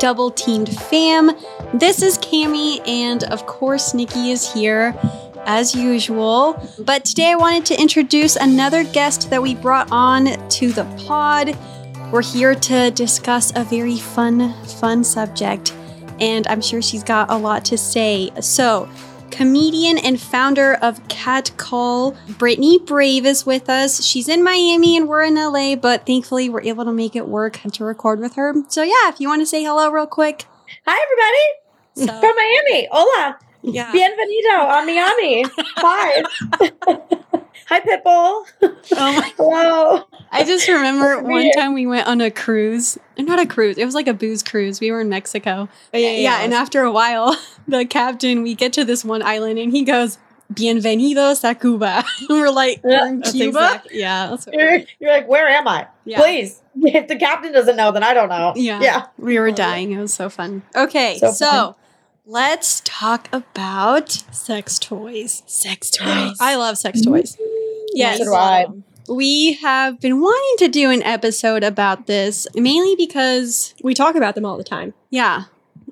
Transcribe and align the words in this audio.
Double 0.00 0.30
Teamed 0.30 0.74
Fam. 0.74 1.30
This 1.74 2.00
is 2.00 2.16
Cami, 2.16 2.80
and 2.88 3.22
of 3.24 3.44
course, 3.44 3.92
Nikki 3.92 4.30
is 4.30 4.50
here 4.50 4.98
as 5.44 5.74
usual. 5.74 6.58
But 6.78 7.04
today 7.04 7.32
I 7.32 7.34
wanted 7.34 7.66
to 7.66 7.78
introduce 7.78 8.36
another 8.36 8.82
guest 8.82 9.28
that 9.28 9.42
we 9.42 9.54
brought 9.54 9.92
on 9.92 10.48
to 10.48 10.72
the 10.72 10.84
pod. 11.06 11.54
We're 12.10 12.22
here 12.22 12.54
to 12.54 12.90
discuss 12.92 13.52
a 13.54 13.62
very 13.62 13.98
fun, 13.98 14.54
fun 14.64 15.04
subject, 15.04 15.74
and 16.18 16.46
I'm 16.46 16.62
sure 16.62 16.80
she's 16.80 17.04
got 17.04 17.30
a 17.30 17.36
lot 17.36 17.66
to 17.66 17.76
say. 17.76 18.30
So, 18.40 18.88
comedian 19.30 19.98
and 19.98 20.20
founder 20.20 20.74
of 20.74 21.06
Cat 21.08 21.50
Call, 21.56 22.16
Brittany 22.38 22.78
Brave 22.78 23.24
is 23.26 23.46
with 23.46 23.68
us. 23.68 24.04
She's 24.04 24.28
in 24.28 24.42
Miami 24.42 24.96
and 24.96 25.08
we're 25.08 25.22
in 25.24 25.34
LA, 25.36 25.76
but 25.76 26.06
thankfully 26.06 26.48
we're 26.48 26.62
able 26.62 26.84
to 26.84 26.92
make 26.92 27.14
it 27.16 27.28
work 27.28 27.60
to 27.72 27.84
record 27.84 28.20
with 28.20 28.34
her. 28.34 28.54
So, 28.68 28.82
yeah, 28.82 29.08
if 29.08 29.20
you 29.20 29.28
want 29.28 29.42
to 29.42 29.46
say 29.46 29.62
hello 29.62 29.90
real 29.90 30.06
quick. 30.06 30.44
Hi, 30.86 30.98
everybody. 31.02 32.12
So- 32.12 32.20
From 32.20 32.36
Miami. 32.36 32.88
Hola. 32.90 33.38
Yeah. 33.62 33.92
Bienvenido 33.92 34.82
a 34.82 34.86
Miami. 34.86 35.44
Hi. 35.76 37.16
Hi, 37.70 37.78
Pitbull. 37.78 38.46
Oh 38.62 38.76
my 38.92 39.32
Hello. 39.36 40.02
I 40.32 40.42
just 40.42 40.66
remember 40.66 41.22
one 41.22 41.34
weird. 41.34 41.54
time 41.54 41.72
we 41.72 41.86
went 41.86 42.08
on 42.08 42.20
a 42.20 42.28
cruise. 42.28 42.98
Not 43.16 43.38
a 43.38 43.46
cruise. 43.46 43.78
It 43.78 43.84
was 43.84 43.94
like 43.94 44.08
a 44.08 44.12
booze 44.12 44.42
cruise. 44.42 44.80
We 44.80 44.90
were 44.90 45.00
in 45.00 45.08
Mexico. 45.08 45.68
Oh, 45.94 45.96
yeah, 45.98 46.10
yeah. 46.10 46.40
and 46.42 46.52
after 46.52 46.82
a 46.82 46.90
while, 46.90 47.36
the 47.68 47.84
captain, 47.86 48.42
we 48.42 48.56
get 48.56 48.72
to 48.72 48.84
this 48.84 49.04
one 49.04 49.22
island 49.22 49.60
and 49.60 49.70
he 49.70 49.84
goes, 49.84 50.18
Bienvenidos 50.52 51.48
a 51.48 51.54
Cuba. 51.54 52.04
And 52.28 52.28
we're 52.40 52.50
like, 52.50 52.80
Yeah, 52.84 53.02
we're 53.02 53.06
in 53.06 53.22
Cuba? 53.22 53.64
exact- 53.64 53.88
Yeah. 53.92 54.26
That's 54.30 54.48
You're, 54.52 54.80
you're 54.98 55.12
like, 55.12 55.28
where 55.28 55.46
am 55.46 55.68
I? 55.68 55.86
Yeah. 56.04 56.20
Please. 56.20 56.60
If 56.74 57.06
the 57.06 57.14
captain 57.16 57.52
doesn't 57.52 57.76
know, 57.76 57.92
then 57.92 58.02
I 58.02 58.14
don't 58.14 58.28
know. 58.30 58.52
Yeah. 58.56 58.80
Yeah. 58.82 59.06
We 59.16 59.38
were 59.38 59.50
oh, 59.50 59.54
dying. 59.54 59.92
It 59.92 60.00
was 60.00 60.12
so 60.12 60.28
fun. 60.28 60.62
Okay, 60.74 61.18
so, 61.18 61.30
So 61.30 61.46
fun. 61.46 61.74
let's 62.26 62.82
talk 62.84 63.28
about 63.32 64.10
Sex 64.32 64.80
toys. 64.80 65.44
sex 65.46 65.88
toys. 65.90 66.36
I 66.40 66.56
love 66.56 66.76
sex 66.76 67.00
toys. 67.00 67.36
Yes. 67.92 68.18
So 68.24 68.82
we 69.08 69.54
have 69.54 70.00
been 70.00 70.20
wanting 70.20 70.66
to 70.66 70.68
do 70.68 70.90
an 70.90 71.02
episode 71.02 71.62
about 71.64 72.06
this, 72.06 72.46
mainly 72.54 72.94
because, 72.96 73.74
We 73.82 73.94
talk 73.94 74.14
about 74.14 74.34
them 74.34 74.44
all 74.44 74.56
the 74.56 74.64
time. 74.64 74.94
yeah, 75.10 75.44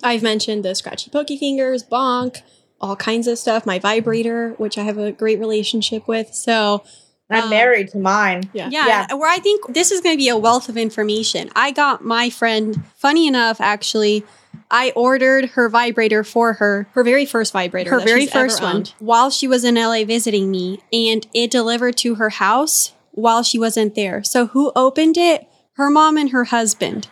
I've 0.02 0.22
mentioned 0.22 0.64
the 0.64 0.74
scratchy 0.74 1.10
pokey 1.10 1.36
fingers, 1.36 1.82
bonk, 1.82 2.42
all 2.80 2.94
kinds 2.94 3.26
of 3.26 3.38
stuff. 3.38 3.66
My 3.66 3.78
vibrator, 3.80 4.54
which 4.58 4.78
I 4.78 4.82
have 4.84 4.98
a 4.98 5.10
great 5.10 5.40
relationship 5.40 6.06
with. 6.06 6.32
So 6.34 6.84
I'm 7.28 7.44
Um, 7.44 7.50
married 7.50 7.88
to 7.88 7.98
mine. 7.98 8.48
yeah. 8.52 8.68
Yeah, 8.70 8.86
Yeah. 8.86 9.14
where 9.14 9.28
I 9.28 9.38
think 9.38 9.74
this 9.74 9.90
is 9.90 10.00
going 10.00 10.14
to 10.14 10.18
be 10.18 10.28
a 10.28 10.36
wealth 10.38 10.68
of 10.68 10.76
information. 10.76 11.50
I 11.56 11.72
got 11.72 12.04
my 12.04 12.30
friend, 12.30 12.84
funny 12.96 13.26
enough, 13.26 13.60
actually, 13.60 14.24
I 14.70 14.92
ordered 14.96 15.50
her 15.50 15.68
vibrator 15.68 16.24
for 16.24 16.54
her, 16.54 16.88
Her 16.92 17.04
very 17.04 17.26
first 17.26 17.52
vibrator. 17.52 17.90
her 17.90 17.98
that 17.98 18.06
very 18.06 18.20
she's 18.22 18.34
ever 18.34 18.48
first 18.48 18.62
one, 18.62 18.76
owned. 18.76 18.94
while 18.98 19.30
she 19.30 19.46
was 19.48 19.64
in 19.64 19.74
LA 19.76 20.04
visiting 20.04 20.50
me, 20.50 20.80
and 20.92 21.26
it 21.34 21.50
delivered 21.50 21.96
to 21.98 22.16
her 22.16 22.30
house 22.30 22.92
while 23.12 23.42
she 23.42 23.58
wasn't 23.58 23.94
there. 23.94 24.22
So 24.24 24.46
who 24.48 24.72
opened 24.76 25.16
it? 25.16 25.46
Her 25.72 25.90
mom 25.90 26.16
and 26.16 26.30
her 26.30 26.44
husband. 26.44 27.08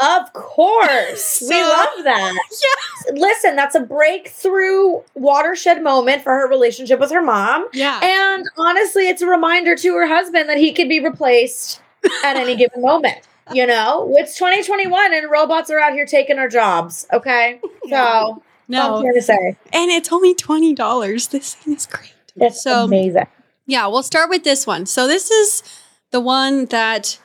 Of 0.00 0.32
course. 0.34 1.42
we 1.48 1.62
love 1.62 2.04
that. 2.04 2.34
Yeah. 2.50 3.12
Listen, 3.14 3.54
that's 3.56 3.74
a 3.74 3.80
breakthrough 3.80 5.00
watershed 5.14 5.82
moment 5.82 6.22
for 6.22 6.32
her 6.32 6.48
relationship 6.48 6.98
with 6.98 7.10
her 7.12 7.22
mom. 7.22 7.68
Yeah. 7.72 8.00
And 8.02 8.44
honestly, 8.58 9.08
it's 9.08 9.22
a 9.22 9.26
reminder 9.26 9.76
to 9.76 9.94
her 9.94 10.06
husband 10.06 10.48
that 10.48 10.58
he 10.58 10.72
could 10.72 10.88
be 10.88 11.00
replaced 11.00 11.80
at 12.24 12.36
any 12.36 12.56
given 12.56 12.82
moment. 12.82 13.18
You 13.52 13.66
know, 13.66 14.12
it's 14.16 14.36
2021 14.36 15.14
and 15.14 15.30
robots 15.30 15.70
are 15.70 15.78
out 15.78 15.92
here 15.92 16.06
taking 16.06 16.38
our 16.38 16.48
jobs. 16.48 17.06
Okay. 17.12 17.60
So, 17.88 18.42
No. 18.66 18.96
I'm 19.06 19.14
to 19.14 19.22
say. 19.22 19.56
And 19.72 19.90
it's 19.92 20.10
only 20.12 20.34
$20. 20.34 21.30
This 21.30 21.54
thing 21.54 21.74
is 21.74 21.86
great. 21.86 22.12
It's 22.34 22.62
So- 22.64 22.82
amazing. 22.84 23.28
Yeah, 23.66 23.86
we'll 23.86 24.02
start 24.02 24.28
with 24.28 24.42
this 24.42 24.66
one. 24.66 24.86
So 24.86 25.06
this 25.06 25.30
is 25.30 25.62
the 26.10 26.18
one 26.20 26.64
that 26.66 27.18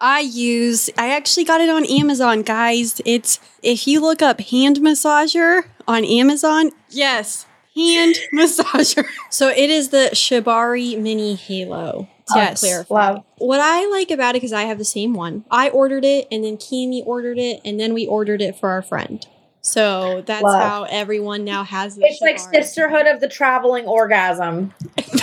I 0.00 0.18
use. 0.20 0.90
I 0.98 1.10
actually 1.14 1.44
got 1.44 1.60
it 1.60 1.68
on 1.68 1.84
Amazon, 1.84 2.42
guys. 2.42 3.00
It's 3.04 3.38
if 3.62 3.86
you 3.86 4.00
look 4.00 4.20
up 4.20 4.40
hand 4.40 4.78
massager 4.78 5.62
on 5.86 6.04
Amazon, 6.04 6.70
yes, 6.88 7.46
hand 7.76 8.16
massager. 8.34 9.04
So 9.30 9.48
it 9.48 9.70
is 9.70 9.90
the 9.90 10.10
Shibari 10.12 10.98
Mini 11.00 11.34
Halo. 11.36 12.08
To 12.32 12.38
Yes. 12.38 12.60
clarify. 12.60 13.12
Love. 13.12 13.24
What 13.38 13.60
I 13.60 13.86
like 13.90 14.10
about 14.10 14.30
it 14.34 14.38
because 14.38 14.52
I 14.52 14.62
have 14.62 14.78
the 14.78 14.84
same 14.84 15.14
one. 15.14 15.44
I 15.50 15.68
ordered 15.70 16.04
it, 16.04 16.28
and 16.30 16.44
then 16.44 16.56
Kimi 16.56 17.02
ordered 17.04 17.38
it, 17.38 17.60
and 17.64 17.78
then 17.80 17.94
we 17.94 18.06
ordered 18.06 18.40
it 18.42 18.56
for 18.58 18.70
our 18.70 18.82
friend. 18.82 19.26
So 19.62 20.22
that's 20.26 20.42
Love. 20.42 20.62
how 20.62 20.82
everyone 20.84 21.44
now 21.44 21.64
has 21.64 21.98
it. 21.98 22.02
It's 22.04 22.20
like 22.20 22.36
Shibari. 22.36 22.62
sisterhood 22.64 23.06
of 23.06 23.20
the 23.20 23.28
traveling 23.28 23.86
orgasm. 23.86 24.72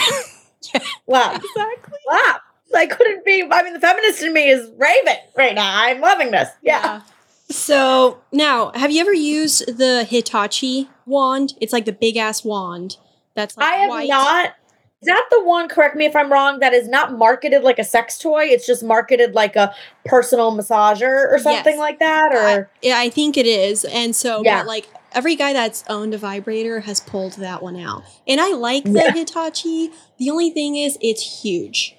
Wow. 1.06 1.34
Exactly. 1.36 1.98
Wow. 2.08 2.36
I 2.76 2.88
couldn't 2.88 3.24
be. 3.24 3.48
I 3.50 3.64
mean, 3.64 3.74
the 3.74 3.80
feminist 3.80 4.22
in 4.22 4.34
me 4.34 4.50
is 4.50 4.70
raving 4.78 5.16
right 5.38 5.56
now. 5.56 5.72
I'm 5.84 6.02
loving 6.02 6.32
this. 6.32 6.50
Yeah. 6.62 7.02
So 7.50 8.20
now, 8.34 8.72
have 8.76 8.92
you 8.92 9.00
ever 9.00 9.14
used 9.14 9.78
the 9.78 10.04
Hitachi 10.04 10.90
wand? 11.06 11.54
It's 11.62 11.72
like 11.72 11.86
the 11.86 11.94
big 11.94 12.18
ass 12.18 12.44
wand. 12.44 12.98
That's 13.36 13.56
like 13.56 13.66
I 13.72 13.76
have 13.78 13.90
white. 13.90 14.10
not. 14.10 14.56
Is 15.02 15.06
that 15.06 15.28
the 15.30 15.44
one, 15.44 15.68
correct 15.70 15.96
me 15.96 16.06
if 16.06 16.16
I'm 16.16 16.32
wrong, 16.32 16.60
that 16.60 16.74
is 16.74 16.88
not 16.88 17.16
marketed 17.16 17.62
like 17.62 17.78
a 17.78 17.84
sex 17.84 18.18
toy? 18.18 18.46
It's 18.46 18.66
just 18.66 18.84
marketed 18.84 19.36
like 19.36 19.56
a 19.56 19.76
personal 20.06 20.52
massager 20.58 21.32
or 21.32 21.38
something 21.38 21.74
Yes. 21.74 21.80
like 21.80 22.00
that? 22.00 22.32
I, 22.32 22.54
Or 22.56 22.70
yeah, 22.82 22.98
I 22.98 23.10
think 23.10 23.38
it 23.38 23.46
is. 23.46 23.86
And 23.86 24.16
so, 24.16 24.42
Yeah. 24.44 24.64
like 24.64 24.88
every 25.12 25.36
guy 25.36 25.54
that's 25.54 25.84
owned 25.88 26.16
a 26.16 26.18
vibrator 26.18 26.80
has 26.82 27.00
pulled 27.00 27.34
that 27.34 27.62
one 27.62 27.80
out. 27.80 28.04
And 28.28 28.42
I 28.42 28.54
like 28.54 28.86
the 28.86 28.92
Yeah. 29.06 29.12
Hitachi. 29.12 29.92
The 30.18 30.32
only 30.32 30.50
thing 30.50 30.76
is, 30.78 30.98
it's 31.00 31.42
huge. 31.44 31.96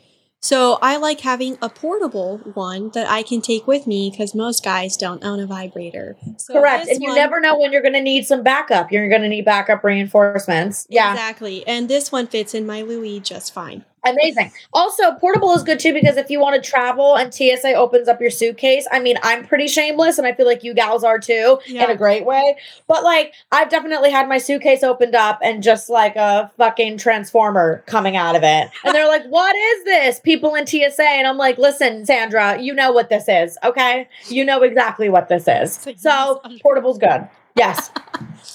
So 0.48 0.78
I 0.80 0.96
like 0.96 1.20
having 1.20 1.58
a 1.60 1.68
portable 1.68 2.38
one 2.54 2.88
that 2.94 3.06
I 3.06 3.22
can 3.22 3.42
take 3.42 3.66
with 3.66 3.86
me 3.86 4.08
because 4.10 4.34
most 4.34 4.64
guys 4.64 4.96
don't 4.96 5.22
own 5.22 5.40
a 5.40 5.46
vibrator. 5.46 6.16
So 6.38 6.54
correct. 6.54 6.88
And 6.88 7.02
you 7.02 7.10
one- 7.10 7.16
never 7.16 7.38
know 7.38 7.58
when 7.58 7.70
you're 7.70 7.82
going 7.82 7.92
to 7.92 8.00
need 8.00 8.26
some 8.26 8.42
backup. 8.42 8.90
You're 8.90 9.10
going 9.10 9.20
to 9.20 9.28
need 9.28 9.44
backup 9.44 9.84
reinforcements. 9.84 10.86
Yeah. 10.88 11.12
Exactly. 11.12 11.66
And 11.66 11.86
this 11.86 12.10
one 12.10 12.28
fits 12.28 12.54
in 12.54 12.64
my 12.64 12.80
Louis 12.80 13.20
just 13.20 13.52
fine. 13.52 13.84
Amazing. 14.14 14.52
Also, 14.72 15.12
portable 15.14 15.52
is 15.52 15.62
good 15.62 15.78
too 15.78 15.92
because 15.92 16.16
if 16.16 16.30
you 16.30 16.40
want 16.40 16.62
to 16.62 16.70
travel 16.70 17.16
and 17.16 17.32
TSA 17.32 17.74
opens 17.74 18.08
up 18.08 18.20
your 18.20 18.30
suitcase, 18.30 18.86
I 18.90 19.00
mean, 19.00 19.16
I'm 19.22 19.46
pretty 19.46 19.68
shameless 19.68 20.18
and 20.18 20.26
I 20.26 20.32
feel 20.32 20.46
like 20.46 20.64
you 20.64 20.74
gals 20.74 21.04
are 21.04 21.18
too 21.18 21.58
in 21.66 21.90
a 21.90 21.96
great 21.96 22.24
way. 22.24 22.56
But 22.86 23.04
like, 23.04 23.34
I've 23.52 23.70
definitely 23.70 24.10
had 24.10 24.28
my 24.28 24.38
suitcase 24.38 24.82
opened 24.82 25.14
up 25.14 25.38
and 25.42 25.62
just 25.62 25.88
like 25.88 26.16
a 26.16 26.50
fucking 26.56 26.98
transformer 26.98 27.82
coming 27.86 28.16
out 28.16 28.36
of 28.36 28.42
it. 28.42 28.70
And 28.84 28.94
they're 28.94 29.08
like, 29.08 29.24
what 29.26 29.54
is 29.54 29.84
this? 29.84 30.20
People 30.20 30.54
in 30.54 30.66
TSA. 30.66 31.02
And 31.02 31.26
I'm 31.26 31.36
like, 31.36 31.58
listen, 31.58 32.06
Sandra, 32.06 32.60
you 32.60 32.74
know 32.74 32.92
what 32.92 33.08
this 33.08 33.28
is. 33.28 33.58
Okay. 33.64 34.08
You 34.28 34.44
know 34.44 34.62
exactly 34.62 35.08
what 35.08 35.28
this 35.28 35.46
is. 35.48 35.74
So, 35.96 36.40
portable's 36.62 36.98
good. 36.98 37.28
Yes. 37.58 37.90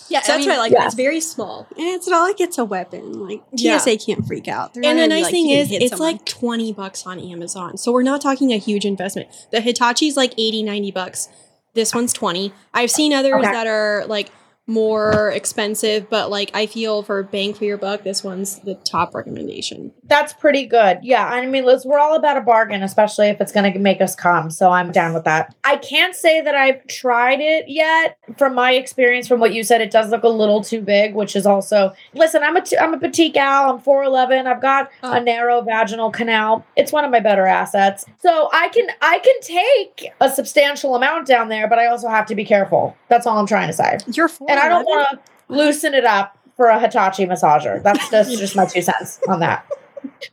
Yeah, 0.09 0.19
I 0.19 0.27
that's 0.27 0.39
mean, 0.39 0.49
what 0.49 0.55
I 0.57 0.61
like. 0.61 0.71
yeah. 0.73 0.85
It's 0.85 0.93
very 0.95 1.19
small. 1.19 1.65
And 1.71 1.87
it's 1.87 2.07
not 2.07 2.21
like 2.23 2.39
it's 2.39 2.57
a 2.59 2.65
weapon. 2.65 3.13
Like 3.27 3.41
Yeah. 3.51 3.77
TSA 3.79 3.97
can't 3.97 4.25
freak 4.27 4.47
out. 4.47 4.73
They're 4.73 4.83
not 4.83 4.89
And 4.91 4.99
the 4.99 5.07
nice 5.07 5.23
like, 5.23 5.31
thing 5.31 5.49
is, 5.49 5.71
it's 5.71 5.89
someone." 5.91 6.13
like 6.13 6.25
20 6.25 6.73
bucks 6.73 7.05
on 7.07 7.19
Amazon. 7.19 7.77
So 7.77 7.91
we're 7.91 8.03
not 8.03 8.21
talking 8.21 8.51
a 8.53 8.57
huge 8.57 8.85
investment. 8.85 9.29
The 9.51 9.57
Hitachi's 9.59 10.15
like 10.15 10.33
80, 10.37 10.61
90 10.63 10.91
bucks. 10.91 11.29
This 11.73 11.95
one's 11.95 12.13
20. 12.13 12.53
I've 12.73 12.91
seen 12.91 13.11
others 13.13 13.33
Okay. 13.35 13.51
that 13.51 13.65
are 13.65 14.05
like 14.07 14.29
more 14.67 15.31
expensive, 15.31 16.09
but 16.09 16.29
like 16.29 16.49
I 16.53 16.65
feel 16.67 17.03
for 17.03 17.21
bang 17.23 17.53
for 17.53 17.65
your 17.65 17.77
buck, 17.77 18.03
this 18.03 18.23
one's 18.23 18.59
the 18.59 18.75
top 18.75 19.13
recommendation. 19.13 19.91
That's 20.05 20.33
pretty 20.33 20.65
good. 20.65 20.99
Yeah. 21.01 21.25
I 21.25 21.45
mean, 21.47 21.65
Liz, 21.65 21.85
we're 21.85 21.99
all 21.99 22.15
about 22.15 22.37
a 22.37 22.41
bargain, 22.41 22.81
especially 22.83 23.27
if 23.27 23.41
it's 23.41 23.51
going 23.51 23.71
to 23.73 23.79
make 23.79 23.99
us 24.01 24.15
come. 24.15 24.49
So 24.49 24.69
I'm 24.71 24.91
down 24.91 25.13
with 25.13 25.25
that. 25.25 25.53
I 25.63 25.77
can't 25.77 26.15
say 26.15 26.39
that 26.41 26.55
I've 26.55 26.85
tried 26.87 27.39
it 27.41 27.65
yet. 27.67 28.17
From 28.37 28.55
my 28.55 28.73
experience, 28.73 29.27
from 29.27 29.39
what 29.39 29.53
you 29.53 29.63
said, 29.63 29.81
it 29.81 29.91
does 29.91 30.09
look 30.11 30.23
a 30.23 30.29
little 30.29 30.63
too 30.63 30.81
big, 30.81 31.13
which 31.13 31.35
is 31.35 31.45
also, 31.45 31.93
listen, 32.13 32.41
I'm 32.43 32.55
a, 32.55 32.61
t- 32.61 32.77
I'm 32.77 32.93
a 32.93 32.99
petite 32.99 33.33
gal. 33.33 33.69
I'm 33.69 33.79
4'11. 33.81 34.45
I've 34.47 34.61
got 34.61 34.89
Oh. 35.03 35.11
a 35.11 35.19
narrow 35.19 35.61
vaginal 35.61 36.11
canal. 36.11 36.65
It's 36.77 36.91
one 36.91 37.03
of 37.03 37.11
my 37.11 37.19
better 37.19 37.45
assets. 37.45 38.05
So 38.19 38.49
I 38.53 38.69
can, 38.69 38.87
I 39.01 39.19
can 39.19 39.35
take 39.41 40.11
a 40.21 40.29
substantial 40.29 40.95
amount 40.95 41.27
down 41.27 41.49
there, 41.49 41.67
but 41.67 41.79
I 41.79 41.87
also 41.87 42.07
have 42.07 42.25
to 42.27 42.35
be 42.35 42.45
careful. 42.45 42.95
That's 43.09 43.25
all 43.27 43.37
I'm 43.37 43.47
trying 43.47 43.67
to 43.67 43.73
say. 43.73 43.97
you're. 44.07 44.29
And 44.53 44.61
I 44.61 44.69
don't 44.69 44.85
want 44.85 45.09
to 45.09 45.19
loosen 45.53 45.93
it 45.93 46.05
up 46.05 46.37
for 46.55 46.67
a 46.67 46.79
Hitachi 46.79 47.25
massager. 47.25 47.81
That's, 47.81 48.09
that's 48.09 48.37
just 48.37 48.55
my 48.55 48.65
two 48.65 48.81
cents 48.81 49.19
on 49.27 49.39
that. 49.39 49.67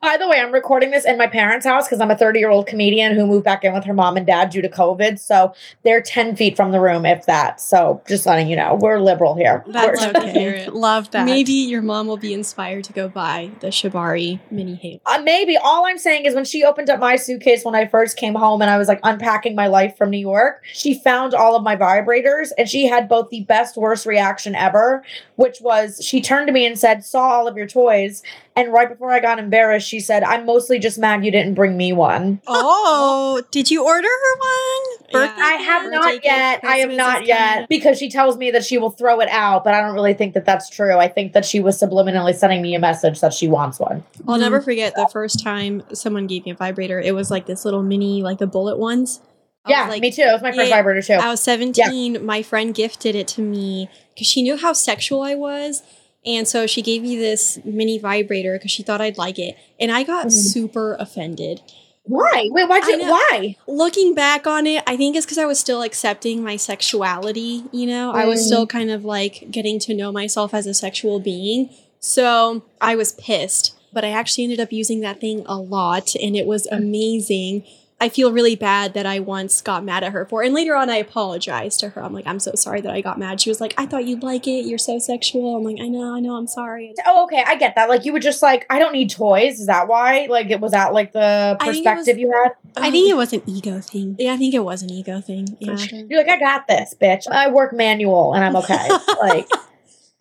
By 0.03 0.17
the 0.17 0.29
way, 0.29 0.41
I'm 0.41 0.53
recording 0.53 0.91
this 0.91 1.05
in 1.05 1.19
my 1.19 1.27
parents' 1.27 1.67
house 1.67 1.87
because 1.87 2.01
I'm 2.01 2.11
a 2.11 2.17
30 2.17 2.39
year 2.39 2.51
old 2.51 2.67
comedian 2.67 3.15
who 3.15 3.27
moved 3.27 3.45
back 3.45 3.65
in 3.65 3.73
with 3.73 3.85
her 3.85 3.95
mom 3.95 4.17
and 4.17 4.27
dad 4.27 4.51
due 4.51 4.63
to 4.63 4.69
COVID. 4.69 5.19
So 5.19 5.55
they're 5.85 6.01
10 6.01 6.37
feet 6.37 6.57
from 6.57 6.73
the 6.73 6.81
room, 6.81 7.05
if 7.05 7.27
that. 7.27 7.61
So 7.61 8.03
just 8.09 8.27
letting 8.27 8.49
you 8.49 8.57
know, 8.57 8.79
we're 8.81 8.99
liberal 8.99 9.35
here. 9.35 9.65
That's 9.67 10.01
We're- 10.01 10.13
Love 10.13 10.23
to 10.23 10.31
hear 10.33 10.51
okay. 10.55 10.69
Love 10.71 11.11
that. 11.11 11.25
Maybe 11.27 11.53
your 11.53 11.83
mom 11.83 12.07
will 12.07 12.17
be 12.17 12.33
inspired 12.33 12.85
to 12.85 12.93
go 12.93 13.09
buy 13.09 13.51
the 13.61 13.69
Shibari 13.69 14.41
mini 14.51 14.75
halo. 14.75 15.01
Uh, 15.07 15.21
maybe 15.23 15.57
all 15.57 15.87
I'm 15.87 15.99
saying 15.99 16.25
is 16.25 16.35
when 16.35 16.45
she 16.45 16.65
opened 16.65 16.89
up 16.91 16.99
my 17.01 17.17
suitcase 17.17 17.65
when 17.65 17.75
I 17.75 17.87
first 17.87 18.17
came 18.17 18.35
home 18.35 18.63
and 18.63 18.71
I 18.71 18.79
was 18.79 18.89
like 18.89 19.01
unpacking 19.03 19.55
my 19.55 19.67
life 19.67 19.97
from 19.97 20.11
New 20.11 20.19
York, 20.19 20.65
she 20.73 20.95
found 20.95 21.35
all 21.35 21.55
of 21.57 21.63
my 21.63 21.77
vibrators 21.77 22.51
and 22.57 22.69
she 22.69 22.87
had 22.87 23.09
both 23.09 23.29
the 23.31 23.43
best 23.45 23.77
worst 23.77 24.07
reaction 24.07 24.55
ever, 24.55 25.03
which 25.37 25.61
was 25.61 26.05
she 26.05 26.21
turned 26.21 26.47
to 26.47 26.53
me 26.53 26.67
and 26.67 26.79
said, 26.79 27.05
"Saw 27.05 27.31
all 27.31 27.49
of 27.49 27.57
your 27.57 27.67
toys." 27.67 28.23
And 28.57 28.73
right 28.73 28.89
before 28.89 29.13
I 29.13 29.21
got 29.21 29.39
embarrassed, 29.39 29.60
she 29.79 30.01
said, 30.01 30.23
"I'm 30.23 30.47
mostly 30.47 30.79
just 30.79 30.99
mad 30.99 31.25
you 31.25 31.31
didn't 31.31 31.55
bring 31.55 31.77
me 31.77 31.93
one." 31.93 32.41
Oh, 32.47 33.43
did 33.51 33.71
you 33.71 33.85
order 33.85 34.09
her 34.09 34.39
one? 34.39 34.99
Yeah. 35.13 35.35
I 35.39 35.53
have 35.55 35.83
gift? 35.83 35.93
not 35.93 36.25
yet. 36.25 36.61
I 36.65 36.77
have 36.79 36.91
not 36.93 37.27
yet 37.27 37.69
because 37.69 37.99
she 37.99 38.09
tells 38.11 38.37
me 38.37 38.51
that 38.53 38.65
she 38.65 38.79
will 38.79 38.91
throw 38.91 39.21
it 39.21 39.29
out, 39.29 39.65
but 39.65 39.75
I 39.75 39.81
don't 39.81 39.95
really 39.95 40.15
think 40.15 40.35
that 40.35 40.45
that's 40.45 40.71
true. 40.71 40.97
I 40.99 41.09
think 41.09 41.33
that 41.33 41.45
she 41.45 41.61
was 41.61 41.81
subliminally 41.81 42.35
sending 42.35 42.63
me 42.63 42.75
a 42.75 42.79
message 42.79 43.21
that 43.21 43.33
she 43.35 43.49
wants 43.49 43.79
one. 43.81 44.05
I'll 44.29 44.37
Mm. 44.37 44.41
never 44.41 44.61
forget 44.61 44.95
the 44.95 45.09
first 45.13 45.41
time 45.43 45.83
someone 45.93 46.27
gave 46.27 46.45
me 46.45 46.53
a 46.53 46.55
vibrator. 46.55 47.01
It 47.01 47.15
was 47.15 47.31
like 47.31 47.47
this 47.47 47.65
little 47.65 47.83
mini, 47.83 48.23
like 48.23 48.39
the 48.39 48.47
bullet 48.47 48.79
ones. 48.79 49.21
I 49.65 49.71
yeah, 49.71 49.89
like, 49.89 50.01
me 50.01 50.11
too. 50.11 50.23
It 50.23 50.33
was 50.33 50.43
my 50.43 50.53
first 50.53 50.71
yeah, 50.71 50.77
vibrator 50.77 51.03
too. 51.03 51.13
I 51.15 51.29
was 51.31 51.41
17. 51.43 52.25
My 52.25 52.43
friend 52.43 52.75
gifted 52.75 53.15
it 53.15 53.29
to 53.29 53.43
me 53.43 53.91
because 54.15 54.27
she 54.27 54.43
knew 54.43 54.57
how 54.57 54.73
sexual 54.73 55.23
I 55.23 55.35
was. 55.35 55.83
And 56.27 56.47
so 56.47 56.67
she 56.67 56.83
gave 56.83 57.03
me 57.03 57.17
this 57.17 57.59
mini 57.65 57.99
vibrator 57.99 58.55
because 58.55 58.71
she 58.71 58.83
thought 58.83 59.01
I'd 59.01 59.17
like 59.19 59.39
it. 59.39 59.57
And 59.79 59.91
I 59.91 60.03
got 60.03 60.27
Mhm. 60.27 60.33
super 60.33 60.95
offended. 61.01 61.63
Why? 62.05 62.49
Wait, 62.51 62.69
why'd 62.69 62.85
you? 62.87 62.97
know. 62.99 63.11
Why? 63.13 63.57
Looking 63.67 64.15
back 64.15 64.47
on 64.47 64.67
it, 64.67 64.83
I 64.87 64.97
think 64.97 65.17
it's 65.17 65.25
because 65.25 65.39
I 65.39 65.47
was 65.47 65.59
still 65.59 65.83
accepting 65.83 66.43
my 66.43 66.57
sexuality. 66.57 67.65
You 67.73 67.87
know, 67.87 68.11
I 68.13 68.27
was 68.27 68.41
Mm. 68.43 68.47
still 68.47 68.67
kind 68.67 68.91
of 68.91 69.05
like 69.05 69.51
getting 69.51 69.79
to 69.81 69.95
know 69.95 70.11
myself 70.13 70.53
as 70.53 70.67
a 70.67 70.75
sexual 70.75 71.21
being. 71.21 71.71
So 72.01 72.63
I 72.81 72.97
was 72.97 73.13
pissed, 73.13 73.75
but 73.93 74.05
I 74.05 74.09
actually 74.11 74.45
ended 74.45 74.61
up 74.61 74.73
using 74.73 75.01
that 75.01 75.21
thing 75.21 75.43
a 75.47 75.57
lot 75.59 76.15
and 76.17 76.37
it 76.37 76.47
was 76.47 76.67
amazing. 76.71 77.63
I 78.03 78.09
feel 78.09 78.33
really 78.33 78.57
bad 78.57 78.95
that 78.95 79.05
I 79.05 79.21
once 79.21 79.61
got 79.61 79.85
mad 79.85 80.03
at 80.03 80.13
her 80.13 80.25
for. 80.25 80.43
And 80.43 80.55
later 80.55 80.75
on, 80.75 80.89
I 80.89 80.97
apologized 80.97 81.81
to 81.81 81.91
her. 81.91 82.03
I'm 82.03 82.15
like, 82.15 82.27
I'm 82.27 82.41
so 82.41 82.53
sorry 82.55 82.81
that 82.81 82.93
I 82.93 83.03
got 83.03 83.19
mad. 83.19 83.43
She 83.43 83.51
was 83.51 83.61
like, 83.61 83.75
I 83.77 83.85
thought 83.85 84.07
you'd 84.07 84.23
like 84.23 84.47
it. 84.49 84.65
You're 84.65 84.79
so 84.79 84.99
sexual. 84.99 85.57
I'm 85.57 85.65
like, 85.65 85.77
I 85.81 85.89
know, 85.89 86.15
I 86.15 86.21
know, 86.21 86.35
I'm 86.37 86.47
sorry. 86.47 86.95
Oh, 87.05 87.25
okay, 87.25 87.45
I 87.47 87.57
get 87.57 87.75
that. 87.75 87.91
Like 87.91 88.07
you 88.07 88.15
were 88.15 88.21
just 88.21 88.41
like, 88.43 88.65
I 88.71 88.79
don't 88.79 88.93
need 88.93 89.11
toys. 89.11 89.61
Is 89.61 89.67
that 89.67 89.87
why? 89.87 90.27
Like 90.31 90.49
it 90.49 90.61
was 90.61 90.73
that 90.73 90.95
like 90.95 91.13
the 91.13 91.59
I 91.61 91.73
think 91.73 91.85
it 91.85 91.85
perspective 91.85 92.15
was- 92.17 92.21
you 92.21 92.33
had? 92.33 92.53
I 92.77 92.89
oh. 92.89 92.91
think 92.91 93.11
it 93.11 93.17
was 93.17 93.33
an 93.33 93.43
ego 93.47 93.81
thing. 93.81 94.17
Yeah, 94.19 94.33
I 94.33 94.37
think 94.39 94.55
it 94.55 94.61
was 94.61 94.83
an 94.83 94.91
ego 94.91 95.21
thing. 95.21 95.57
Yeah. 95.61 95.77
You're 96.09 96.21
like, 96.21 96.31
I 96.31 96.39
got 96.39 96.69
this, 96.69 96.95
bitch. 97.01 97.29
I 97.29 97.51
work 97.51 97.73
manual 97.75 98.33
and 98.33 98.43
I'm 98.45 98.57
okay. 98.57 98.89
like, 99.21 99.49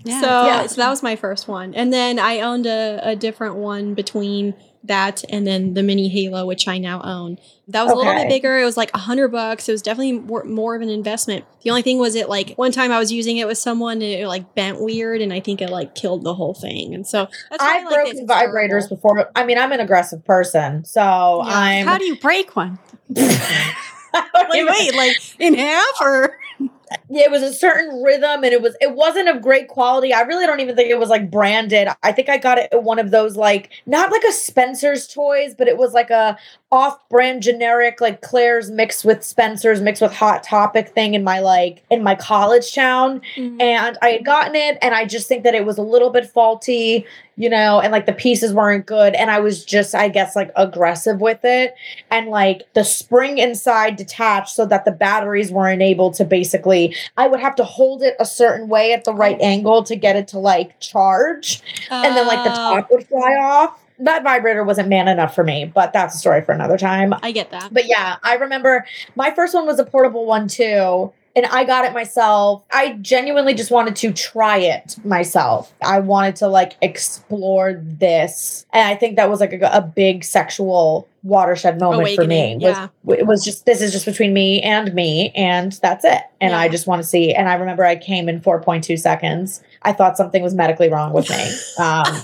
Yeah. 0.04 0.22
So, 0.22 0.28
Yeah. 0.28 0.68
so 0.68 0.76
that 0.82 0.90
was 0.90 1.04
my 1.04 1.16
first 1.16 1.48
one, 1.48 1.74
and 1.74 1.92
then 1.94 2.20
I 2.20 2.40
owned 2.42 2.66
a, 2.66 3.00
a 3.04 3.16
different 3.16 3.56
one 3.56 3.94
between 3.94 4.54
that 4.84 5.24
and 5.30 5.46
then 5.46 5.74
the 5.74 5.84
mini 5.84 6.08
Halo, 6.08 6.46
which 6.46 6.68
I 6.68 6.78
now 6.78 7.02
own. 7.02 7.38
That 7.68 7.84
was 7.84 7.92
a 7.92 7.96
little 7.96 8.14
bit 8.14 8.30
bigger. 8.30 8.58
It 8.58 8.66
was 8.66 8.78
like 8.78 8.92
a 8.94 8.98
hundred 8.98 9.28
bucks. 9.30 9.70
It 9.70 9.72
was 9.72 9.82
definitely 9.82 10.14
more, 10.14 10.44
more 10.44 10.76
of 10.76 10.82
an 10.82 10.90
investment. 10.90 11.46
The 11.62 11.70
only 11.70 11.82
thing 11.82 12.00
was 12.00 12.16
it 12.16 12.30
like 12.30 12.56
one 12.56 12.72
time 12.72 12.92
I 12.92 12.98
was 12.98 13.12
using 13.12 13.38
it 13.38 13.46
with 13.46 13.58
someone 13.58 14.02
and 14.02 14.04
it 14.04 14.28
like 14.28 14.56
bent 14.56 14.82
weird, 14.82 15.22
and 15.22 15.32
I 15.34 15.40
think 15.40 15.62
it 15.62 15.70
like 15.70 15.96
killed 15.96 16.24
the 16.24 16.34
whole 16.34 16.54
thing. 16.54 16.94
And 16.96 17.06
so 17.06 17.28
that's 17.50 17.62
I 17.62 17.78
I've 17.78 17.86
like 17.86 17.96
broken 17.96 18.28
vibrators 18.28 18.88
durable. 18.88 18.96
before. 18.96 19.32
I 19.36 19.46
mean, 19.46 19.58
I'm 19.58 19.72
an 19.72 19.80
aggressive 19.80 20.24
person, 20.26 20.86
so 20.86 21.42
I'm. 21.44 21.86
How 21.86 21.98
do 21.98 22.06
you 22.06 22.18
break 22.18 22.56
one? 22.56 22.80
I 24.12 24.26
Like, 24.34 24.68
wait, 24.68 24.96
like 24.96 25.40
in 25.40 25.54
half 25.54 26.02
or? 26.02 26.36
It 27.10 27.32
was 27.32 27.42
a 27.42 27.54
certain 27.54 28.04
rhythm 28.04 28.44
and 28.44 28.54
it 28.54 28.62
was 28.62 28.76
it 28.82 28.96
wasn't 28.96 29.30
of 29.30 29.42
great 29.42 29.68
quality. 29.68 30.14
I 30.14 30.22
really 30.22 30.46
don't 30.46 30.60
even 30.60 30.76
think 30.76 30.90
it 30.90 31.00
was 31.00 31.10
like 31.10 31.32
branded. 31.32 31.88
I 32.04 32.12
think 32.12 32.30
i 32.30 32.38
got 32.38 32.58
it 32.58 32.70
at 32.72 32.84
one 32.84 33.00
of 33.00 33.12
those 33.12 33.36
like 33.36 33.72
not 33.86 34.12
like 34.12 34.24
a 34.24 34.32
spencer's 34.32 35.08
toys 35.08 35.56
but 35.58 35.68
it 35.68 35.78
was 35.78 35.94
like 35.94 36.10
a 36.10 36.38
off-brand 36.72 37.42
generic 37.42 38.00
like 38.00 38.22
claire's 38.22 38.70
mixed 38.70 39.04
with 39.04 39.24
spencer's 39.24 39.82
mixed 39.82 40.02
with 40.04 40.14
hot 40.14 40.44
topic 40.44 40.90
thing 40.90 41.16
in 41.16 41.24
my 41.24 41.40
like 41.40 41.84
in 41.90 42.04
my 42.04 42.14
college 42.16 42.74
town. 42.76 43.22
Mhm. 43.36 43.60
and 43.62 43.98
I 44.02 44.10
had 44.10 44.26
gotten 44.26 44.56
it, 44.56 44.78
and 44.82 44.94
I 44.94 45.06
just 45.06 45.28
think 45.28 45.44
that 45.44 45.56
it 45.56 45.66
was 45.66 45.78
a 45.80 45.82
little 45.82 46.12
bit 46.12 46.28
faulty, 46.30 47.06
you 47.38 47.50
know, 47.50 47.80
and 47.80 47.92
like 47.92 48.06
the 48.06 48.14
pieces 48.14 48.54
weren't 48.54 48.86
good, 48.86 49.16
and 49.16 49.32
I 49.32 49.40
was 49.40 49.66
just, 49.66 49.96
I 49.96 50.10
guess, 50.10 50.36
like 50.36 50.52
aggressive 50.56 51.20
with 51.22 51.40
it, 51.44 51.74
and 52.12 52.28
like 52.28 52.64
the 52.76 52.84
spring 52.84 53.40
inside 53.40 53.96
detached 53.96 54.50
so 54.56 54.66
that 54.68 54.86
the 54.86 54.92
batteries 54.92 55.52
weren't 55.52 55.82
able 55.82 56.12
to 56.12 56.24
basically, 56.24 56.96
I 57.18 57.28
would 57.28 57.40
have 57.40 57.56
to 57.56 57.64
hold 57.64 58.04
it 58.04 58.16
a 58.20 58.26
certain 58.26 58.68
way 58.70 58.94
at 58.94 59.06
the 59.06 59.14
right 59.14 59.40
angle 59.42 59.84
to 59.84 59.96
get 59.96 60.16
it 60.16 60.28
to 60.30 60.40
like 60.40 60.80
charge, 60.80 61.62
and 61.90 62.16
then 62.16 62.28
like 62.28 62.44
the 62.44 62.52
Oh, 62.52 62.56
top 62.76 62.92
would 62.92 63.08
fly 63.08 63.34
off. 63.42 63.80
That 64.00 64.24
vibrator 64.24 64.64
wasn't 64.64 64.90
man 64.90 65.08
enough 65.08 65.36
for 65.36 65.44
me, 65.44 65.66
but 65.66 65.94
that's 65.94 66.16
a 66.16 66.18
story 66.18 66.42
for 66.42 66.54
another 66.54 66.78
time. 66.78 67.14
I 67.22 67.32
get 67.32 67.52
that. 67.52 67.74
But 67.74 67.88
yeah, 67.88 68.18
I 68.24 68.36
remember 68.36 68.86
my 69.16 69.32
first 69.32 69.54
one 69.54 69.66
was 69.66 69.80
a 69.80 69.86
portable 69.86 70.26
one 70.26 70.48
too. 70.48 71.12
And 71.36 71.46
I 71.46 71.64
got 71.64 71.86
it 71.86 71.94
myself. 71.94 72.64
I 72.72 72.94
genuinely 72.94 73.54
just 73.54 73.72
wanted 73.72 73.96
to 73.98 74.12
try 74.12 74.58
it 74.58 74.98
myself. 75.06 75.74
I 75.82 76.00
wanted 76.00 76.36
to 76.38 76.48
like 76.48 76.76
explore 76.82 77.80
this. 77.82 78.66
And 78.74 78.88
I 78.88 78.96
think 78.96 79.16
that 79.16 79.30
was 79.30 79.40
like 79.40 79.54
a, 79.54 79.70
a 79.72 79.82
big 79.82 80.24
sexual 80.24 81.08
watershed 81.24 81.80
moment 81.80 82.16
for 82.16 82.26
me. 82.26 82.56
Awakening, 82.56 82.62
Was, 82.62 82.78
yeah. 82.78 83.16
It 83.16 83.28
was 83.28 83.46
just, 83.46 83.66
this 83.66 83.82
is 83.82 83.92
just 83.92 84.06
between 84.06 84.34
me 84.34 84.62
and 84.62 84.94
me. 84.94 85.32
And 85.36 85.72
that's 85.74 86.04
it. 86.04 86.24
And 86.42 86.56
I 86.56 86.68
just 86.68 86.88
want 86.88 87.02
to 87.02 87.08
see. 87.08 87.34
And 87.34 87.48
I 87.48 87.54
remember 87.54 87.86
I 87.86 87.96
came 87.96 88.28
in 88.28 88.42
4.2 88.42 88.98
seconds. 89.00 89.62
I 89.84 89.94
thought 89.94 90.18
something 90.18 90.42
was 90.42 90.56
medically 90.56 90.90
wrong 90.90 91.14
with 91.14 91.30
me. 91.30 91.52
Um, 91.80 92.22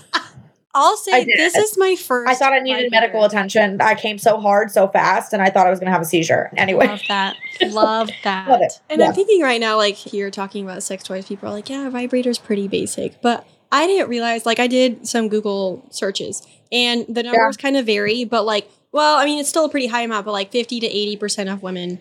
I'll 0.76 0.98
say 0.98 1.24
this 1.24 1.56
is 1.56 1.78
my 1.78 1.96
first. 1.96 2.30
I 2.30 2.36
thought 2.36 2.52
I 2.52 2.60
needed 2.60 2.92
medical 2.92 3.24
attention. 3.24 3.80
I 3.82 3.96
came 3.96 4.18
so 4.18 4.40
hard, 4.42 4.70
so 4.70 4.90
fast, 4.90 5.32
and 5.32 5.42
I 5.42 5.50
thought 5.50 5.66
I 5.66 5.70
was 5.70 5.80
going 5.80 5.88
to 5.88 5.94
have 5.94 6.02
a 6.02 6.06
seizure. 6.06 6.52
Anyway. 6.58 6.86
Love 6.88 7.02
that. 7.08 7.38
Love 7.62 8.10
that. 8.26 8.48
Love 8.50 8.62
it. 8.62 8.82
And 8.90 9.00
Yeah. 9.00 9.08
I'm 9.08 9.14
thinking 9.14 9.42
right 9.42 9.62
now, 9.62 9.78
like 9.78 9.96
here 9.96 10.30
talking 10.30 10.66
about 10.66 10.84
sex 10.84 11.04
toys, 11.04 11.26
people 11.28 11.48
are 11.48 11.54
like, 11.54 11.70
yeah, 11.70 11.90
vibrator's 11.90 12.38
pretty 12.38 12.68
basic. 12.68 13.22
But 13.22 13.48
I 13.72 13.88
didn't 13.88 14.10
realize, 14.10 14.46
like, 14.46 14.60
I 14.60 14.68
did 14.68 15.08
some 15.08 15.30
Google 15.30 15.88
searches 15.92 16.46
and 16.72 17.06
the 17.08 17.24
numbers 17.24 17.56
kind 17.58 17.78
of 17.78 17.86
vary, 17.86 18.26
but 18.26 18.44
like, 18.46 18.70
well, 18.92 19.18
I 19.18 19.26
mean, 19.26 19.40
it's 19.40 19.50
still 19.50 19.66
a 19.66 19.70
pretty 19.70 19.88
high 19.88 20.02
amount, 20.02 20.26
but 20.26 20.34
like 20.34 20.52
50 20.52 20.82
to 20.82 20.88
80% 20.88 21.52
of 21.52 21.64
women 21.64 22.00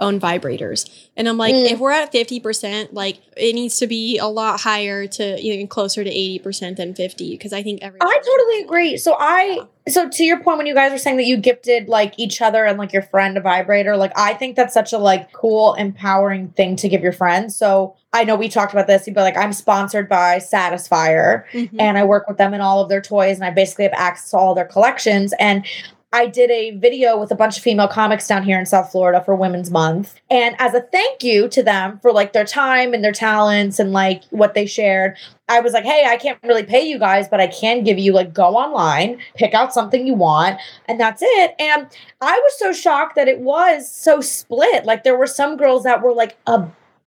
own 0.00 0.18
vibrators. 0.20 0.88
And 1.16 1.28
I'm 1.28 1.38
like, 1.38 1.54
Mm. 1.54 1.70
if 1.70 1.78
we're 1.78 1.92
at 1.92 2.10
50%, 2.12 2.92
like, 2.92 3.18
it 3.36 3.54
needs 3.54 3.78
to 3.78 3.86
be 3.86 4.18
a 4.18 4.26
lot 4.26 4.60
higher 4.60 5.06
to 5.06 5.38
even 5.40 5.68
closer 5.68 6.02
to 6.02 6.10
80% 6.10 6.76
than 6.76 6.94
50, 6.94 7.30
because 7.32 7.52
I 7.52 7.62
think 7.62 7.80
every. 7.82 7.98
I 8.02 8.20
totally 8.26 8.62
agree. 8.62 8.96
So 8.96 9.16
I 9.18 9.60
so 9.86 10.08
to 10.08 10.24
your 10.24 10.40
point 10.40 10.56
when 10.56 10.66
you 10.66 10.74
guys 10.74 10.90
were 10.92 10.98
saying 10.98 11.18
that 11.18 11.26
you 11.26 11.36
gifted 11.36 11.88
like 11.90 12.14
each 12.16 12.40
other 12.40 12.64
and 12.64 12.78
like 12.78 12.92
your 12.92 13.02
friend 13.02 13.36
a 13.36 13.40
vibrator, 13.40 13.96
like 13.98 14.12
I 14.16 14.32
think 14.32 14.56
that's 14.56 14.72
such 14.72 14.92
a 14.94 14.98
like 14.98 15.30
cool, 15.32 15.74
empowering 15.74 16.48
thing 16.56 16.74
to 16.76 16.88
give 16.88 17.02
your 17.02 17.12
friends. 17.12 17.54
So 17.54 17.94
I 18.12 18.24
know 18.24 18.34
we 18.34 18.48
talked 18.48 18.72
about 18.72 18.86
this, 18.86 19.04
but 19.06 19.20
like 19.22 19.36
I'm 19.36 19.52
sponsored 19.52 20.08
by 20.08 20.38
Satisfyer 20.38 21.44
Mhm. 21.52 21.70
and 21.78 21.98
I 21.98 22.04
work 22.04 22.26
with 22.28 22.38
them 22.38 22.54
in 22.54 22.60
all 22.62 22.80
of 22.82 22.88
their 22.88 23.02
toys 23.02 23.36
and 23.36 23.44
I 23.44 23.50
basically 23.50 23.84
have 23.84 23.92
access 23.94 24.30
to 24.30 24.38
all 24.38 24.54
their 24.54 24.64
collections. 24.64 25.34
And 25.38 25.66
I 26.14 26.26
did 26.26 26.48
a 26.52 26.70
video 26.78 27.18
with 27.18 27.32
a 27.32 27.34
bunch 27.34 27.56
of 27.56 27.64
female 27.64 27.88
comics 27.88 28.28
down 28.28 28.44
here 28.44 28.56
in 28.56 28.66
South 28.66 28.92
Florida 28.92 29.20
for 29.24 29.34
Women's 29.34 29.72
Month. 29.72 30.20
And 30.30 30.54
as 30.60 30.72
a 30.72 30.80
thank 30.80 31.24
you 31.24 31.48
to 31.48 31.60
them 31.60 31.98
for 31.98 32.12
like 32.12 32.32
their 32.32 32.44
time 32.44 32.94
and 32.94 33.02
their 33.02 33.10
talents 33.10 33.80
and 33.80 33.90
like 33.90 34.22
what 34.30 34.54
they 34.54 34.64
shared, 34.64 35.16
I 35.48 35.58
was 35.58 35.72
like, 35.72 35.82
hey, 35.82 36.04
I 36.06 36.16
can't 36.16 36.38
really 36.44 36.62
pay 36.62 36.88
you 36.88 37.00
guys, 37.00 37.26
but 37.26 37.40
I 37.40 37.48
can 37.48 37.82
give 37.82 37.98
you 37.98 38.12
like 38.12 38.32
go 38.32 38.54
online, 38.54 39.18
pick 39.34 39.54
out 39.54 39.74
something 39.74 40.06
you 40.06 40.14
want, 40.14 40.60
and 40.86 41.00
that's 41.00 41.20
it. 41.20 41.56
And 41.58 41.88
I 42.20 42.38
was 42.38 42.58
so 42.60 42.72
shocked 42.72 43.16
that 43.16 43.26
it 43.26 43.40
was 43.40 43.90
so 43.90 44.20
split. 44.20 44.84
Like 44.84 45.02
there 45.02 45.18
were 45.18 45.26
some 45.26 45.56
girls 45.56 45.82
that 45.82 46.00
were 46.00 46.14
like 46.14 46.36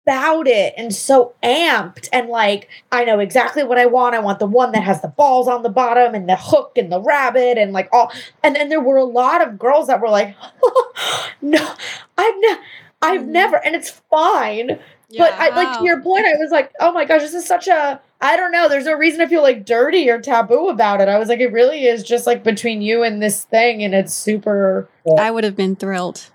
about 0.08 0.48
it 0.48 0.74
and 0.78 0.96
so 0.96 1.34
amped 1.44 2.08
and 2.14 2.30
like 2.30 2.70
I 2.94 3.04
know 3.04 3.20
exactly 3.20 3.64
what 3.64 3.78
I 3.78 3.86
want. 3.88 4.16
I 4.16 4.20
want 4.20 4.40
the 4.40 4.46
one 4.46 4.72
that 4.72 4.84
has 4.84 5.02
the 5.02 5.10
balls 5.10 5.50
on 5.50 5.64
the 5.64 5.70
bottom 5.70 6.16
and 6.16 6.30
the 6.30 6.38
hook 6.38 6.74
and 6.78 6.90
the 6.90 7.02
rabbit 7.02 7.58
and 7.58 7.74
like 7.74 7.90
all 7.92 8.10
and 8.42 8.56
then 8.56 8.70
there 8.70 8.80
were 8.80 8.96
a 8.96 9.04
lot 9.04 9.46
of 9.46 9.60
girls 9.60 9.88
that 9.88 10.00
were 10.00 10.08
like 10.10 10.34
no 11.42 11.74
I've 12.18 12.36
ne- 12.38 12.60
I've 13.02 13.22
Mhm. 13.24 13.28
never 13.28 13.58
and 13.58 13.76
it's 13.76 13.90
fine. 14.10 14.80
But 15.18 15.34
I 15.34 15.50
like 15.56 15.68
Wow. 15.74 15.80
to 15.80 15.86
your 15.86 16.02
point, 16.02 16.26
I 16.26 16.34
was 16.38 16.52
like, 16.52 16.72
oh 16.82 16.92
my 16.92 17.06
gosh, 17.06 17.22
this 17.22 17.34
is 17.34 17.46
such 17.46 17.68
a 17.68 18.00
I 18.22 18.36
don't 18.38 18.52
know. 18.52 18.68
There's 18.70 18.86
no 18.86 18.94
reason 18.94 19.20
to 19.20 19.28
feel 19.28 19.42
like 19.44 19.66
dirty 19.66 20.10
or 20.10 20.20
taboo 20.22 20.70
about 20.70 21.02
it. 21.02 21.08
I 21.10 21.20
was 21.20 21.28
like, 21.30 21.40
it 21.40 21.52
really 21.52 21.86
is 21.86 22.02
just 22.04 22.26
like 22.28 22.44
between 22.46 22.82
you 22.82 23.04
and 23.04 23.22
this 23.22 23.44
thing, 23.44 23.84
and 23.84 23.94
it's 23.94 24.14
super. 24.14 24.90
I 25.20 25.30
would 25.32 25.44
have 25.44 25.56
been 25.56 25.76
thrilled, 25.76 26.30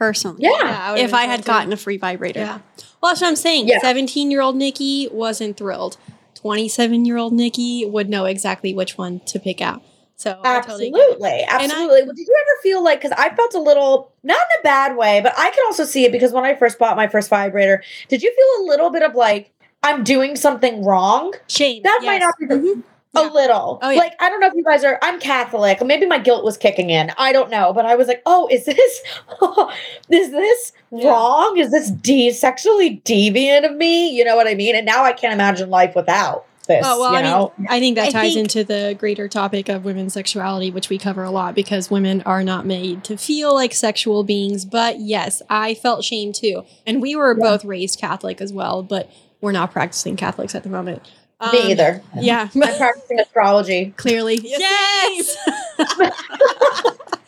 personally. 0.00 0.38
Yeah. 0.42 0.92
would've 0.92 1.04
If 1.04 1.14
I 1.14 1.24
had 1.26 1.42
too. 1.42 1.46
gotten 1.46 1.72
a 1.72 1.76
free 1.76 1.96
vibrator. 1.98 2.40
Yeah. 2.40 2.58
Well, 3.00 3.12
that's 3.12 3.20
what 3.20 3.28
I'm 3.28 3.36
saying. 3.36 3.68
Yeah. 3.68 3.80
17 3.80 4.30
year 4.30 4.40
old 4.40 4.56
Nikki 4.56 5.08
wasn't 5.10 5.56
thrilled. 5.56 5.96
27 6.34 7.04
year 7.04 7.16
old 7.16 7.32
Nikki 7.32 7.84
would 7.86 8.08
know 8.08 8.24
exactly 8.24 8.72
which 8.74 8.96
one 8.96 9.20
to 9.26 9.38
pick 9.38 9.60
out. 9.60 9.82
So 10.16 10.40
I 10.42 10.60
totally. 10.60 10.88
Absolutely, 10.88 11.44
absolutely. 11.48 12.02
Well, 12.02 12.14
did 12.14 12.26
you 12.26 12.34
ever 12.40 12.62
feel 12.62 12.82
like 12.82 13.00
because 13.00 13.16
I 13.16 13.34
felt 13.36 13.54
a 13.54 13.60
little 13.60 14.12
not 14.24 14.36
in 14.36 14.60
a 14.60 14.62
bad 14.64 14.96
way, 14.96 15.20
but 15.20 15.32
I 15.38 15.50
can 15.50 15.64
also 15.66 15.84
see 15.84 16.04
it 16.04 16.12
because 16.12 16.32
when 16.32 16.44
I 16.44 16.56
first 16.56 16.78
bought 16.78 16.96
my 16.96 17.06
first 17.06 17.30
vibrator, 17.30 17.82
did 18.08 18.22
you 18.22 18.34
feel 18.34 18.64
a 18.64 18.68
little 18.68 18.90
bit 18.90 19.02
of 19.04 19.14
like 19.14 19.52
I'm 19.84 20.02
doing 20.02 20.34
something 20.34 20.84
wrong? 20.84 21.34
shame. 21.46 21.82
That 21.84 22.00
might 22.04 22.18
not 22.18 22.34
be 22.38 22.46
the 22.46 22.54
Mhm. 22.56 22.82
A 23.14 23.22
Yeah. 23.22 23.28
little. 23.30 23.78
Oh, 23.82 23.90
yeah. 23.90 23.98
Like 23.98 24.12
I 24.20 24.28
don't 24.28 24.40
know 24.40 24.48
if 24.48 24.54
you 24.54 24.64
guys 24.64 24.84
are. 24.84 24.98
I'm 25.02 25.18
Catholic. 25.20 25.84
Maybe 25.84 26.06
my 26.06 26.18
guilt 26.18 26.44
was 26.44 26.56
kicking 26.56 26.90
in. 26.90 27.10
I 27.18 27.32
don't 27.32 27.50
know, 27.50 27.72
but 27.72 27.86
I 27.86 27.94
was 27.94 28.06
like, 28.08 28.22
oh, 28.26 28.48
is 28.50 28.64
this 28.66 29.00
is 30.10 30.30
this 30.30 30.72
Yeah. 30.90 31.08
wrong? 31.10 31.56
Is 31.58 31.70
this 31.70 31.90
de- 31.90 32.30
sexually 32.32 33.00
deviant 33.04 33.64
of 33.68 33.76
me? 33.76 34.10
You 34.10 34.24
know 34.24 34.36
what 34.36 34.46
I 34.46 34.54
mean? 34.54 34.74
And 34.76 34.86
now 34.86 35.04
I 35.04 35.12
can't 35.12 35.32
imagine 35.32 35.70
life 35.70 35.94
without 35.96 36.44
this. 36.66 36.84
Oh 36.86 37.00
well, 37.00 37.12
you 37.12 37.18
I 37.18 37.22
know? 37.22 37.52
mean, 37.56 37.66
I 37.70 37.80
think 37.80 37.96
that 37.96 38.08
I 38.08 38.10
ties 38.10 38.34
think- 38.34 38.44
into 38.54 38.62
the 38.64 38.94
greater 38.98 39.26
topic 39.26 39.68
of 39.70 39.84
women's 39.86 40.12
sexuality, 40.12 40.70
which 40.70 40.90
we 40.90 40.98
cover 40.98 41.22
a 41.22 41.30
lot 41.30 41.54
because 41.54 41.90
women 41.90 42.22
are 42.26 42.44
not 42.44 42.66
made 42.66 43.04
to 43.04 43.16
feel 43.16 43.54
like 43.54 43.72
sexual 43.72 44.22
beings. 44.22 44.64
But 44.66 45.00
yes, 45.00 45.40
I 45.48 45.74
felt 45.74 46.04
shame 46.04 46.32
too, 46.34 46.64
and 46.86 47.00
we 47.00 47.16
were 47.16 47.34
Yeah. 47.38 47.42
both 47.50 47.64
raised 47.64 47.98
Catholic 47.98 48.40
as 48.42 48.52
well, 48.52 48.82
but 48.82 49.10
we're 49.40 49.52
not 49.52 49.72
practicing 49.72 50.14
Catholics 50.16 50.54
at 50.54 50.62
the 50.62 50.68
moment. 50.68 51.02
Um, 51.40 51.52
me 51.52 51.70
either. 51.72 52.02
Yeah, 52.18 52.48
I'm 52.54 52.60
practicing 52.76 53.20
astrology. 53.20 53.94
clearly. 53.96 54.40
Yes. 54.42 55.36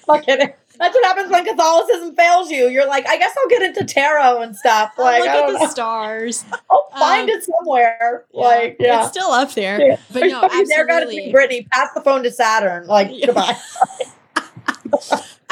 Fucking. 0.07 0.39
That's 0.81 0.95
what 0.95 1.05
happens 1.05 1.31
when 1.31 1.45
Catholicism 1.45 2.17
fails 2.17 2.51
you. 2.51 2.69
You're 2.69 2.87
like, 2.89 3.07
I 3.07 3.19
guess 3.19 3.35
I'll 3.39 3.49
get 3.51 3.61
into 3.61 3.85
tarot 3.85 4.41
and 4.41 4.57
stuff. 4.57 4.93
Like, 4.97 5.21
Look 5.21 5.29
I 5.29 5.33
at 5.37 5.41
don't 5.43 5.53
the 5.53 5.59
know. 5.59 5.69
stars. 5.69 6.43
I'll 6.71 6.89
find 6.99 7.29
Um, 7.31 7.37
it 7.37 7.45
somewhere. 7.45 8.25
Like, 8.33 8.77
yeah. 8.81 9.01
it's 9.01 9.11
still 9.11 9.31
up 9.31 9.53
there. 9.53 9.79
Yeah. 9.79 9.97
But 10.11 10.21
no, 10.21 10.43
you 10.51 10.67
never 10.69 10.87
got 10.87 11.01
to 11.01 11.05
absolutely. 11.05 11.17
see 11.27 11.33
Brittany. 11.33 11.69
Pass 11.71 11.91
the 11.95 12.01
phone 12.01 12.23
to 12.23 12.31
Saturn. 12.31 12.87
Like, 12.87 13.09
Yeah. 13.13 13.27
goodbye. 13.27 13.57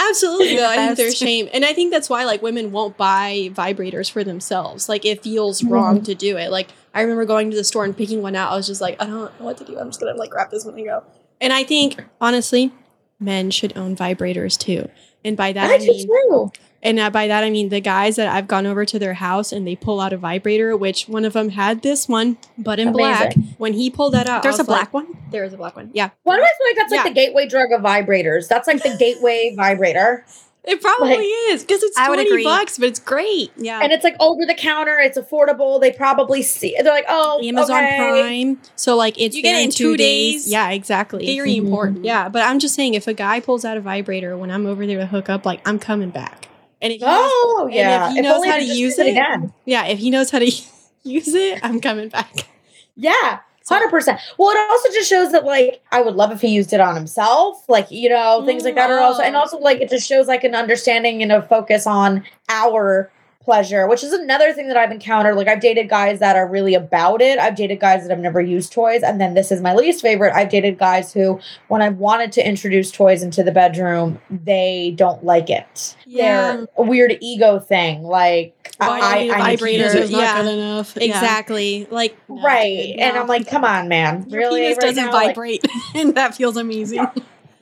Absolutely, 0.09 0.57
though. 0.57 0.69
I 0.69 0.77
think 0.77 0.97
there's 0.97 1.17
shame, 1.17 1.49
and 1.53 1.65
I 1.65 1.73
think 1.73 1.93
that's 1.93 2.09
why 2.09 2.25
like 2.25 2.43
women 2.43 2.73
won't 2.73 2.97
buy 2.97 3.51
vibrators 3.53 4.11
for 4.11 4.25
themselves. 4.25 4.89
Like 4.89 5.05
it 5.05 5.23
feels 5.23 5.63
Mhm. 5.63 5.71
wrong 5.71 6.03
to 6.03 6.15
do 6.15 6.37
it. 6.37 6.51
Like 6.51 6.69
I 6.95 7.03
remember 7.03 7.25
going 7.25 7.51
to 7.51 7.57
the 7.57 7.65
store 7.65 7.85
and 7.85 7.97
picking 7.97 8.23
one 8.23 8.35
out. 8.37 8.53
I 8.53 8.57
was 8.57 8.67
just 8.67 8.81
like, 8.81 9.01
I 9.03 9.07
don't 9.07 9.17
know 9.39 9.45
what 9.45 9.59
to 9.59 9.65
do. 9.65 9.79
I'm 9.79 9.89
just 9.89 10.01
gonna 10.01 10.15
like 10.15 10.31
grab 10.31 10.51
this 10.51 10.65
one 10.65 10.75
and 10.75 10.85
go. 10.87 11.03
And 11.41 11.53
I 11.53 11.65
think 11.65 12.03
honestly, 12.21 12.73
men 13.21 13.51
should 13.51 13.77
own 13.77 13.95
vibrators 13.97 14.59
too. 14.59 14.89
And 15.25 15.37
by 15.37 15.53
that 15.53 15.71
I, 15.71 15.75
I 15.75 15.79
mean, 15.79 16.07
too. 16.07 16.53
And 16.83 16.99
uh, 16.99 17.11
by 17.11 17.27
that 17.29 17.43
I 17.45 17.51
mean 17.51 17.69
the 17.71 17.81
guys 17.81 18.17
that 18.17 18.29
I've 18.29 18.47
gone 18.49 18.67
over 18.67 18.85
to 18.85 18.99
their 18.99 19.15
house 19.15 19.53
and 19.53 19.67
they 19.67 19.77
pull 19.77 20.01
out 20.01 20.13
a 20.13 20.17
vibrator, 20.17 20.77
which 20.77 21.09
one 21.09 21.25
of 21.25 21.33
them 21.33 21.51
had 21.51 21.83
this 21.83 22.09
one, 22.09 22.39
but 22.57 22.79
in 22.79 22.93
black. 22.93 23.35
When 23.59 23.73
he 23.73 23.91
pulled 23.91 24.15
that 24.15 24.29
out, 24.29 24.43
There's 24.43 24.59
a 24.59 24.63
was 24.63 24.69
like- 24.69 24.91
black 24.91 24.95
one. 24.95 25.17
There 25.31 25.45
is 25.45 25.53
a 25.53 25.57
black 25.57 25.77
one. 25.77 25.91
Yeah, 25.93 26.11
Why 26.23 26.37
do 26.37 26.43
I 26.43 26.47
feel 26.47 26.67
like 26.69 26.77
that's 26.77 26.93
like 26.93 27.15
the 27.15 27.21
gateway 27.21 27.47
drug 27.49 27.73
of 27.73 27.83
vibrators? 27.83 28.49
That's 28.49 28.67
like 28.69 28.83
the 28.83 28.97
gateway 28.99 29.53
vibrator. 29.57 30.25
it 30.65 30.81
probably 30.83 31.11
Like- 31.17 31.27
is 31.51 31.63
because 31.65 31.83
it's 31.83 31.97
I 31.99 32.07
twenty 32.07 32.45
bucks, 32.45 32.79
but 32.79 32.89
it's 32.89 33.01
great. 33.01 33.51
Yeah. 33.57 33.81
And 33.83 33.91
it's 33.93 34.05
like 34.05 34.17
over 34.21 34.45
the 34.47 34.55
counter. 34.55 34.99
It's 34.99 35.17
affordable. 35.19 35.81
They 35.81 35.93
probably 35.93 36.43
see. 36.43 36.77
They're 36.81 36.93
like, 36.93 37.07
oh, 37.09 37.41
Amazon 37.43 37.77
okay. 37.85 37.97
Prime. 37.97 38.61
So 38.77 38.95
like 38.97 39.19
it's 39.21 39.35
You 39.37 39.43
get 39.43 39.57
it 39.61 39.65
in 39.65 39.71
two 39.71 39.97
days. 39.97 40.47
Yeah, 40.51 40.71
exactly. 40.71 41.25
Very 41.27 41.55
Mhm. 41.55 41.65
important. 41.65 42.05
Yeah, 42.05 42.29
but 42.29 42.43
I'm 42.43 42.59
just 42.59 42.75
saying 42.75 42.95
if 42.95 43.07
a 43.09 43.15
guy 43.15 43.41
pulls 43.41 43.65
out 43.65 43.77
a 43.77 43.81
vibrator 43.81 44.37
when 44.37 44.51
I'm 44.51 44.67
over 44.67 44.87
there 44.87 44.99
to 44.99 45.07
hook 45.07 45.29
up, 45.29 45.45
like 45.47 45.67
I'm 45.67 45.79
coming 45.79 46.11
back. 46.11 46.49
And 46.81 46.93
if 46.93 47.01
he 47.01 47.05
knows, 47.07 47.31
Oh 47.33 47.65
and 47.67 47.75
yeah. 47.75 48.09
if 48.11 48.15
he 48.15 48.21
knows 48.23 48.45
how 48.45 48.57
to 48.57 48.65
use 48.65 48.99
it, 48.99 49.09
again. 49.09 49.53
yeah, 49.65 49.87
if 49.87 49.99
he 49.99 50.11
knows 50.11 50.31
how 50.31 50.39
to 50.39 50.47
use 51.03 51.35
it, 51.35 51.61
I'm 51.63 51.81
coming 51.81 52.09
back. 52.09 52.49
Yeah. 52.97 53.41
Hundred 53.69 53.91
percent. 53.91 54.19
Well, 54.39 54.49
it 54.49 54.71
also 54.71 54.89
just 54.95 55.11
shows 55.11 55.31
that 55.33 55.45
like 55.45 55.83
I 55.93 56.01
would 56.01 56.15
love 56.15 56.33
if 56.33 56.41
he 56.41 56.49
used 56.49 56.73
it 56.73 56.81
on 56.81 56.95
himself, 56.95 57.69
like 57.69 57.91
you 57.91 58.09
know 58.09 58.43
things 58.47 58.65
like 58.65 58.75
that. 58.77 58.91
Are 58.91 58.99
also 58.99 59.21
and 59.23 59.37
Oh. 59.37 59.41
also 59.41 59.59
like 59.59 59.83
it 59.83 59.91
just 59.91 60.09
shows 60.09 60.27
like 60.27 60.43
an 60.43 60.55
understanding 60.55 61.23
and 61.23 61.31
a 61.31 61.43
focus 61.43 61.87
on 61.87 62.25
our 62.49 63.11
pleasure, 63.49 63.89
which 63.89 64.05
is 64.05 64.13
another 64.13 64.53
thing 64.53 64.69
that 64.69 64.77
I've 64.77 64.91
encountered. 64.93 65.35
Like 65.35 65.49
I've 65.49 65.61
dated 65.61 65.89
guys 65.89 66.19
that 66.19 66.37
are 66.37 66.47
really 66.47 66.75
about 66.75 67.23
it. 67.23 67.39
I've 67.39 67.57
dated 67.57 67.81
guys 67.81 68.03
that 68.03 68.11
have 68.11 68.19
never 68.19 68.43
used 68.43 68.73
toys, 68.75 69.03
and 69.03 69.19
then 69.19 69.33
this 69.33 69.51
is 69.51 69.63
my 69.63 69.75
least 69.75 70.03
favorite. 70.03 70.35
I've 70.35 70.51
dated 70.51 70.77
guys 70.79 71.15
who, 71.15 71.41
when 71.69 71.81
I've 71.81 71.97
wanted 71.97 72.31
to 72.33 72.47
introduce 72.47 72.91
toys 72.91 73.23
into 73.23 73.43
the 73.43 73.51
bedroom, 73.51 74.21
they 74.29 74.93
don't 74.97 75.25
like 75.25 75.49
it. 75.49 75.97
Yeah. 76.05 76.57
They're 76.57 76.67
a 76.77 76.83
weird 76.83 77.17
ego 77.23 77.59
thing. 77.59 78.03
Like 78.03 78.75
Why 78.77 79.01
I, 79.01 79.01
I, 79.01 79.15
I 79.15 79.17
need 79.23 79.31
to 79.31 79.37
vibrator? 79.65 79.85
is 79.99 80.11
not 80.11 80.21
Yeah. 80.21 80.43
good 80.43 80.53
enough. 80.53 80.93
Yeah. 80.97 81.05
Exactly. 81.05 81.87
Like 81.91 82.19
no, 82.29 82.43
right. 82.43 82.87
dude, 82.89 83.01
And. 83.01 83.17
I'm 83.17 83.29
like, 83.29 83.49
come 83.49 83.65
on, 83.65 83.89
man. 83.89 84.27
Your 84.29 84.41
really? 84.41 84.61
penis 84.61 84.77
Right 84.77 84.89
doesn't 84.89 85.05
now? 85.07 85.13
Like, 85.13 85.29
vibrate, 85.29 85.65
and 85.95 86.15
that 86.17 86.35
feels 86.35 86.59
amazing. 86.59 87.07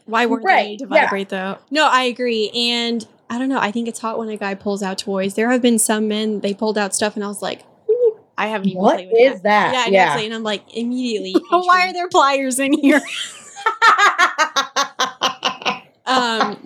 why 0.07 0.27
weren't 0.27 0.45
Right, 0.45 0.63
they 0.65 0.69
made 0.71 0.79
to 0.81 0.87
yeah. 0.91 1.03
vibrate 1.03 1.29
though? 1.29 1.59
No, 1.71 1.87
I 1.89 2.03
agree. 2.03 2.51
And 2.51 3.07
I 3.29 3.39
don't 3.39 3.49
know. 3.49 3.59
I 3.59 3.71
think 3.71 3.89
it's 3.89 4.01
hot 4.01 4.19
when 4.19 4.29
a 4.29 4.37
guy 4.37 4.55
pulls 4.55 4.83
out 4.83 4.99
toys. 4.99 5.35
There 5.35 5.51
have 5.51 5.63
been 5.63 5.79
some 5.79 6.09
men 6.09 6.41
they 6.41 6.55
pulled 6.55 6.79
out 6.79 6.95
stuff, 6.95 7.17
and 7.17 7.25
I 7.25 7.29
was 7.29 7.43
like, 7.43 7.65
"Ooh, 7.91 8.19
I 8.39 8.47
haven't 8.47 8.69
even 8.69 8.83
what 8.83 8.97
played 8.97 9.09
with 9.13 9.35
is 9.37 9.43
that. 9.43 9.73
that? 9.73 9.93
Yeah, 9.93 10.05
exactly. 10.05 10.27
And 10.27 10.35
I'm 10.35 10.43
like, 10.43 10.63
immediately. 10.75 11.35
Why 11.51 11.89
are 11.89 11.93
there 11.93 12.09
pliers 12.09 12.59
in 12.61 12.73
here? 12.73 13.01
Um, 16.07 16.57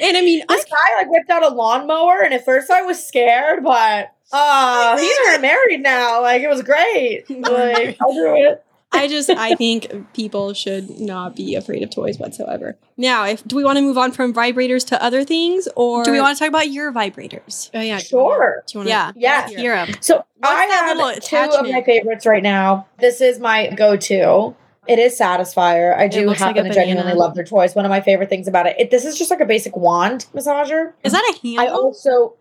and 0.00 0.16
I 0.16 0.22
mean, 0.22 0.42
I 0.48 0.56
this 0.56 0.64
guy 0.64 0.96
like 0.98 1.10
whipped 1.10 1.30
out 1.30 1.44
a 1.44 1.54
lawnmower, 1.54 2.22
and 2.22 2.34
at 2.34 2.44
first 2.44 2.70
I 2.70 2.82
was 2.82 3.04
scared, 3.04 3.62
but 3.62 4.12
uh, 4.32 4.98
he's 4.98 5.40
married 5.40 5.80
now. 5.80 6.20
Like 6.20 6.42
it 6.42 6.48
was 6.48 6.62
great. 6.62 7.24
Like 7.30 7.96
I'll 8.00 8.12
do 8.12 8.34
it. 8.36 8.64
I 8.90 9.06
just 9.06 9.28
I 9.30 9.54
think 9.54 10.12
people 10.14 10.54
should 10.54 10.98
not 10.98 11.36
be 11.36 11.54
afraid 11.54 11.82
of 11.82 11.90
toys 11.90 12.18
whatsoever. 12.18 12.76
Now, 12.96 13.26
if 13.26 13.44
do 13.46 13.56
we 13.56 13.64
want 13.64 13.76
to 13.76 13.82
move 13.82 13.98
on 13.98 14.12
from 14.12 14.32
vibrators 14.32 14.86
to 14.88 15.02
other 15.02 15.24
things, 15.24 15.68
or 15.76 16.04
Do 16.04 16.12
we 16.12 16.20
want 16.20 16.36
to 16.36 16.38
talk 16.38 16.48
about 16.48 16.70
your 16.70 16.92
vibrators? 16.92 17.70
Oh 17.74 17.80
yeah, 17.80 17.98
Sure. 17.98 18.64
Do 18.66 18.72
you 18.72 18.78
want 18.80 18.88
Yeah. 18.88 19.12
Yeah. 19.14 19.48
Hear 19.48 19.74
'em. 19.74 19.88
So 20.00 20.16
What's 20.16 20.26
I 20.42 20.66
that 20.66 20.84
have 20.86 20.96
little 20.96 21.20
two 21.20 21.36
of 21.58 21.70
my 21.70 21.82
favorites 21.82 22.26
right 22.26 22.42
now. 22.42 22.86
This 22.98 23.20
is 23.20 23.38
my 23.38 23.68
go-to. 23.70 24.54
It 24.86 24.98
is 24.98 25.18
Satisfyer. 25.18 25.94
I 25.94 26.08
do 26.08 26.26
looks 26.26 26.40
like 26.40 26.56
happen 26.56 26.70
a 26.70 26.74
to 26.74 26.74
genuinely 26.74 27.12
love 27.12 27.34
their 27.34 27.44
toys. 27.44 27.74
One 27.74 27.84
of 27.84 27.90
my 27.90 28.00
favorite 28.00 28.30
things 28.30 28.48
about 28.48 28.66
it. 28.66 28.76
it 28.78 28.90
this 28.90 29.04
is 29.04 29.18
just 29.18 29.30
like 29.30 29.40
a 29.40 29.44
basic 29.44 29.76
wand 29.76 30.26
massager. 30.34 30.94
Is 31.04 31.12
that 31.12 31.22
a 31.24 31.46
handle? 31.46 31.64
I 31.66 31.68
also 31.68 32.34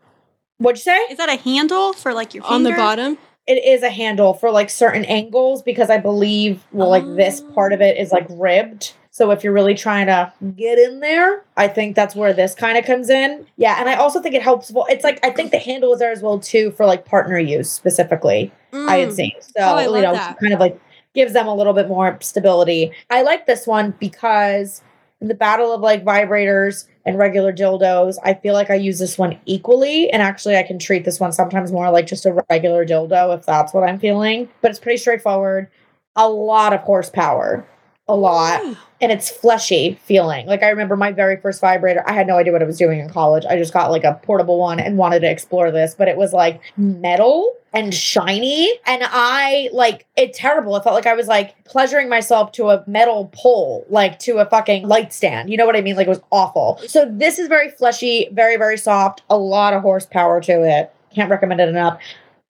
what'd 0.57 0.77
you 0.79 0.83
say? 0.83 0.97
Is 1.11 1.17
that 1.17 1.27
a 1.29 1.35
handle 1.35 1.91
for 1.91 2.13
like 2.13 2.33
your 2.33 2.45
on 2.45 2.63
the 2.63 2.71
bottom? 2.71 3.17
It 3.47 3.63
is 3.63 3.81
a 3.83 3.89
handle 3.89 4.33
for 4.33 4.51
like 4.51 4.69
certain 4.69 5.05
angles 5.05 5.61
because 5.61 5.89
I 5.89 5.97
believe 5.97 6.63
well 6.71 6.89
like 6.89 7.05
this 7.15 7.41
part 7.55 7.73
of 7.73 7.81
it 7.81 7.97
is 7.97 8.11
like 8.11 8.27
ribbed. 8.29 8.93
So 9.11 9.31
if 9.31 9.43
you're 9.43 9.53
really 9.53 9.73
trying 9.73 10.05
to 10.07 10.31
get 10.55 10.77
in 10.77 10.99
there, 10.99 11.43
I 11.55 11.67
think 11.67 11.95
that's 11.95 12.15
where 12.15 12.33
this 12.33 12.53
kind 12.53 12.77
of 12.77 12.85
comes 12.85 13.09
in. 13.09 13.47
Yeah, 13.57 13.77
and 13.79 13.89
I 13.89 13.95
also 13.95 14.21
think 14.21 14.35
it 14.35 14.43
helps. 14.43 14.69
Well, 14.69 14.85
it's 14.89 15.03
like 15.03 15.19
I 15.25 15.31
think 15.31 15.49
the 15.51 15.57
handle 15.57 15.91
is 15.93 15.99
there 15.99 16.11
as 16.11 16.21
well 16.21 16.37
too 16.39 16.69
for 16.71 16.85
like 16.85 17.05
partner 17.05 17.39
use 17.39 17.71
specifically. 17.71 18.51
I 18.73 18.97
had 18.97 19.09
Mm. 19.09 19.13
seen 19.13 19.31
so 19.39 19.53
Oh, 19.59 19.79
you 19.79 20.01
know 20.03 20.13
that. 20.13 20.37
kind 20.39 20.53
of 20.53 20.59
like 20.59 20.79
gives 21.15 21.33
them 21.33 21.47
a 21.47 21.55
little 21.55 21.73
bit 21.73 21.87
more 21.87 22.15
stability. 22.21 22.91
I 23.09 23.23
like 23.23 23.47
this 23.47 23.65
one 23.65 23.95
because 23.99 24.83
the 25.19 25.33
battle 25.33 25.73
of 25.73 25.81
like 25.81 26.05
vibrators 26.05 26.87
and 27.05 27.17
regular 27.17 27.51
dildos, 27.51 28.17
I 28.23 28.35
feel 28.35 28.53
like 28.53 28.69
I 28.69 28.75
use 28.75 28.99
this 28.99 29.17
one 29.17 29.39
equally. 29.45 30.09
And 30.11 30.21
actually, 30.21 30.57
I 30.57 30.63
can 30.63 30.77
treat 30.77 31.05
this 31.05 31.19
one 31.19 31.31
sometimes 31.31 31.71
more 31.71 31.89
like 31.89 32.05
just 32.07 32.25
a 32.25 32.43
regular 32.49 32.85
dildo 32.85 33.37
if 33.37 33.45
that's 33.45 33.73
what 33.73 33.83
I'm 33.83 33.99
feeling. 33.99 34.49
But 34.61 34.71
it's 34.71 34.79
pretty 34.79 34.97
straightforward. 34.97 35.69
A 36.15 36.29
lot 36.29 36.73
of 36.73 36.81
horsepower, 36.81 37.67
a 38.07 38.15
lot. 38.15 38.61
And 38.99 39.11
it's 39.11 39.29
fleshy 39.29 39.99
feeling. 40.03 40.47
Like 40.47 40.63
I 40.63 40.69
remember 40.69 40.95
my 40.95 41.11
very 41.11 41.37
first 41.37 41.61
vibrator, 41.61 42.03
I 42.07 42.13
had 42.13 42.25
no 42.25 42.37
idea 42.37 42.51
what 42.51 42.63
I 42.63 42.65
was 42.65 42.77
doing 42.77 42.99
in 42.99 43.09
college. 43.09 43.45
I 43.45 43.55
just 43.57 43.71
got 43.71 43.91
like 43.91 44.03
a 44.03 44.19
portable 44.23 44.57
one 44.57 44.79
and 44.79 44.97
wanted 44.97 45.19
to 45.19 45.29
explore 45.29 45.71
this, 45.71 45.93
but 45.93 46.07
it 46.07 46.17
was 46.17 46.33
like 46.33 46.61
metal 46.77 47.53
and 47.73 47.93
shiny. 47.93 48.71
And 48.87 49.03
I 49.05 49.69
like 49.71 50.07
it 50.15 50.33
terrible. 50.33 50.75
It 50.75 50.83
felt 50.83 50.95
like 50.95 51.05
I 51.05 51.13
was 51.13 51.27
like 51.27 51.63
pleasuring 51.65 52.09
myself 52.09 52.51
to 52.53 52.69
a 52.69 52.83
metal 52.87 53.29
pole, 53.35 53.85
like 53.89 54.17
to 54.19 54.37
a 54.37 54.45
fucking 54.47 54.87
light 54.87 55.13
stand. 55.13 55.51
You 55.51 55.57
know 55.57 55.67
what 55.67 55.75
I 55.75 55.81
mean? 55.81 55.95
Like 55.95 56.07
it 56.07 56.09
was 56.09 56.21
awful. 56.31 56.79
So 56.87 57.07
this 57.07 57.37
is 57.37 57.47
very 57.47 57.69
fleshy, 57.69 58.29
very, 58.31 58.57
very 58.57 58.77
soft, 58.77 59.21
a 59.29 59.37
lot 59.37 59.73
of 59.73 59.83
horsepower 59.83 60.41
to 60.41 60.63
it. 60.63 60.91
Can't 61.13 61.29
recommend 61.29 61.61
it 61.61 61.69
enough. 61.69 61.99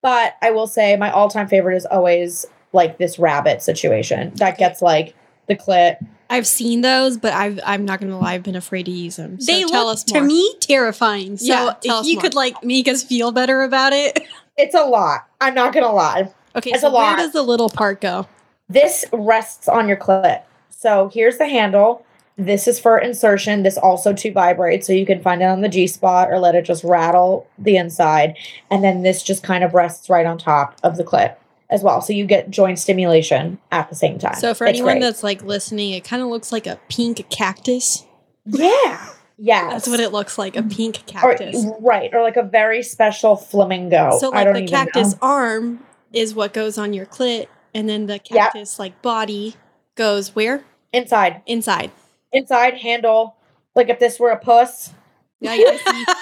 But 0.01 0.35
I 0.41 0.51
will 0.51 0.67
say 0.67 0.95
my 0.95 1.11
all 1.11 1.29
time 1.29 1.49
favorite 1.49 1.75
is 1.75 1.85
always 1.85 2.45
like 2.71 2.97
this 2.97 3.19
rabbit 3.19 3.61
situation 3.61 4.31
that 4.35 4.57
gets 4.57 4.81
like 4.81 5.15
the 5.47 5.55
clit. 5.55 5.97
I've 6.29 6.45
seen 6.47 6.81
those, 6.81 7.17
but 7.17 7.33
I've 7.33 7.59
I'm 7.65 7.85
not 7.85 7.99
gonna 8.01 8.19
lie, 8.19 8.33
I've 8.33 8.43
been 8.43 8.55
afraid 8.55 8.83
to 8.87 8.91
use 8.91 9.15
them. 9.15 9.39
So 9.39 9.51
they 9.51 9.63
tell 9.63 9.85
look 9.85 9.93
us 9.93 10.03
to 10.05 10.21
me 10.21 10.55
terrifying. 10.59 11.37
So 11.37 11.45
Yeah, 11.45 11.55
tell 11.55 11.77
if 11.83 11.91
us 12.01 12.07
you 12.07 12.15
more. 12.15 12.21
could 12.23 12.35
like 12.35 12.63
make 12.63 12.87
us 12.87 13.03
feel 13.03 13.31
better 13.31 13.61
about 13.63 13.93
it. 13.93 14.19
It's 14.57 14.73
a 14.75 14.83
lot. 14.83 15.25
I'm 15.39 15.53
not 15.53 15.71
gonna 15.73 15.91
lie. 15.91 16.31
Okay, 16.55 16.71
It's 16.71 16.81
so 16.81 16.87
a 16.87 16.91
where 16.91 17.01
lot. 17.11 17.17
does 17.17 17.31
the 17.31 17.43
little 17.43 17.69
part 17.69 18.01
go? 18.01 18.27
This 18.67 19.05
rests 19.13 19.67
on 19.69 19.87
your 19.87 19.97
clit. 19.97 20.41
So 20.69 21.09
here's 21.13 21.37
the 21.37 21.47
handle. 21.47 22.03
This 22.39 22.67
is 22.67 22.79
for 22.79 22.97
insertion. 22.99 23.63
This 23.63 23.77
also 23.77 24.13
to 24.13 24.31
vibrate, 24.31 24.83
so 24.83 24.93
you 24.93 25.05
can 25.05 25.21
find 25.21 25.41
it 25.41 25.45
on 25.45 25.61
the 25.61 25.69
G 25.69 25.87
spot 25.87 26.29
or 26.29 26.39
let 26.39 26.55
it 26.55 26.65
just 26.65 26.83
rattle 26.83 27.47
the 27.57 27.77
inside. 27.77 28.35
And 28.69 28.83
then 28.83 29.01
this 29.03 29.23
just 29.23 29.43
kind 29.43 29.63
of 29.63 29.73
rests 29.73 30.09
right 30.09 30.25
on 30.25 30.37
top 30.37 30.75
of 30.83 30.97
the 30.97 31.03
clit. 31.03 31.35
As 31.69 31.83
well. 31.83 32.01
So 32.01 32.13
you 32.13 32.25
get 32.25 32.49
joint 32.49 32.79
stimulation 32.79 33.57
at 33.71 33.89
the 33.89 33.95
same 33.95 34.19
time. 34.19 34.35
So 34.35 34.53
for 34.53 34.65
It's 34.67 34.77
anyone 34.77 34.95
great. 34.95 35.01
that's 35.01 35.23
like 35.23 35.43
listening, 35.43 35.91
it 35.93 36.03
kind 36.03 36.21
of 36.21 36.29
looks 36.29 36.51
like 36.51 36.65
a 36.67 36.79
pink 36.89 37.29
cactus. 37.29 38.05
yeah, 38.45 39.09
yeah, 39.37 39.69
That's 39.69 39.87
what 39.87 39.99
it 39.99 40.11
looks 40.11 40.37
like, 40.37 40.55
a 40.55 40.63
pink 40.63 40.99
or, 40.99 41.35
cactus. 41.35 41.65
right, 41.81 42.09
or 42.13 42.21
like 42.23 42.37
a 42.37 42.43
very 42.43 42.81
special 42.83 43.35
flamingo. 43.35 44.17
so 44.19 44.31
I 44.31 44.37
like 44.37 44.45
don't 44.45 44.53
the 44.53 44.59
even 44.63 44.73
cactus 44.73 45.11
know. 45.13 45.19
arm 45.21 45.79
is 46.13 46.33
what 46.33 46.53
goes 46.53 46.77
on 46.77 46.93
your 46.93 47.05
clit, 47.05 47.47
and 47.75 47.87
then 47.89 48.05
the 48.07 48.13
Yep. 48.13 48.25
cactus 48.25 48.79
like 48.79 49.01
body 49.01 49.55
goes 49.95 50.33
where? 50.35 50.63
inside, 50.93 51.41
Inside. 51.45 51.91
inside 52.31 52.75
handle. 52.77 53.35
Like 53.75 53.89
if 53.89 53.99
this 53.99 54.19
were 54.19 54.29
a 54.31 54.39
puss, 54.39 54.93
Yeah, 55.41 55.53
yeah, 55.53 55.77
I 55.85 56.15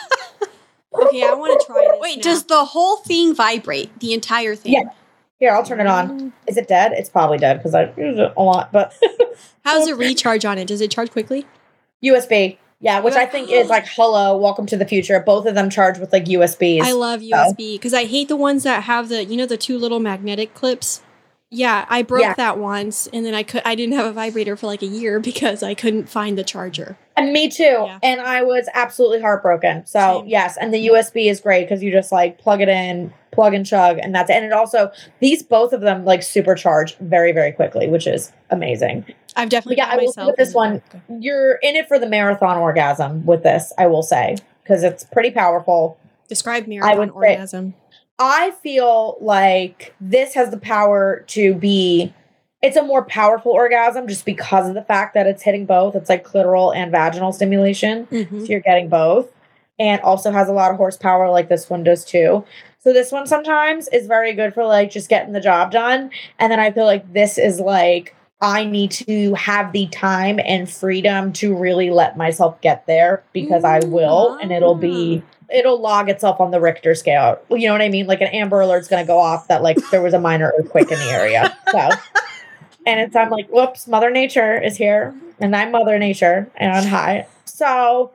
okay, 1.05 1.23
I 1.23 1.33
want 1.35 1.61
to 1.61 1.65
try 1.67 1.81
this. 1.89 1.97
Wait, 2.01 2.17
now. 2.17 2.23
does 2.23 2.43
the 2.45 2.65
whole 2.65 2.97
thing 2.97 3.33
vibrate? 3.35 3.97
The 3.99 4.13
entire 4.13 4.55
thing? 4.55 4.73
Yeah. 4.73 4.89
Here 5.39 5.51
I'll 5.51 5.63
turn 5.63 5.79
it 5.79 5.87
on. 5.87 6.19
Mm. 6.19 6.31
Is 6.47 6.57
it 6.57 6.67
dead? 6.67 6.93
It's 6.93 7.09
probably 7.09 7.37
dead 7.37 7.57
because 7.57 7.73
I 7.73 7.93
use 7.97 8.17
it 8.17 8.33
a 8.35 8.41
lot. 8.41 8.71
But 8.71 8.93
how's 9.63 9.87
the 9.87 9.95
recharge 9.95 10.45
on 10.45 10.57
it? 10.57 10.67
Does 10.67 10.81
it 10.81 10.91
charge 10.91 11.11
quickly? 11.11 11.45
USB, 12.03 12.57
yeah, 12.79 12.99
which 12.99 13.15
I 13.15 13.25
think 13.25 13.49
is 13.49 13.67
oh. 13.67 13.69
like 13.69 13.87
hello, 13.87 14.37
welcome 14.37 14.65
to 14.67 14.77
the 14.77 14.85
future. 14.85 15.19
Both 15.19 15.45
of 15.45 15.55
them 15.55 15.69
charge 15.69 15.97
with 15.97 16.13
like 16.13 16.25
USBs. 16.25 16.81
I 16.81 16.91
love 16.91 17.21
USB 17.21 17.75
because 17.75 17.93
I 17.93 18.05
hate 18.05 18.27
the 18.27 18.35
ones 18.35 18.63
that 18.63 18.83
have 18.83 19.09
the 19.09 19.25
you 19.25 19.37
know 19.37 19.45
the 19.45 19.57
two 19.57 19.77
little 19.77 19.99
magnetic 19.99 20.53
clips. 20.53 21.01
Yeah, 21.49 21.85
I 21.89 22.01
broke 22.01 22.23
Yeah. 22.23 22.33
that 22.35 22.57
once, 22.57 23.07
and 23.07 23.25
then 23.25 23.33
I 23.33 23.43
could 23.43 23.61
I 23.65 23.75
didn't 23.75 23.95
have 23.95 24.05
a 24.05 24.11
vibrator 24.11 24.55
for 24.55 24.67
like 24.67 24.81
a 24.81 24.87
year 24.87 25.19
because 25.31 25.63
I 25.63 25.73
couldn't 25.73 26.09
find 26.09 26.37
the 26.37 26.43
charger. 26.43 26.97
And 27.17 27.31
me 27.31 27.49
too. 27.49 27.63
Yeah. 27.63 27.99
And 28.03 28.19
I 28.19 28.41
was 28.43 28.67
absolutely 28.73 29.21
heartbroken. 29.21 29.85
So 29.85 30.19
Same. 30.21 30.27
yes, 30.27 30.57
and 30.57 30.73
the 30.73 30.87
USB 30.87 31.29
is 31.29 31.39
great 31.39 31.63
because 31.63 31.81
you 31.81 31.91
just 31.91 32.11
like 32.11 32.39
plug 32.39 32.59
it 32.61 32.67
in, 32.69 33.13
plug 33.31 33.53
and 33.53 33.65
chug, 33.65 33.99
and 33.99 34.13
that's 34.13 34.29
it. 34.29 34.35
And 34.35 34.45
it 34.45 34.51
also 34.51 34.91
these 35.19 35.41
both 35.41 35.71
of 35.73 35.81
them 35.81 36.03
like 36.03 36.19
supercharge 36.21 36.97
very 36.99 37.31
very 37.31 37.51
quickly, 37.51 37.87
which 37.87 38.05
is 38.07 38.31
amazing. 38.49 39.05
I've 39.37 39.49
definitely 39.49 39.75
But 39.77 39.87
yeah, 39.87 39.91
got 39.91 39.99
I 39.99 40.03
will 40.03 40.11
say 40.13 40.21
myself 40.21 40.27
with 40.27 40.35
this 40.37 40.53
one-. 40.53 40.81
You're 41.21 41.55
in 41.55 41.75
it 41.75 41.87
for 41.87 41.99
the 41.99 42.07
marathon 42.07 42.57
orgasm 42.57 43.25
with 43.25 43.43
this, 43.43 43.71
I 43.77 43.87
will 43.87 44.03
say, 44.03 44.37
because 44.63 44.83
it's 44.83 45.03
pretty 45.03 45.31
powerful. 45.31 45.97
Describe 46.27 46.67
marathon 46.67 46.97
would 46.97 47.09
say- 47.09 47.13
orgasm. 47.13 47.73
I 48.17 48.51
feel 48.63 49.17
like 49.19 49.93
this 49.99 50.33
has 50.35 50.49
the 50.49 50.57
power 50.57 51.25
to 51.27 51.53
be 51.53 52.13
it's 52.61 52.77
a 52.77 52.83
more 52.83 53.03
powerful 53.05 53.51
orgasm 53.51 54.07
just 54.07 54.25
because 54.25 54.67
of 54.67 54.73
the 54.73 54.81
fact 54.81 55.13
that 55.13 55.27
it's 55.27 55.43
hitting 55.43 55.65
both. 55.65 55.95
It's 55.95 56.09
like 56.09 56.25
clitoral 56.25 56.75
and 56.75 56.91
vaginal 56.91 57.31
stimulation. 57.31 58.07
Mhm. 58.07 58.41
So 58.41 58.45
you're 58.47 58.59
getting 58.59 58.89
both. 58.89 59.27
And 59.77 60.01
also 60.01 60.31
has 60.31 60.47
a 60.47 60.53
lot 60.53 60.71
of 60.71 60.77
horsepower 60.77 61.29
like 61.29 61.49
this 61.49 61.69
one 61.69 61.83
does 61.83 62.05
too. 62.05 62.45
So 62.79 62.93
this 62.93 63.11
one 63.11 63.27
sometimes 63.27 63.87
is 63.89 64.07
very 64.07 64.33
good 64.33 64.53
for 64.53 64.65
like 64.65 64.89
just 64.89 65.09
getting 65.09 65.33
the 65.33 65.41
job 65.41 65.71
done. 65.71 66.11
And 66.39 66.51
then 66.51 66.59
I 66.59 66.71
feel 66.71 66.85
like 66.85 67.11
this 67.13 67.37
is 67.37 67.59
like 67.59 68.15
I 68.41 68.65
need 68.65 68.91
to 68.91 69.33
have 69.33 69.71
the 69.71 69.87
time 69.87 70.39
and 70.45 70.69
freedom 70.69 71.33
to 71.33 71.55
really 71.55 71.89
let 71.89 72.17
myself 72.17 72.59
get 72.61 72.85
there 72.85 73.23
because 73.33 73.63
I 73.63 73.79
will 73.79 74.37
and 74.41 74.51
it'll 74.51 74.75
be 74.75 75.23
it'll 75.49 75.79
log 75.79 76.09
itself 76.09 76.39
on 76.39 76.51
the 76.51 76.59
Richter 76.59 76.95
scale. 76.95 77.39
You 77.49 77.67
know 77.67 77.73
what 77.73 77.81
I 77.81 77.89
mean? 77.89 78.07
Like 78.07 78.21
an 78.21 78.27
Amber 78.27 78.61
Alert's 78.61 78.87
gonna 78.87 79.05
go 79.05 79.19
off 79.19 79.47
that 79.49 79.61
like 79.61 79.77
there 79.91 80.01
was 80.01 80.13
a 80.13 80.19
minor 80.19 80.53
earthquake 80.57 80.91
in 80.91 80.99
the 80.99 81.11
area. 81.11 81.55
So 81.71 81.89
and 82.85 82.99
it's 82.99 83.15
I'm 83.15 83.29
like, 83.29 83.47
whoops, 83.49 83.87
Mother 83.87 84.11
Nature 84.11 84.61
is 84.61 84.77
here, 84.77 85.15
and 85.39 85.55
I'm 85.55 85.71
Mother 85.71 85.97
Nature 85.99 86.49
and 86.55 86.71
I'm 86.71 86.85
high. 86.85 87.27
So 87.45 88.11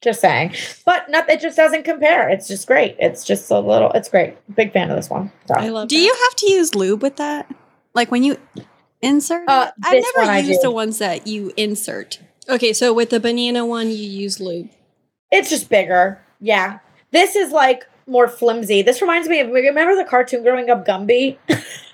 just 0.00 0.20
saying. 0.20 0.54
But 0.84 1.10
not 1.10 1.28
it 1.28 1.40
just 1.40 1.56
doesn't 1.56 1.84
compare. 1.84 2.28
It's 2.28 2.46
just 2.46 2.66
great. 2.66 2.96
It's 2.98 3.24
just 3.24 3.50
a 3.50 3.58
little 3.58 3.90
it's 3.92 4.08
great. 4.08 4.36
Big 4.54 4.72
fan 4.72 4.90
of 4.90 4.96
this 4.96 5.10
one. 5.10 5.32
So 5.46 5.54
I 5.54 5.68
love. 5.70 5.88
Do 5.88 5.96
that. 5.96 6.04
you 6.04 6.14
have 6.24 6.36
to 6.36 6.50
use 6.50 6.74
lube 6.74 7.02
with 7.02 7.16
that? 7.16 7.52
Like 7.94 8.10
when 8.10 8.22
you 8.22 8.38
insert? 9.02 9.48
Uh. 9.48 9.70
I've 9.82 9.92
this 9.92 10.04
one 10.14 10.26
never 10.26 10.32
I 10.32 10.38
used 10.38 10.62
the 10.62 10.70
ones 10.70 10.98
that 10.98 11.26
you 11.26 11.52
insert. 11.56 12.20
Okay, 12.48 12.74
so 12.74 12.92
with 12.92 13.10
the 13.10 13.20
banana 13.20 13.64
one, 13.64 13.88
you 13.88 13.96
use 13.96 14.38
lube. 14.38 14.68
it's 15.32 15.48
just 15.48 15.70
bigger. 15.70 16.20
Yeah. 16.40 16.80
This 17.10 17.36
is 17.36 17.52
like 17.52 17.86
more 18.06 18.28
flimsy. 18.28 18.82
This 18.82 19.00
reminds 19.00 19.28
me 19.28 19.40
of 19.40 19.50
remember 19.50 19.94
the 19.96 20.04
cartoon 20.04 20.42
growing 20.42 20.70
up 20.70 20.86
Gumby? 20.86 21.36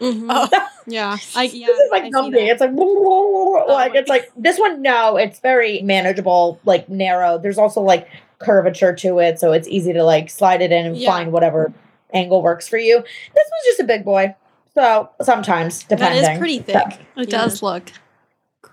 Mhm. 0.01 0.27
Oh. 0.31 0.49
Yeah, 0.87 1.17
I 1.37 1.45
yeah. 1.45 1.67
this 1.67 1.79
is 1.79 1.91
like 1.91 2.05
I 2.05 2.11
Gumby. 2.11 2.51
It's 2.51 2.61
like 2.61 2.71
like 3.69 3.93
my 3.93 3.99
it's 3.99 4.09
like 4.09 4.33
this 4.37 4.59
one. 4.59 4.83
No, 4.83 5.17
it's 5.17 5.39
very 5.41 5.83
manageable, 5.83 6.59
like 6.65 6.89
narrow. 6.89 7.39
There's 7.39 7.59
also 7.59 7.81
like 7.81 8.09
curvature 8.39 8.95
to 8.95 9.19
it, 9.19 9.39
so 9.39 9.53
it's 9.53 9.69
easy 9.69 9.93
to 9.93 10.03
like 10.03 10.31
slide 10.31 10.63
it 10.63 10.73
in 10.73 10.87
and 10.87 10.97
Yeah. 10.97 11.11
find 11.11 11.33
whatever 11.33 11.73
angle 12.13 12.43
works 12.43 12.67
for 12.67 12.79
you. 12.79 12.97
This 12.97 13.05
one's 13.35 13.65
just 13.67 13.81
a 13.81 13.85
big 13.85 14.05
boy, 14.05 14.35
so 14.75 15.11
sometimes 15.23 15.85
that 15.85 15.99
depending. 15.99 16.31
is 16.33 16.39
pretty 16.39 16.59
thick. 16.61 16.99
It 17.17 17.29
Yeah. 17.31 17.39
does 17.39 17.63
look. 17.63 17.93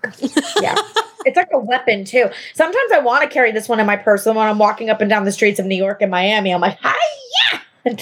yeah. 0.60 0.74
It's 1.24 1.36
like 1.36 1.50
a 1.52 1.58
weapon 1.58 2.04
too. 2.04 2.30
Sometimes 2.54 2.92
I 2.92 2.98
want 3.00 3.22
to 3.22 3.28
carry 3.28 3.52
this 3.52 3.68
one 3.68 3.80
in 3.80 3.86
my 3.86 3.96
purse. 3.96 4.26
And 4.26 4.36
when 4.36 4.46
I'm 4.46 4.58
walking 4.58 4.90
up 4.90 5.00
and 5.00 5.10
down 5.10 5.24
the 5.24 5.32
streets 5.32 5.58
of 5.58 5.66
New 5.66 5.76
York 5.76 6.02
and 6.02 6.10
Miami, 6.10 6.52
I'm 6.52 6.60
like, 6.60 6.78
hi, 6.80 6.94
yeah. 7.52 7.60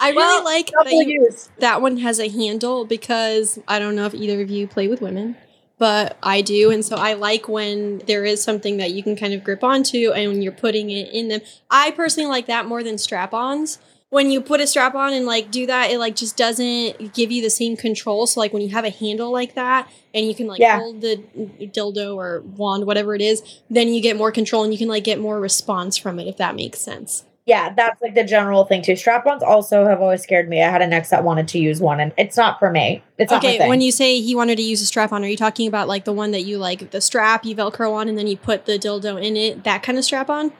I 0.00 0.10
really 0.10 0.16
Well, 0.16 0.44
like 0.44 0.66
that 0.66 1.06
you 1.06 1.30
that 1.58 1.80
one 1.80 1.98
has 1.98 2.18
a 2.18 2.28
handle 2.28 2.84
because 2.84 3.58
I 3.68 3.78
don't 3.78 3.94
know 3.94 4.06
if 4.06 4.14
either 4.14 4.40
of 4.42 4.50
you 4.50 4.66
play 4.66 4.88
with 4.88 5.00
women, 5.00 5.36
but 5.78 6.16
I 6.22 6.42
do. 6.42 6.70
And 6.70 6.84
so 6.84 6.96
I 6.96 7.14
like 7.14 7.48
when 7.48 7.98
there 8.06 8.24
is 8.24 8.42
something 8.42 8.78
that 8.78 8.92
you 8.92 9.02
can 9.02 9.14
kind 9.14 9.32
of 9.32 9.44
grip 9.44 9.62
onto 9.62 10.10
and 10.10 10.32
when 10.32 10.42
you're 10.42 10.52
putting 10.52 10.90
it 10.90 11.08
in 11.12 11.28
them. 11.28 11.40
I 11.70 11.92
personally 11.92 12.28
like 12.28 12.46
that 12.46 12.66
more 12.66 12.82
than 12.82 12.98
strap 12.98 13.32
ons. 13.32 13.78
When 14.12 14.30
you 14.30 14.42
put 14.42 14.60
a 14.60 14.66
strap 14.66 14.94
on 14.94 15.14
and 15.14 15.24
like 15.24 15.50
do 15.50 15.64
that, 15.64 15.90
it 15.90 15.98
like 15.98 16.16
just 16.16 16.36
doesn't 16.36 17.14
give 17.14 17.32
you 17.32 17.40
the 17.40 17.48
same 17.48 17.78
control. 17.78 18.26
So 18.26 18.40
like 18.40 18.52
when 18.52 18.60
you 18.60 18.68
have 18.68 18.84
a 18.84 18.90
handle 18.90 19.32
like 19.32 19.54
that 19.54 19.88
and 20.12 20.26
you 20.26 20.34
can 20.34 20.46
like 20.46 20.60
Yeah. 20.60 20.80
hold 20.80 21.00
the 21.00 21.16
dildo 21.60 22.14
or 22.14 22.42
wand, 22.42 22.84
whatever 22.84 23.14
it 23.14 23.22
is, 23.22 23.42
then 23.70 23.88
you 23.88 24.02
get 24.02 24.18
more 24.18 24.30
control 24.30 24.64
and 24.64 24.72
you 24.72 24.78
can 24.78 24.88
like 24.88 25.02
get 25.04 25.18
more 25.18 25.40
response 25.40 25.96
from 25.96 26.18
it 26.18 26.26
if 26.26 26.36
that 26.36 26.54
makes 26.54 26.78
sense. 26.78 27.24
Yeah, 27.46 27.72
that's 27.74 28.02
like 28.02 28.14
the 28.14 28.22
general 28.22 28.66
thing 28.66 28.82
too. 28.82 28.96
Strap 28.96 29.26
ons 29.26 29.42
also 29.42 29.86
have 29.86 30.02
always 30.02 30.22
scared 30.22 30.46
me. 30.46 30.62
I 30.62 30.68
had 30.68 30.82
an 30.82 30.92
ex 30.92 31.08
that 31.08 31.24
wanted 31.24 31.48
to 31.48 31.58
use 31.58 31.80
one, 31.80 31.98
and 31.98 32.12
it's 32.16 32.36
not 32.36 32.58
for 32.60 32.70
me. 32.70 33.02
It's 33.18 33.32
not 33.32 33.42
okay, 33.42 33.58
thing. 33.58 33.68
when 33.68 33.80
you 33.80 33.90
say 33.90 34.20
he 34.20 34.34
wanted 34.36 34.56
to 34.56 34.62
use 34.62 34.80
a 34.80 34.86
strap 34.86 35.10
on, 35.10 35.24
are 35.24 35.26
you 35.26 35.36
talking 35.36 35.66
about 35.66 35.88
like 35.88 36.04
the 36.04 36.12
one 36.12 36.30
that 36.32 36.42
you 36.42 36.58
like 36.58 36.92
the 36.92 37.00
strap 37.00 37.44
you 37.44 37.56
velcro 37.56 37.94
on 37.94 38.08
and 38.08 38.16
then 38.16 38.28
you 38.28 38.36
put 38.36 38.66
the 38.66 38.78
dildo 38.78 39.20
in 39.20 39.36
it, 39.36 39.64
that 39.64 39.82
kind 39.82 39.98
of 39.98 40.04
strap 40.04 40.30
on? 40.30 40.52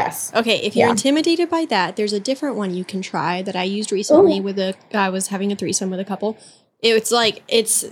Yes. 0.00 0.30
Okay, 0.40 0.56
if 0.66 0.76
you're 0.76 0.86
Yeah. 0.86 0.90
intimidated 0.98 1.48
by 1.50 1.64
that, 1.74 1.96
there's 1.96 2.12
a 2.12 2.20
different 2.20 2.54
one 2.56 2.74
you 2.74 2.84
can 2.84 3.00
try 3.02 3.42
that 3.42 3.56
I 3.56 3.64
used 3.78 3.90
recently 3.92 4.38
Ooh. 4.38 4.42
with 4.42 4.58
a 4.58 4.74
I 4.92 5.08
was 5.16 5.28
having 5.28 5.50
a 5.52 5.56
threesome 5.56 5.90
with 5.90 6.00
a 6.00 6.04
couple. 6.12 6.36
It's 6.80 7.10
like 7.10 7.42
it's 7.48 7.84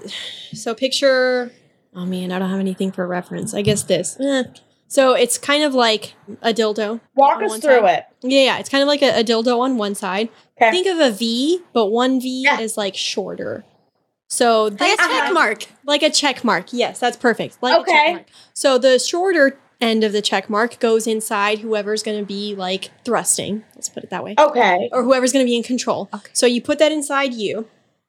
so 0.52 0.74
picture 0.74 1.50
oh 1.96 2.04
man, 2.04 2.32
I 2.32 2.38
don't 2.38 2.50
have 2.50 2.60
anything 2.68 2.90
for 2.92 3.06
reference. 3.06 3.54
I 3.54 3.62
guess 3.62 3.82
this. 3.84 4.16
Eh. 4.20 4.44
So 4.88 5.14
it's 5.14 5.38
kind 5.38 5.62
of 5.64 5.74
like 5.74 6.14
a 6.42 6.52
dildo. 6.52 7.00
Walk 7.16 7.36
on 7.38 7.44
us 7.44 7.58
through 7.58 7.80
side. 7.80 7.98
it. 7.98 8.04
Yeah, 8.32 8.42
yeah, 8.48 8.58
it's 8.60 8.68
kind 8.68 8.82
of 8.82 8.88
like 8.88 9.02
a, 9.02 9.20
a 9.20 9.24
dildo 9.24 9.58
on 9.60 9.76
one 9.78 9.94
side. 9.94 10.28
Okay. 10.60 10.70
Think 10.70 10.86
of 10.86 10.98
a 11.00 11.10
V, 11.10 11.60
but 11.72 11.86
one 11.86 12.20
V 12.20 12.42
Yeah. 12.44 12.60
is 12.60 12.76
like 12.76 12.94
shorter. 12.94 13.64
So 14.28 14.68
this 14.70 14.98
Uh-huh. 14.98 15.08
check 15.26 15.32
mark. 15.32 15.66
like 15.86 16.02
a 16.02 16.10
check 16.10 16.44
mark. 16.44 16.66
Yes, 16.72 16.98
that's 16.98 17.16
perfect. 17.16 17.58
Like 17.62 17.80
Okay. 17.80 17.92
check 17.92 18.12
mark. 18.14 18.26
So 18.52 18.78
the 18.78 18.98
shorter 18.98 19.58
end 19.84 20.02
of 20.02 20.12
the 20.12 20.22
check 20.22 20.48
mark 20.48 20.78
goes 20.80 21.06
inside 21.06 21.58
whoever's 21.60 22.02
going 22.02 22.18
to 22.18 22.24
be 22.24 22.54
like 22.54 22.90
thrusting. 23.04 23.64
Let's 23.74 23.88
put 23.88 24.02
it 24.02 24.10
that 24.10 24.24
way. 24.24 24.34
okay. 24.38 24.88
Or 24.92 25.02
whoever's 25.02 25.32
going 25.32 25.44
to 25.44 25.48
be 25.48 25.56
in 25.56 25.62
control. 25.62 26.08
Okay. 26.12 26.30
So 26.32 26.46
you 26.46 26.62
put 26.62 26.78
that 26.78 26.92
inside 26.92 27.34
you. 27.34 27.68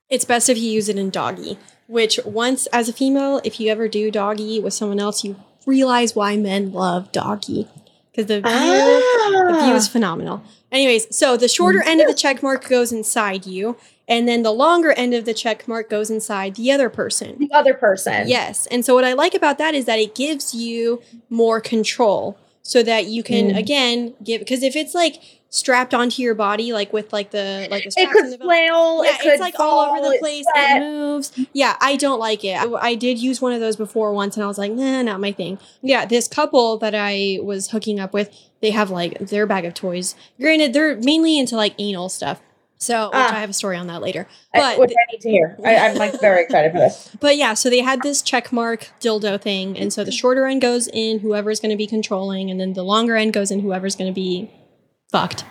It's 0.10 0.26
best 0.26 0.50
if 0.50 0.58
you 0.58 0.70
use 0.70 0.88
it 0.88 0.98
in 0.98 1.10
doggy, 1.10 1.58
which 1.88 2.20
once 2.26 2.68
as 2.68 2.88
a 2.88 2.94
female, 2.94 3.42
if 3.44 3.60
you 3.60 3.72
ever 3.72 3.88
do 3.88 4.12
doggy 4.12 4.60
with 4.60 4.74
someone 4.74 5.00
else, 5.00 5.24
you 5.24 5.36
realize 5.66 6.16
why 6.16 6.38
men 6.38 6.72
love 6.72 7.12
doggy. 7.12 7.68
Because 8.16 8.28
the 8.28 8.42
view 8.42 8.52
the 8.52 9.60
view 9.64 9.74
Ah. 9.74 9.76
is 9.76 9.88
phenomenal. 9.88 10.42
Anyways, 10.72 11.14
so 11.16 11.36
the 11.38 11.48
shorter 11.48 11.82
end 11.84 12.00
of 12.02 12.08
the 12.08 12.14
check 12.14 12.42
mark 12.42 12.68
goes 12.68 12.92
inside 12.92 13.46
you, 13.46 13.76
and 14.08 14.28
then 14.28 14.44
the 14.44 14.52
longer 14.52 14.92
end 14.94 15.14
of 15.14 15.26
the 15.26 15.34
check 15.34 15.68
mark 15.68 15.90
goes 15.90 16.10
inside 16.10 16.56
the 16.56 16.72
other 16.72 16.90
person. 16.90 17.36
the 17.40 17.50
other 17.52 17.74
person. 17.74 18.28
Yes. 18.28 18.68
And 18.68 18.86
so 18.86 18.94
what 18.96 19.04
I 19.04 19.14
like 19.14 19.34
about 19.34 19.58
that 19.58 19.74
is 19.76 19.86
that 19.86 20.00
it 20.00 20.16
gives 20.16 20.54
you 20.54 21.02
more 21.30 21.60
control 21.60 22.38
so 22.62 22.82
that 22.84 23.06
you 23.08 23.22
can 23.24 23.52
Mm. 23.52 23.58
again 23.58 24.14
give 24.24 24.40
because 24.40 24.64
if 24.64 24.76
it's 24.76 24.96
like 24.96 25.16
strapped 25.56 25.94
onto 25.94 26.22
your 26.22 26.36
body 26.36 26.74
like 26.74 26.92
with 26.92 27.14
like 27.14 27.32
the 27.32 27.68
like 27.72 27.84
the 27.86 27.94
It 27.96 28.12
could 28.12 28.32
the 28.34 28.38
flail. 28.38 29.06
yeah, 29.06 29.12
it 29.16 29.26
it's 29.26 29.40
like 29.40 29.56
all 29.58 29.80
over 29.90 30.02
the 30.12 30.18
place. 30.20 30.46
wet. 30.54 30.78
It 30.78 30.80
moves. 30.82 31.32
Yeah, 31.54 31.78
I 31.80 31.96
don't 31.96 32.20
like 32.20 32.44
it. 32.44 32.56
I, 32.58 32.66
I 32.74 32.96
did 32.96 33.18
use 33.20 33.42
one 33.42 33.54
of 33.54 33.62
those 33.62 33.78
before 33.78 34.12
once, 34.14 34.36
and 34.36 34.44
I 34.44 34.48
was 34.48 34.58
like, 34.58 34.74
nah, 34.74 35.02
not 35.02 35.22
my 35.22 35.32
thing. 35.32 35.58
Yeah, 35.82 36.06
this 36.06 36.28
couple 36.28 36.78
that 36.80 36.94
I 36.94 37.40
was 37.42 37.70
hooking 37.70 38.00
up 38.02 38.12
with, 38.14 38.30
they 38.62 38.72
have 38.72 38.90
like 38.90 39.18
their 39.20 39.46
bag 39.46 39.64
of 39.64 39.74
toys. 39.74 40.14
Granted, 40.40 40.74
they're 40.74 40.98
mainly 40.98 41.40
into 41.40 41.56
like 41.56 41.74
anal 41.80 42.10
stuff. 42.10 42.42
So, 42.78 43.06
which 43.08 43.16
Ah. 43.16 43.38
I 43.38 43.40
have 43.40 43.50
a 43.50 43.54
story 43.54 43.78
on 43.78 43.88
that 43.88 44.02
later. 44.02 44.28
But 44.54 44.78
which 44.78 44.92
I 44.92 45.12
need 45.14 45.22
to 45.22 45.30
hear. 45.30 45.58
I, 45.64 45.78
I'm 45.78 45.96
like 45.96 46.20
very 46.20 46.44
excited 46.44 46.74
for 46.74 46.80
this. 46.80 47.10
but 47.22 47.38
yeah, 47.38 47.54
so 47.54 47.70
they 47.70 47.80
had 47.80 48.02
this 48.04 48.22
check 48.22 48.52
mark 48.52 48.90
dildo 49.00 49.42
thing, 49.42 49.78
and 49.78 49.94
so 49.94 50.04
the 50.04 50.12
shorter 50.12 50.46
end 50.46 50.62
goes 50.62 50.90
in 50.92 51.20
whoever's 51.20 51.62
going 51.62 51.72
to 51.72 51.78
be 51.78 51.88
controlling, 51.88 52.52
and 52.52 52.60
then 52.60 52.74
the 52.74 52.84
longer 52.84 53.16
end 53.16 53.32
goes 53.32 53.50
in 53.52 53.62
whoever's 53.62 53.96
going 53.96 54.12
to 54.12 54.14
be 54.14 54.52
fucked. 55.16 55.46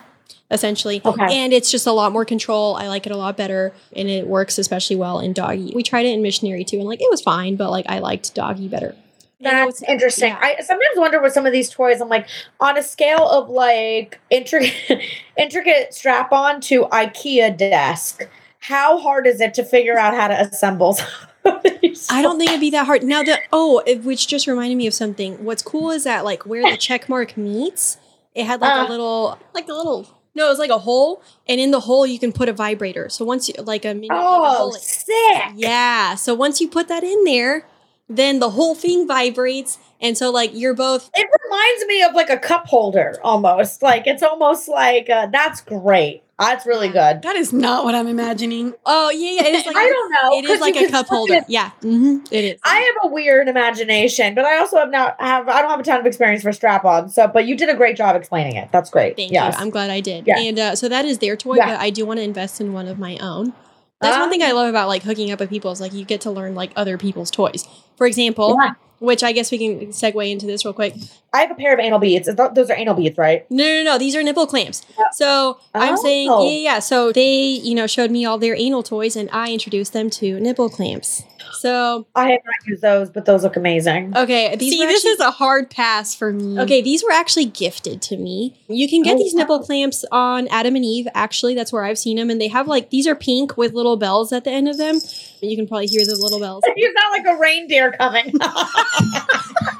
essentially. 0.51 1.01
Okay. 1.03 1.25
And 1.29 1.51
it's 1.53 1.71
just 1.71 1.87
a 1.87 1.91
lot 1.91 2.11
more 2.11 2.23
control. 2.23 2.75
I 2.75 2.87
like 2.87 3.05
it 3.07 3.11
a 3.11 3.17
lot 3.17 3.35
better, 3.35 3.73
and 3.95 4.07
it 4.07 4.27
works 4.27 4.57
especially 4.59 4.95
well 4.95 5.19
in 5.19 5.33
doggy. 5.33 5.71
We 5.75 5.81
tried 5.81 6.05
it 6.05 6.13
in 6.13 6.21
missionary 6.21 6.63
too, 6.63 6.77
and 6.77 6.85
like 6.85 7.01
it 7.01 7.09
was 7.09 7.21
fine, 7.21 7.55
but 7.55 7.71
like 7.71 7.85
I 7.89 7.99
liked 7.99 8.33
doggy 8.35 8.67
better. 8.67 8.95
That's 9.41 9.81
it's- 9.81 9.91
interesting. 9.91 10.29
yeah. 10.29 10.39
I 10.41 10.61
sometimes 10.61 10.97
wonder 10.97 11.21
with 11.21 11.33
some 11.33 11.45
of 11.45 11.51
these 11.51 11.69
toys. 11.69 11.99
I'm 11.99 12.09
like, 12.09 12.27
on 12.59 12.77
a 12.77 12.83
scale 12.83 13.27
of 13.27 13.49
like 13.49 14.19
intricate, 14.29 15.01
intricate 15.37 15.93
strap 15.93 16.31
on 16.31 16.61
to 16.61 16.83
IKEA 16.85 17.57
desk, 17.57 18.27
how 18.59 18.97
hard 18.99 19.27
is 19.27 19.41
it 19.41 19.53
to 19.55 19.63
figure 19.63 19.97
out 19.97 20.13
how 20.13 20.27
to 20.27 20.39
assemble? 20.39 20.93
some 20.93 21.07
of 21.43 21.63
these 21.81 22.07
I 22.09 22.21
don't 22.21 22.37
think 22.37 22.49
it'd 22.51 22.61
be 22.61 22.69
that 22.71 22.85
hard. 22.85 23.03
Now 23.03 23.23
the 23.23 23.39
oh, 23.51 23.81
it, 23.85 24.03
which 24.03 24.27
just 24.27 24.47
reminded 24.47 24.75
me 24.77 24.87
of 24.87 24.93
something. 24.93 25.43
What's 25.43 25.61
cool 25.61 25.91
is 25.91 26.03
that 26.05 26.23
like 26.23 26.45
where 26.45 26.69
the 26.71 26.77
check 26.77 27.09
mark 27.09 27.35
meets, 27.35 27.97
it 28.35 28.45
had 28.45 28.61
like 28.61 28.75
Uh. 28.77 28.85
a 28.87 28.89
little 28.89 29.37
like 29.53 29.67
a 29.69 29.73
little 29.73 30.05
no, 30.37 30.47
it 30.47 30.49
was 30.49 30.59
like 30.59 30.69
a 30.69 30.79
hole, 30.79 31.21
and 31.47 31.61
in 31.61 31.71
the 31.71 31.79
hole 31.79 32.05
you 32.05 32.19
can 32.19 32.33
put 32.33 32.49
a 32.49 32.53
vibrator. 32.53 33.07
So 33.07 33.23
once 33.23 33.47
you 33.47 33.53
like 33.63 33.85
a 33.85 33.93
mini 33.93 34.09
like 34.09 34.19
a 34.19 34.25
Oh, 34.27 34.71
sick! 34.77 35.43
yeah. 35.55 36.15
So 36.15 36.33
once 36.35 36.59
you 36.59 36.67
put 36.67 36.89
that 36.89 37.05
in 37.05 37.23
there, 37.23 37.65
then 38.07 38.39
the 38.39 38.51
whole 38.51 38.75
thing 38.75 39.07
vibrates, 39.07 39.77
and 40.01 40.17
so 40.17 40.29
like 40.31 40.51
you're 40.53 40.75
both 40.75 41.09
It 41.15 41.27
reminds 41.43 41.85
me 41.87 42.03
of 42.03 42.13
like 42.13 42.29
a 42.29 42.37
cup 42.37 42.67
holder 42.67 43.17
almost. 43.23 43.81
Like 43.81 44.05
it's 44.07 44.23
almost 44.23 44.67
like 44.69 45.09
uh, 45.09 45.27
that's 45.31 45.61
great. 45.61 46.21
That's 46.37 46.65
really 46.65 46.89
good. 46.89 47.21
That 47.21 47.37
is 47.37 47.53
not 47.53 47.85
what 47.85 47.95
I'm 47.95 48.07
imagining. 48.07 48.73
oh 48.85 49.09
yeah 49.09 49.41
yeah 49.41 49.57
it 49.57 49.65
like 49.67 49.75
I 49.75 49.87
don't 49.87 50.11
know. 50.11 50.37
It 50.37 50.45
is 50.53 50.59
like 50.59 50.75
a 50.75 50.89
cup 50.89 51.07
holder. 51.07 51.33
fucking- 51.35 51.45
Yeah, 51.53 51.69
hmm 51.81 52.17
it 52.29 52.43
is. 52.43 52.59
I 52.63 52.77
have 52.79 53.09
a 53.09 53.13
weird 53.13 53.47
imagination, 53.47 54.35
but 54.35 54.43
I 54.45 54.57
also 54.57 54.77
have 54.77 54.91
not 54.91 55.15
have 55.19 55.47
I 55.47 55.61
don't 55.61 55.71
have 55.71 55.79
a 55.79 55.83
ton 55.83 55.99
of 55.99 56.05
experience 56.05 56.43
for 56.43 56.51
strap-on. 56.51 57.09
So, 57.09 57.27
but 57.27 57.47
you 57.47 57.55
did 57.55 57.69
a 57.69 57.75
great 57.75 57.95
job 57.95 58.15
explaining 58.17 58.55
it. 58.57 58.69
That's 58.73 58.89
great. 58.89 59.15
Thank 59.15 59.31
yes. 59.31 59.55
you. 59.55 59.61
I'm 59.63 59.69
glad 59.69 59.89
I 59.89 60.01
did. 60.01 60.27
Yeah. 60.27 60.37
And 60.39 60.59
uh, 60.59 60.75
so 60.75 60.89
that 60.89 61.05
is 61.05 61.19
their 61.19 61.37
toy, 61.37 61.55
Yeah. 61.55 61.67
but 61.69 61.79
I 61.79 61.89
do 61.89 62.05
want 62.05 62.17
to 62.19 62.23
invest 62.23 62.59
in 62.61 62.73
one 62.73 62.87
of 62.87 62.99
my 62.99 63.17
own. 63.17 63.53
That's 64.01 64.17
one 64.17 64.27
Ah. 64.27 64.31
thing 64.31 64.43
I 64.43 64.51
love 64.51 64.67
about 64.69 64.87
like 64.87 65.03
hooking 65.03 65.31
up 65.31 65.39
with 65.39 65.49
people 65.49 65.71
is 65.71 65.79
like 65.81 65.93
you 65.93 66.05
get 66.05 66.21
to 66.21 66.31
learn 66.31 66.53
like 66.55 66.71
other 66.75 66.97
people's 66.97 67.31
toys. 67.31 67.65
For 67.97 68.05
example, 68.07 68.57
Yeah. 68.61 68.73
which 68.99 69.23
I 69.23 69.31
guess 69.31 69.51
we 69.51 69.57
can 69.57 69.87
segue 69.87 70.29
into 70.29 70.45
this 70.45 70.65
real 70.65 70.73
quick. 70.73 70.95
I 71.35 71.41
have 71.41 71.51
a 71.51 71.55
pair 71.55 71.73
of 71.73 71.79
anal 71.79 71.99
beads. 71.99 72.29
Those 72.33 72.69
are 72.69 72.75
anal 72.75 72.93
beads, 72.95 73.17
right? 73.17 73.45
No, 73.51 73.63
no, 73.63 73.83
no. 73.83 73.97
These 73.97 74.15
are 74.15 74.23
nipple 74.23 74.47
clamps. 74.47 74.85
Yeah. 74.97 75.03
So 75.11 75.59
I'm 75.73 75.97
saying, 75.97 76.29
Oh. 76.31 76.43
yeah, 76.45 76.51
yeah, 76.51 76.57
yeah. 76.75 76.79
So 76.79 77.11
they, 77.11 77.33
you 77.43 77.75
know, 77.75 77.87
showed 77.87 78.09
me 78.11 78.25
all 78.25 78.37
their 78.37 78.55
anal 78.55 78.83
toys, 78.83 79.15
and 79.15 79.29
I 79.31 79.51
introduced 79.51 79.93
them 79.93 80.09
to 80.11 80.39
nipple 80.39 80.69
clamps. 80.69 81.23
So 81.59 82.05
I 82.15 82.31
have 82.31 82.41
not 82.45 82.67
used 82.67 82.81
those, 82.81 83.09
but 83.09 83.25
those 83.25 83.43
look 83.43 83.55
amazing. 83.55 84.15
okay, 84.17 84.55
these 84.55 84.73
See, 84.73 84.79
were 84.79 84.87
this 84.87 85.05
is 85.05 85.19
a 85.19 85.31
hard 85.31 85.69
pass 85.69 86.13
for 86.15 86.31
me. 86.33 86.59
Okay, 86.59 86.81
these 86.81 87.03
were 87.03 87.11
actually 87.11 87.45
gifted 87.45 88.01
to 88.03 88.17
me. 88.17 88.55
You 88.67 88.89
can 88.89 89.03
get 89.03 89.15
Oh, 89.15 89.17
these 89.19 89.33
nipple 89.33 89.59
clamps 89.59 90.03
on 90.11 90.47
Adam 90.49 90.75
and 90.75 90.83
Eve. 90.83 91.07
Actually, 91.13 91.53
that's 91.55 91.71
where 91.71 91.83
I've 91.83 91.97
seen 91.99 92.17
them, 92.17 92.29
and 92.29 92.39
they 92.41 92.47
have 92.49 92.67
like 92.67 92.89
these 92.89 93.07
are 93.07 93.15
pink 93.15 93.57
with 93.57 93.73
little 93.73 93.95
bells 93.97 94.31
at 94.33 94.43
the 94.43 94.51
end 94.51 94.67
of 94.67 94.77
them. 94.77 94.99
You 95.41 95.55
can 95.55 95.67
probably 95.67 95.87
hear 95.87 96.03
the 96.05 96.15
little 96.19 96.39
bells. 96.39 96.63
You 96.75 96.93
sound 96.99 97.11
like 97.25 97.35
a 97.35 97.39
reindeer 97.39 97.91
coming. 97.93 98.33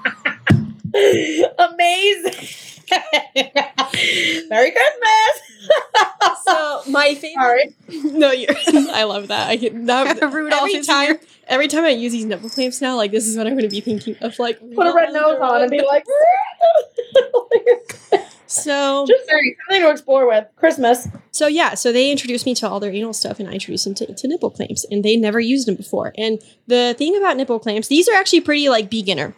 Amazing. 1.60 2.47
Merry 4.49 4.71
Christmas. 4.71 5.41
So 6.43 6.84
my 6.89 7.15
favorite. 7.15 7.73
Sorry. 7.89 8.12
No, 8.12 8.31
you're. 8.31 8.55
I 8.93 9.03
love 9.03 9.27
that. 9.29 9.49
I 9.49 9.58
can 9.58 9.86
that, 9.86 10.21
Rudolph 10.21 10.69
every 10.69 10.81
time. 10.84 11.08
here. 11.08 11.19
Every 11.47 11.67
time 11.67 11.84
I 11.84 11.89
use 11.89 12.12
these 12.12 12.25
nipple 12.25 12.49
clamps 12.49 12.81
now, 12.81 12.95
like 12.95 13.12
this 13.12 13.27
is 13.27 13.36
what 13.38 13.47
I'm 13.47 13.53
going 13.53 13.69
to 13.69 13.69
be 13.69 13.81
thinking 13.81 14.15
of. 14.21 14.38
Like 14.39 14.60
Put 14.75 14.88
a 14.88 14.93
red 14.93 15.12
nose 15.13 15.38
on 15.41 15.62
and 15.62 15.71
be 15.71 15.81
like, 15.81 16.05
so. 18.47 19.05
just 19.08 19.27
saying, 19.27 19.55
something 19.67 19.81
to 19.81 19.91
explore 19.91 20.27
with. 20.27 20.45
Christmas. 20.55 21.08
So 21.31 21.47
yeah, 21.47 21.73
so 21.73 21.91
they 21.91 22.12
introduced 22.12 22.45
me 22.45 22.55
to 22.55 22.69
all 22.69 22.79
their 22.79 22.91
anal 22.91 23.13
stuff, 23.13 23.39
and 23.39 23.49
I 23.49 23.53
introduced 23.53 23.86
them 23.86 23.95
to, 23.95 24.13
to 24.13 24.27
nipple 24.27 24.51
clamps, 24.51 24.86
and 24.89 25.03
they 25.03 25.15
never 25.15 25.39
used 25.39 25.67
them 25.67 25.75
before. 25.75 26.13
And 26.17 26.41
the 26.67 26.95
thing 26.97 27.17
about 27.17 27.38
nipple 27.38 27.60
clamps, 27.60 27.88
these 27.88 28.08
are 28.08 28.15
actually 28.15 28.41
pretty 28.41 28.69
like 28.69 28.89
beginner. 28.89 29.34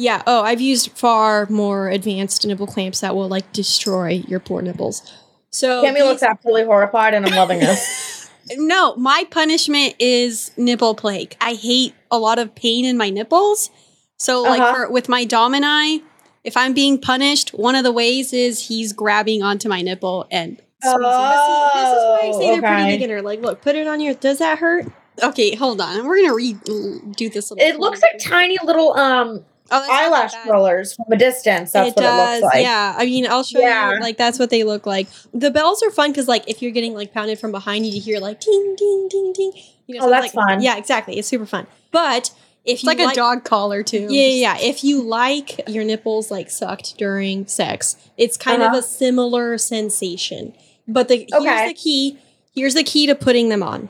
Yeah. 0.00 0.22
Oh, 0.26 0.42
I've 0.42 0.60
used 0.62 0.92
far 0.92 1.46
more 1.50 1.88
advanced 1.90 2.46
nipple 2.46 2.66
clamps 2.66 3.00
that 3.00 3.14
will 3.14 3.28
like 3.28 3.52
destroy 3.52 4.22
your 4.26 4.40
poor 4.40 4.62
nipples. 4.62 5.12
So 5.50 5.84
Cami 5.84 6.00
looks 6.00 6.22
absolutely 6.22 6.64
horrified, 6.64 7.12
and 7.14 7.26
I'm 7.26 7.34
loving 7.34 7.60
this. 7.60 8.16
No, 8.56 8.96
my 8.96 9.24
punishment 9.30 9.94
is 10.00 10.50
nipple 10.56 10.96
plague. 10.96 11.36
I 11.40 11.52
hate 11.54 11.94
a 12.10 12.18
lot 12.18 12.40
of 12.40 12.52
pain 12.56 12.84
in 12.84 12.96
my 12.96 13.08
nipples. 13.08 13.70
So, 14.16 14.42
like 14.42 14.60
Uh-huh. 14.60 14.74
for 14.86 14.90
with 14.90 15.08
my 15.08 15.24
domini, 15.24 16.02
if 16.42 16.56
I'm 16.56 16.74
being 16.74 16.98
punished, 16.98 17.50
one 17.50 17.76
of 17.76 17.84
the 17.84 17.92
ways 17.92 18.32
is 18.32 18.66
he's 18.66 18.92
grabbing 18.92 19.44
onto 19.44 19.68
my 19.68 19.82
nipple 19.82 20.26
and. 20.32 20.60
Oh. 20.82 20.98
This 20.98 20.98
is 20.98 21.04
why 21.04 22.20
I 22.22 22.32
say 22.32 22.60
they're 22.60 22.62
pretty 22.62 22.96
beginner. 22.96 23.22
Like, 23.22 23.40
look, 23.40 23.62
put 23.62 23.76
it 23.76 23.86
on 23.86 24.00
your. 24.00 24.14
Does 24.14 24.38
that 24.38 24.58
hurt? 24.58 24.86
Okay, 25.22 25.54
hold 25.54 25.80
on. 25.80 26.04
We're 26.04 26.20
gonna 26.22 26.34
re 26.34 26.54
do 26.54 27.28
this. 27.28 27.52
Little 27.52 27.64
It 27.64 27.78
looks 27.78 28.02
like 28.02 28.18
tiny 28.18 28.56
little 28.64 28.94
um 28.96 29.44
Oh, 29.70 29.78
that's 29.78 29.88
not 29.88 29.96
that 29.96 30.06
eyelash 30.06 30.32
bad. 30.32 30.48
rollers 30.50 30.94
from 30.94 31.06
a 31.10 31.16
distance. 31.16 31.72
That's 31.72 31.90
it 31.90 31.96
what 31.96 32.02
does, 32.02 32.38
it 32.38 32.42
looks 32.42 32.54
like. 32.54 32.62
yeah. 32.64 32.94
I 32.98 33.04
mean, 33.06 33.26
I'll 33.26 33.42
show 33.44 33.60
Yeah. 33.60 33.94
you. 33.94 34.00
Like 34.00 34.16
that's 34.16 34.38
what 34.38 34.50
they 34.50 34.64
look 34.64 34.86
like. 34.86 35.08
The 35.32 35.50
bells 35.50 35.82
are 35.82 35.90
fun 35.90 36.10
because, 36.10 36.28
like, 36.28 36.48
if 36.48 36.60
you're 36.62 36.72
getting 36.72 36.94
like 36.94 37.12
pounded 37.12 37.38
from 37.38 37.52
behind 37.52 37.86
you, 37.86 37.92
you 37.92 38.00
hear 38.00 38.18
like 38.18 38.40
ding, 38.40 38.74
ding, 38.76 39.08
ding, 39.10 39.32
ding. 39.32 39.52
You 39.86 39.96
know, 39.98 40.02
Oh, 40.02 40.06
so 40.06 40.10
that's 40.10 40.34
like- 40.34 40.48
fun. 40.48 40.62
Yeah, 40.62 40.76
exactly. 40.76 41.18
It's 41.18 41.28
super 41.28 41.46
fun. 41.46 41.66
But 41.92 42.30
if 42.64 42.74
It's 42.74 42.82
you 42.82 42.88
like, 42.88 42.98
a 43.00 43.14
dog 43.14 43.44
collar 43.44 43.82
too. 43.82 44.06
yeah, 44.10 44.26
yeah, 44.26 44.54
yeah. 44.56 44.58
If 44.60 44.84
you 44.84 45.02
like 45.02 45.68
your 45.68 45.82
nipples 45.84 46.30
like 46.30 46.50
sucked 46.50 46.98
during 46.98 47.46
sex, 47.46 47.96
it's 48.16 48.36
kind 48.36 48.62
of 48.62 48.68
Uh-huh. 48.68 48.78
a 48.78 48.82
similar 48.82 49.56
sensation. 49.58 50.52
But 50.86 51.08
the 51.08 51.26
Okay. 51.32 51.44
here's 51.48 51.68
the 51.70 51.74
key. 51.74 52.18
Here's 52.54 52.74
the 52.74 52.82
key 52.84 53.06
to 53.06 53.14
putting 53.14 53.48
them 53.48 53.62
on. 53.62 53.88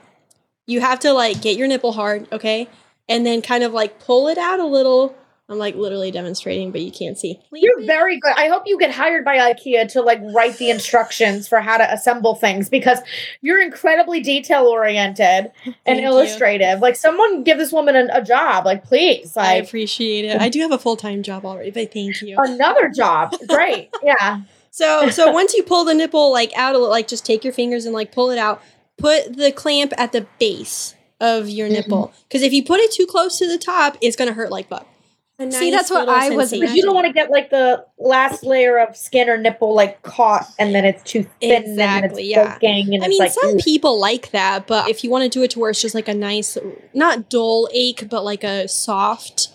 You 0.66 0.80
have 0.80 1.00
to 1.00 1.12
like 1.12 1.40
get 1.42 1.56
your 1.56 1.66
nipple 1.66 1.92
hard, 1.92 2.28
okay, 2.32 2.68
and 3.08 3.26
then 3.26 3.42
kind 3.42 3.64
of 3.64 3.72
like 3.72 3.98
pull 3.98 4.28
it 4.28 4.38
out 4.38 4.60
a 4.60 4.66
little. 4.66 5.14
I'm 5.50 5.58
like 5.58 5.74
literally 5.74 6.10
demonstrating, 6.12 6.70
but 6.70 6.80
you 6.80 6.92
can't 6.92 7.18
see. 7.18 7.40
You're 7.52 7.84
very 7.84 8.18
good. 8.20 8.32
I 8.36 8.46
hope 8.48 8.62
you 8.66 8.78
get 8.78 8.92
hired 8.92 9.24
by 9.24 9.36
IKEA 9.52 9.90
to 9.92 10.00
like 10.00 10.20
write 10.32 10.58
the 10.58 10.70
instructions 10.70 11.48
for 11.48 11.60
how 11.60 11.76
to 11.76 11.92
assemble 11.92 12.36
things 12.36 12.70
because 12.70 13.00
you're 13.40 13.60
incredibly 13.60 14.20
detail 14.20 14.66
oriented 14.66 15.50
and 15.84 15.98
you. 16.00 16.06
illustrative. 16.06 16.78
Like 16.78 16.94
someone 16.94 17.42
give 17.42 17.58
this 17.58 17.72
woman 17.72 17.96
a, 17.96 18.08
a 18.12 18.22
job, 18.22 18.64
like 18.64 18.84
please, 18.84 19.36
I 19.36 19.54
appreciate 19.54 20.24
it. 20.24 20.40
I 20.40 20.48
do 20.48 20.60
have 20.60 20.70
a 20.70 20.78
full 20.78 20.96
time 20.96 21.22
job 21.24 21.44
already, 21.44 21.72
but 21.72 21.92
thank 21.92 22.22
you. 22.22 22.36
another 22.38 22.88
job. 22.88 23.34
Great. 23.48 23.90
Yeah. 24.02 24.42
So 24.70 25.10
so 25.10 25.32
once 25.32 25.52
you 25.52 25.64
pull 25.64 25.84
the 25.84 25.94
nipple 25.94 26.30
like 26.32 26.52
out 26.56 26.76
of 26.76 26.82
like 26.82 27.08
just 27.08 27.26
take 27.26 27.42
your 27.42 27.52
fingers 27.52 27.84
and 27.86 27.92
like 27.94 28.12
pull 28.12 28.30
it 28.30 28.38
out. 28.38 28.62
Put 28.98 29.36
the 29.36 29.50
clamp 29.50 29.92
at 29.98 30.12
the 30.12 30.26
base 30.38 30.94
of 31.20 31.48
your 31.48 31.66
Mm-hmm. 31.66 31.74
nipple 31.74 32.12
because 32.28 32.42
if 32.42 32.52
you 32.52 32.62
put 32.64 32.78
it 32.80 32.92
too 32.92 33.06
close 33.06 33.36
to 33.38 33.48
the 33.48 33.58
top, 33.58 33.96
it's 34.00 34.14
gonna 34.14 34.32
hurt 34.32 34.50
like 34.52 34.68
fuck. 34.68 34.86
A 35.40 35.50
See, 35.50 35.70
that's 35.70 35.90
what 35.90 36.07
I 36.09 36.31
was. 36.31 36.50
But 36.50 36.74
you 36.74 36.83
don't 36.83 36.94
want 36.94 37.07
to 37.07 37.12
get 37.14 37.31
like 37.31 37.48
the 37.48 37.85
last 37.98 38.44
layer 38.44 38.79
of 38.79 38.94
skin 38.94 39.29
or 39.31 39.38
nipple 39.38 39.74
like 39.74 40.03
caught 40.03 40.46
and 40.59 40.74
then 40.74 40.85
it's 40.85 41.03
too 41.03 41.24
thin 41.40 41.64
and 41.64 41.79
then 41.79 42.05
Exactly, 42.05 42.22
it's 42.24 42.31
yeah. 42.31 42.59
and 42.62 43.03
I 43.03 43.07
it's 43.07 43.09
mean, 43.09 43.18
like 43.18 43.33
some 43.33 43.55
ooh. 43.55 43.59
people 43.59 43.98
like 43.98 44.33
that, 44.33 44.66
but 44.66 44.90
if 44.90 45.03
you 45.03 45.09
want 45.11 45.24
to 45.24 45.31
do 45.31 45.42
it 45.42 45.50
to 45.53 45.59
where 45.59 45.70
it's 45.70 45.81
just 45.81 45.94
like 45.94 46.09
a 46.09 46.14
nice, 46.14 46.59
not 46.92 47.31
dull 47.31 47.68
ache, 47.72 48.09
but 48.11 48.22
like 48.22 48.44
a 48.44 48.68
soft 48.68 49.48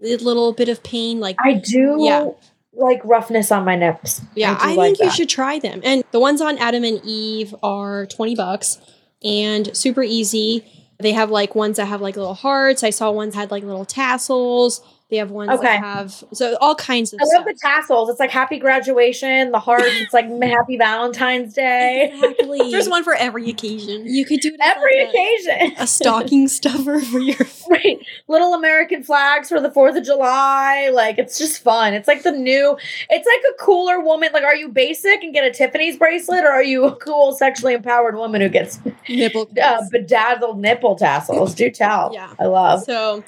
little 0.00 0.52
bit 0.52 0.68
of 0.68 0.82
pain, 0.82 1.20
like 1.20 1.36
I 1.42 1.54
do 1.54 1.96
Yeah. 2.00 2.28
like 2.74 3.00
roughness 3.04 3.50
on 3.50 3.64
my 3.64 3.76
nips. 3.76 4.20
Yeah, 4.34 4.58
I, 4.60 4.68
I, 4.68 4.72
do 4.72 4.76
like 4.76 4.96
think 4.98 5.10
you 5.10 5.16
should 5.16 5.28
try 5.30 5.58
them. 5.58 5.80
And 5.84 6.04
the 6.10 6.20
ones 6.20 6.42
on 6.42 6.58
Adam 6.58 6.84
and 6.84 7.00
Eve 7.04 7.54
are 7.62 8.04
20 8.06 8.34
bucks 8.34 8.78
and 9.24 9.74
super 9.76 10.02
easy. 10.02 10.64
They 10.98 11.12
have 11.12 11.30
like 11.30 11.54
ones 11.54 11.78
that 11.78 11.86
have 11.86 12.02
like 12.02 12.16
little 12.16 12.34
hearts. 12.34 12.82
I 12.84 12.90
saw 12.90 13.10
ones 13.10 13.34
had 13.34 13.50
like 13.50 13.62
little 13.62 13.86
tassels. 13.86 14.82
They 15.10 15.16
have 15.16 15.30
ones 15.32 15.50
Okay. 15.50 15.62
that 15.64 15.80
have 15.82 16.12
so 16.32 16.56
all 16.60 16.76
kinds 16.76 17.12
of 17.12 17.18
I 17.20 17.24
stuff. 17.24 17.38
love 17.38 17.44
the 17.46 17.58
tassels. 17.60 18.08
It's 18.10 18.20
like 18.20 18.30
happy 18.30 18.58
graduation. 18.58 19.50
The 19.50 19.58
heart. 19.58 19.82
it's 19.84 20.12
like 20.14 20.26
happy 20.42 20.76
Valentine's 20.76 21.52
Day. 21.54 22.12
Exactly. 22.14 22.58
There's 22.70 22.88
one 22.88 23.02
for 23.02 23.14
every 23.14 23.50
occasion. 23.50 24.06
you 24.06 24.24
could 24.24 24.40
do 24.40 24.50
it 24.54 24.60
Every 24.62 25.00
like 25.04 25.08
occasion. 25.08 25.76
a 25.82 25.86
stocking 25.86 26.46
stuffer 26.48 27.00
for 27.00 27.18
your 27.18 27.36
right. 27.68 27.98
Little 28.28 28.54
American 28.54 29.02
flags 29.02 29.48
for 29.48 29.60
the 29.60 29.70
Fourth 29.70 29.96
of 29.96 30.04
July. 30.04 30.90
Like 30.92 31.18
it's 31.18 31.38
just 31.38 31.60
fun. 31.62 31.92
It's 31.92 32.06
like 32.06 32.22
the 32.22 32.30
new. 32.32 32.76
It's 33.08 33.26
like 33.26 33.52
a 33.52 33.64
cooler 33.64 34.00
woman. 34.00 34.30
Like, 34.32 34.44
are 34.44 34.54
you 34.54 34.68
basic 34.68 35.24
and 35.24 35.34
get 35.34 35.44
a 35.44 35.50
Tiffany's 35.50 35.96
bracelet, 35.96 36.44
or 36.44 36.50
are 36.50 36.62
you 36.62 36.84
a 36.84 36.94
cool, 36.96 37.32
sexually 37.32 37.74
empowered 37.74 38.14
woman 38.14 38.40
who 38.40 38.48
gets 38.48 38.78
nipple. 39.08 39.48
uh, 39.60 39.82
bedazzled 39.90 40.58
nipple 40.60 40.94
tassels? 40.94 41.54
Do 41.54 41.68
tell. 41.70 42.10
Yeah. 42.14 42.32
I 42.38 42.46
love. 42.46 42.82
So, 42.84 43.24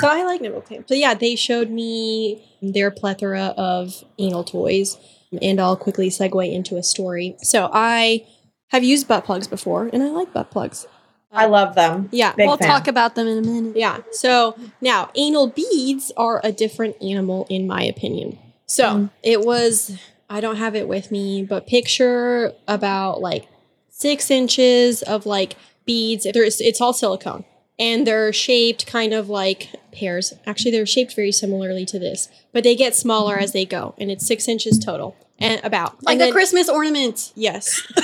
so 0.00 0.08
I 0.08 0.24
like 0.24 0.40
nipple 0.40 0.60
clamps. 0.60 0.88
So 0.88 0.94
yeah, 0.94 1.14
they 1.14 1.36
showed 1.36 1.70
me 1.70 2.44
their 2.62 2.90
plethora 2.90 3.54
of 3.56 4.04
anal 4.18 4.44
toys, 4.44 4.96
and 5.42 5.60
I'll 5.60 5.76
quickly 5.76 6.08
segue 6.10 6.52
into 6.52 6.76
a 6.76 6.82
story. 6.82 7.36
So 7.42 7.70
I 7.72 8.26
have 8.68 8.82
used 8.82 9.06
butt 9.08 9.24
plugs 9.24 9.46
before, 9.46 9.88
and 9.92 10.02
I 10.02 10.08
like 10.10 10.32
butt 10.32 10.50
plugs. 10.50 10.86
I 11.32 11.46
love 11.46 11.74
them. 11.74 12.08
Yeah. 12.12 12.32
Big 12.34 12.46
we'll 12.46 12.56
fan. 12.56 12.68
talk 12.68 12.88
about 12.88 13.14
them 13.14 13.26
in 13.28 13.38
a 13.38 13.42
minute. 13.42 13.76
Yeah. 13.76 13.98
So 14.12 14.56
now 14.80 15.10
anal 15.16 15.48
beads 15.48 16.10
are 16.16 16.40
a 16.42 16.50
different 16.50 16.96
animal 17.02 17.46
in 17.50 17.66
my 17.66 17.82
opinion. 17.82 18.38
So 18.66 18.84
Mm. 18.84 19.10
it 19.22 19.40
was 19.42 19.98
I 20.30 20.40
don't 20.40 20.56
have 20.56 20.74
it 20.74 20.88
with 20.88 21.10
me, 21.10 21.42
but 21.44 21.66
picture 21.66 22.52
about 22.66 23.20
like 23.20 23.46
six 23.90 24.30
inches 24.30 25.02
of 25.02 25.26
like 25.26 25.56
beads. 25.84 26.26
There's 26.32 26.60
it's 26.60 26.80
all 26.80 26.92
silicone. 26.94 27.44
And 27.78 28.06
they're 28.06 28.32
shaped 28.32 28.86
kind 28.86 29.12
of 29.12 29.28
like 29.28 29.68
pears. 29.92 30.32
Actually, 30.46 30.70
they're 30.70 30.86
shaped 30.86 31.14
very 31.14 31.30
similarly 31.32 31.84
to 31.86 31.98
this, 31.98 32.28
but 32.52 32.64
they 32.64 32.74
get 32.74 32.94
smaller 32.94 33.36
as 33.38 33.52
they 33.52 33.66
go, 33.66 33.94
and 33.98 34.10
it's 34.10 34.26
six 34.26 34.48
inches 34.48 34.78
total. 34.78 35.14
And 35.38 35.60
about 35.62 36.02
Like 36.02 36.12
and 36.14 36.20
the 36.20 36.24
then- 36.26 36.32
Christmas 36.32 36.68
ornament. 36.70 37.32
Yes. 37.34 37.82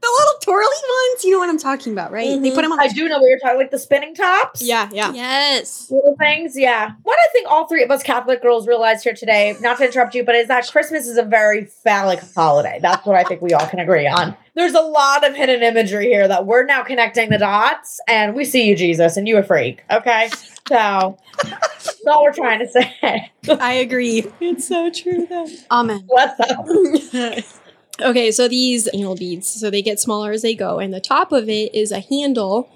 The 0.00 0.10
little 0.20 0.34
twirly 0.42 0.66
ones. 0.66 1.24
You 1.24 1.30
know 1.30 1.38
what 1.38 1.48
I'm 1.48 1.56
talking 1.58 1.94
about, 1.94 2.12
right? 2.12 2.38
They 2.42 2.50
Mhm. 2.50 2.54
put 2.54 2.60
them 2.60 2.72
on 2.72 2.78
I 2.78 2.88
do 2.88 3.08
know 3.08 3.18
what 3.20 3.26
you're 3.26 3.38
talking 3.38 3.56
like 3.56 3.70
the 3.70 3.78
spinning 3.78 4.14
tops. 4.14 4.60
Yeah, 4.60 4.90
yeah. 4.92 5.10
Yes. 5.14 5.86
Little 5.90 6.14
things, 6.18 6.58
yeah. 6.58 6.90
What 7.04 7.16
I 7.18 7.32
think 7.32 7.50
all 7.50 7.66
three 7.66 7.82
of 7.82 7.90
us 7.90 8.02
Catholic 8.02 8.42
girls 8.42 8.66
realized 8.68 9.02
here 9.02 9.14
today, 9.14 9.56
not 9.62 9.78
to 9.78 9.86
interrupt 9.86 10.14
you, 10.14 10.22
but 10.22 10.34
is 10.34 10.48
that 10.48 10.70
Christmas 10.70 11.06
is 11.08 11.16
a 11.16 11.22
very 11.22 11.64
phallic 11.64 12.20
holiday. 12.36 12.78
That's 12.82 13.06
what 13.06 13.16
I 13.16 13.24
think 13.24 13.40
we 13.40 13.54
all 13.54 13.66
can 13.66 13.78
agree 13.78 14.06
on. 14.06 14.36
There's 14.54 14.74
a 14.74 14.80
lot 14.80 15.26
of 15.26 15.34
hidden 15.34 15.62
imagery 15.64 16.06
here 16.06 16.28
that 16.28 16.46
we're 16.46 16.64
now 16.64 16.84
connecting 16.84 17.28
the 17.28 17.38
dots, 17.38 18.00
and 18.06 18.36
we 18.36 18.44
see 18.44 18.68
you, 18.68 18.76
Jesus, 18.76 19.16
and 19.16 19.26
you 19.26 19.36
a 19.36 19.42
freak. 19.42 19.82
Okay, 19.90 20.30
so 20.68 21.18
that's 21.42 22.00
all 22.06 22.22
we're 22.22 22.32
trying 22.32 22.60
to 22.60 22.68
say. 22.68 23.32
I 23.48 23.72
agree. 23.72 24.30
It's 24.40 24.68
so 24.68 24.90
true 24.90 25.26
though. 25.26 25.48
Amen. 25.72 26.04
What's 26.06 26.38
up? 26.38 26.66
okay, 28.00 28.30
so 28.30 28.46
these 28.46 28.88
anal 28.94 29.16
beads, 29.16 29.48
so 29.48 29.70
they 29.70 29.82
get 29.82 29.98
smaller 29.98 30.30
as 30.30 30.42
they 30.42 30.54
go, 30.54 30.78
and 30.78 30.94
the 30.94 31.00
top 31.00 31.32
of 31.32 31.48
it 31.48 31.74
is 31.74 31.90
a 31.90 32.00
handle, 32.00 32.70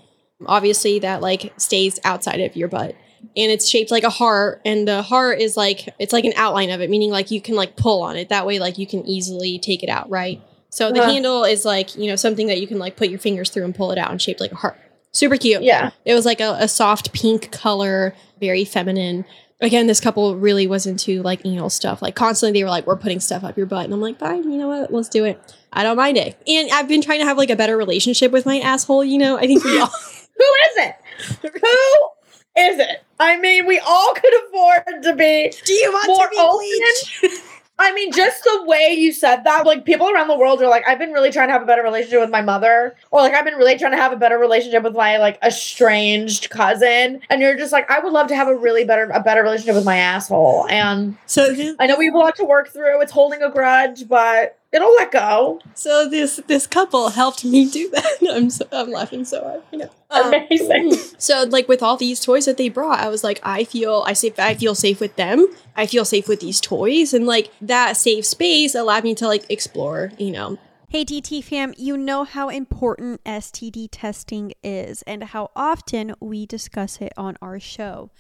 obviously 0.47 0.99
that 0.99 1.21
like 1.21 1.53
stays 1.59 2.01
outside 2.03 2.41
of 2.41 2.57
your 2.57 2.69
butt. 2.69 2.97
And 3.37 3.51
it's 3.53 3.69
shaped 3.69 3.93
like 3.93 4.05
a 4.05 4.11
heart, 4.11 4.63
and 4.65 4.87
the 4.87 5.03
heart 5.03 5.41
is 5.41 5.57
like 5.57 5.89
it's 6.01 6.13
like 6.13 6.25
an 6.25 6.33
outline 6.35 6.71
of 6.71 6.81
it, 6.81 6.91
meaning 6.91 7.11
like 7.11 7.31
you 7.31 7.41
can 7.41 7.55
like 7.55 7.77
pull 7.77 8.03
on 8.03 8.17
it. 8.17 8.31
That 8.31 8.47
way, 8.47 8.59
like 8.59 8.79
you 8.79 8.87
can 8.87 9.07
easily 9.07 9.61
take 9.61 9.85
it 9.85 9.89
out, 9.89 10.11
right? 10.11 10.41
So 10.71 10.93
the 10.93 11.01
Uh-huh. 11.01 11.11
handle 11.13 11.45
is 11.45 11.65
like, 11.65 11.97
you 11.97 12.07
know, 12.09 12.17
something 12.17 12.47
that 12.49 12.61
you 12.61 12.67
can 12.67 12.79
like 12.79 12.97
put 12.97 13.09
your 13.09 13.19
fingers 13.19 13.51
through 13.51 13.65
and 13.65 13.75
pull 13.75 13.91
it 13.91 13.99
out 13.99 14.11
and 14.11 14.21
shaped 14.21 14.41
like 14.41 14.53
a 14.53 14.57
heart. 14.57 14.77
Super 15.13 15.37
cute. 15.37 15.63
Yeah. 15.63 15.91
It 16.05 16.15
was 16.15 16.27
like 16.27 16.41
a, 16.41 16.57
a 16.61 16.69
soft 16.69 17.13
pink 17.13 17.51
color, 17.51 18.15
very 18.41 18.65
feminine. 18.65 19.25
Again, 19.61 19.87
this 19.89 19.99
couple 20.01 20.37
really 20.37 20.67
was 20.67 20.87
into 20.87 21.23
like 21.23 21.41
anal 21.45 21.71
stuff. 21.71 22.01
Like 22.03 22.15
constantly 22.15 22.59
they 22.61 22.63
were 22.65 22.71
like, 22.71 22.87
we're 22.87 22.97
putting 22.97 23.19
stuff 23.19 23.43
up 23.43 23.57
your 23.57 23.67
butt. 23.67 23.87
And 23.87 23.95
I'm 23.95 24.01
like, 24.01 24.19
fine, 24.19 24.49
you 24.51 24.59
know 24.59 24.69
what? 24.69 24.93
Let's 24.93 25.09
do 25.09 25.25
it. 25.25 25.41
I 25.73 25.83
don't 25.83 25.97
mind 25.97 26.17
it. 26.17 26.41
And 26.47 26.71
I've 26.71 26.87
been 26.87 27.03
trying 27.03 27.19
to 27.21 27.25
have 27.25 27.39
like 27.39 27.51
a 27.51 27.57
better 27.57 27.77
relationship 27.77 28.31
with 28.31 28.47
my 28.47 28.59
asshole, 28.61 29.05
you 29.05 29.19
know? 29.19 29.37
I 29.39 29.47
think 29.47 29.65
we 29.65 29.79
all 29.81 29.87
Who 29.89 30.45
is 30.71 30.77
it? 30.77 30.95
Who 31.43 32.61
is 32.63 32.79
it? 32.79 33.03
I 33.19 33.37
mean, 33.39 33.67
we 33.67 33.79
all 33.81 34.13
could 34.15 34.33
afford 34.45 35.03
to 35.03 35.15
be 35.17 35.53
Do 35.65 35.73
you 35.73 35.91
want 35.93 36.07
to 36.07 36.29
be 36.31 36.37
open. 36.39 36.59
bleached? 36.59 37.43
I 37.81 37.93
mean, 37.95 38.13
just 38.13 38.43
the 38.43 38.65
way 38.65 38.93
you 38.99 39.13
said 39.13 39.45
that, 39.45 39.65
like 39.65 39.85
people 39.85 40.11
around 40.11 40.27
the 40.29 40.37
world 40.37 40.61
are 40.61 40.69
like, 40.69 40.87
I've 40.89 40.99
been 40.99 41.13
really 41.13 41.31
trying 41.31 41.49
to 41.49 41.53
have 41.53 41.63
a 41.63 41.67
better 41.67 41.83
relationship 41.83 42.21
with 42.21 42.31
my 42.31 42.43
mother, 42.43 42.97
or 43.13 43.21
like 43.21 43.35
I've 43.35 43.45
been 43.45 43.55
really 43.55 43.79
trying 43.79 43.93
to 43.93 43.97
have 43.97 44.13
a 44.13 44.17
better 44.17 44.37
relationship 44.37 44.83
with 44.83 44.95
my 44.95 45.19
like 45.19 45.39
estranged 45.45 46.51
cousin, 46.51 47.21
and 47.31 47.41
you're 47.41 47.57
just 47.57 47.73
like, 47.73 47.89
I 47.91 48.01
would 48.01 48.13
love 48.13 48.27
to 48.29 48.37
have 48.37 48.49
a 48.49 48.57
really 48.57 48.85
better 48.85 49.05
a 49.05 49.23
better 49.23 49.43
relationship 49.43 49.77
with 49.77 49.85
my 49.85 49.97
asshole, 49.97 50.67
and 50.69 51.17
So 51.27 51.55
I 51.79 51.87
know 51.87 51.97
we 51.97 52.07
have 52.07 52.15
a 52.15 52.19
lot 52.19 52.37
to 52.37 52.45
work 52.45 52.69
through. 52.69 53.01
It's 53.01 53.13
holding 53.13 53.43
a 53.43 53.51
grudge, 53.51 54.09
but 54.09 54.58
it'll 54.73 54.95
let 54.95 55.11
go. 55.11 55.61
so 55.75 56.09
this 56.09 56.41
this 56.47 56.67
couple 56.67 57.11
helped 57.11 57.45
me 57.45 57.71
do 57.71 57.91
that. 57.91 58.19
I'm 58.31 58.51
so, 58.51 58.67
I'm 58.73 58.91
laughing 58.91 59.25
so 59.25 59.43
hard. 59.43 59.63
I 59.73 59.77
know. 59.77 59.91
Um, 60.11 60.35
Amazing. 60.35 60.93
So 61.19 61.45
like 61.45 61.69
with 61.69 61.83
all 61.83 61.97
these 61.97 62.21
toys 62.21 62.47
that 62.47 62.57
they 62.57 62.69
brought, 62.69 63.01
I 63.01 63.09
was 63.09 63.25
like, 63.25 63.41
I 63.43 63.65
feel 63.65 64.05
I 64.07 64.13
safe 64.13 64.39
I 64.39 64.55
feel 64.55 64.75
safe 64.75 65.01
with 65.01 65.17
them. 65.17 65.47
I 65.77 65.87
feel 65.87 66.05
safe 66.05 66.29
with 66.29 66.41
these 66.41 66.61
toys. 66.61 67.13
And 67.15 67.27
like 67.27 67.51
that 67.61 67.97
safe 67.97 68.25
space 68.27 68.75
allowed 68.75 69.05
me 69.05 69.15
to 69.17 69.27
like 69.27 69.45
explore, 69.51 70.13
you 70.19 70.31
know. 70.31 70.59
Hey 70.91 71.05
TT 71.05 71.45
fam, 71.45 71.75
you 71.77 71.99
know 71.99 72.25
how 72.25 72.49
important 72.49 73.23
STD 73.25 73.89
testing 73.93 74.55
is 74.63 75.03
and 75.03 75.23
how 75.23 75.51
often 75.55 76.15
we 76.19 76.47
discuss 76.47 77.03
it 77.03 77.13
on 77.15 77.37
our 77.43 77.61
show, 77.61 78.11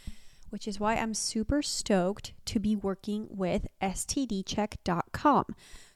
which 0.51 0.69
is 0.69 0.79
why 0.79 0.97
I'm 0.97 1.15
super 1.15 1.63
stoked 1.63 2.35
to 2.45 2.61
be 2.61 2.77
working 2.77 3.29
with 3.31 3.69
STDcheck.com. 3.81 5.47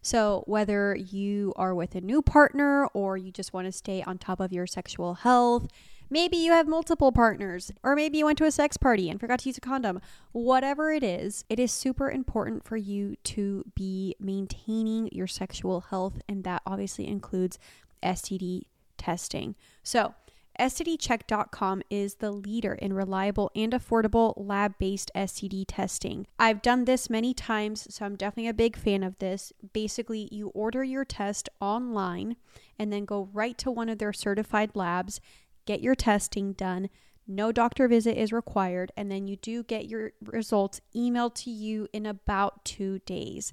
So, 0.03 0.43
whether 0.47 0.97
you 0.97 1.53
are 1.57 1.75
with 1.75 1.95
a 1.95 2.01
new 2.01 2.23
partner 2.23 2.87
or 2.89 3.17
you 3.17 3.31
just 3.31 3.53
want 3.53 3.67
to 3.67 3.73
stay 3.73 4.03
on 4.03 4.19
top 4.19 4.41
of 4.41 4.53
your 4.53 4.67
sexual 4.67 5.15
health, 5.15 5.69
maybe 6.11 6.37
you 6.37 6.51
have 6.51 6.67
multiple 6.67 7.13
partners, 7.13 7.71
or 7.85 7.95
maybe 7.95 8.19
you 8.19 8.25
went 8.25 8.37
to 8.39 8.45
a 8.45 8.51
sex 8.51 8.77
party 8.77 9.09
and 9.09 9.21
forgot 9.21 9.39
to 9.41 9.49
use 9.49 9.59
a 9.59 9.61
condom. 9.61 10.01
Whatever 10.33 10.91
it 10.91 11.05
is, 11.05 11.45
it 11.49 11.61
is 11.61 11.71
super 11.71 12.11
important 12.11 12.65
for 12.65 12.77
you 12.77 13.15
to 13.25 13.65
be 13.77 14.17
maintaining 14.19 15.09
your 15.13 15.29
sexual 15.29 15.83
health, 15.83 16.21
and 16.29 16.43
that 16.43 16.63
obviously 16.67 17.07
includes 17.07 17.61
STD 18.03 18.63
testing. 18.99 19.55
So, 19.85 20.15
STDcheck.com 20.59 21.83
is 21.89 22.17
the 22.17 22.31
leader 22.31 22.75
in 22.75 22.93
reliable 22.93 23.51
and 23.55 23.73
affordable 23.73 24.35
lab 24.37 24.79
based 24.79 25.11
STD 25.15 25.65
testing. 25.67 26.27
I've 26.39 26.63
done 26.63 26.85
this 26.85 27.09
many 27.09 27.33
times, 27.33 27.87
so 27.95 28.05
I'm 28.05 28.17
definitely 28.17 28.49
a 28.49 28.55
big 28.55 28.77
fan 28.77 29.03
of 29.03 29.19
this. 29.19 29.53
Basically, 29.73 30.29
you 30.31 30.49
order 30.49 30.85
your 30.85 31.05
test 31.05 31.49
online 31.61 32.37
and 32.79 32.93
then 32.93 33.05
go 33.05 33.29
right 33.33 33.57
to 33.59 33.71
one 33.71 33.89
of 33.89 33.99
their 33.99 34.13
certified 34.13 34.73
labs, 34.75 35.21
get 35.65 35.81
your 35.81 35.95
testing 35.95 36.53
done. 36.53 36.91
No 37.27 37.53
doctor 37.53 37.89
visit 37.89 38.19
is 38.19 38.33
required, 38.33 38.93
and 38.97 39.11
then 39.11 39.29
you 39.29 39.37
do 39.37 39.63
get 39.63 39.89
your 39.89 40.13
results 40.21 40.81
emailed 40.95 41.35
to 41.37 41.51
you 41.51 41.89
in 41.93 42.05
about 42.05 42.65
two 42.65 42.99
days. 43.01 43.53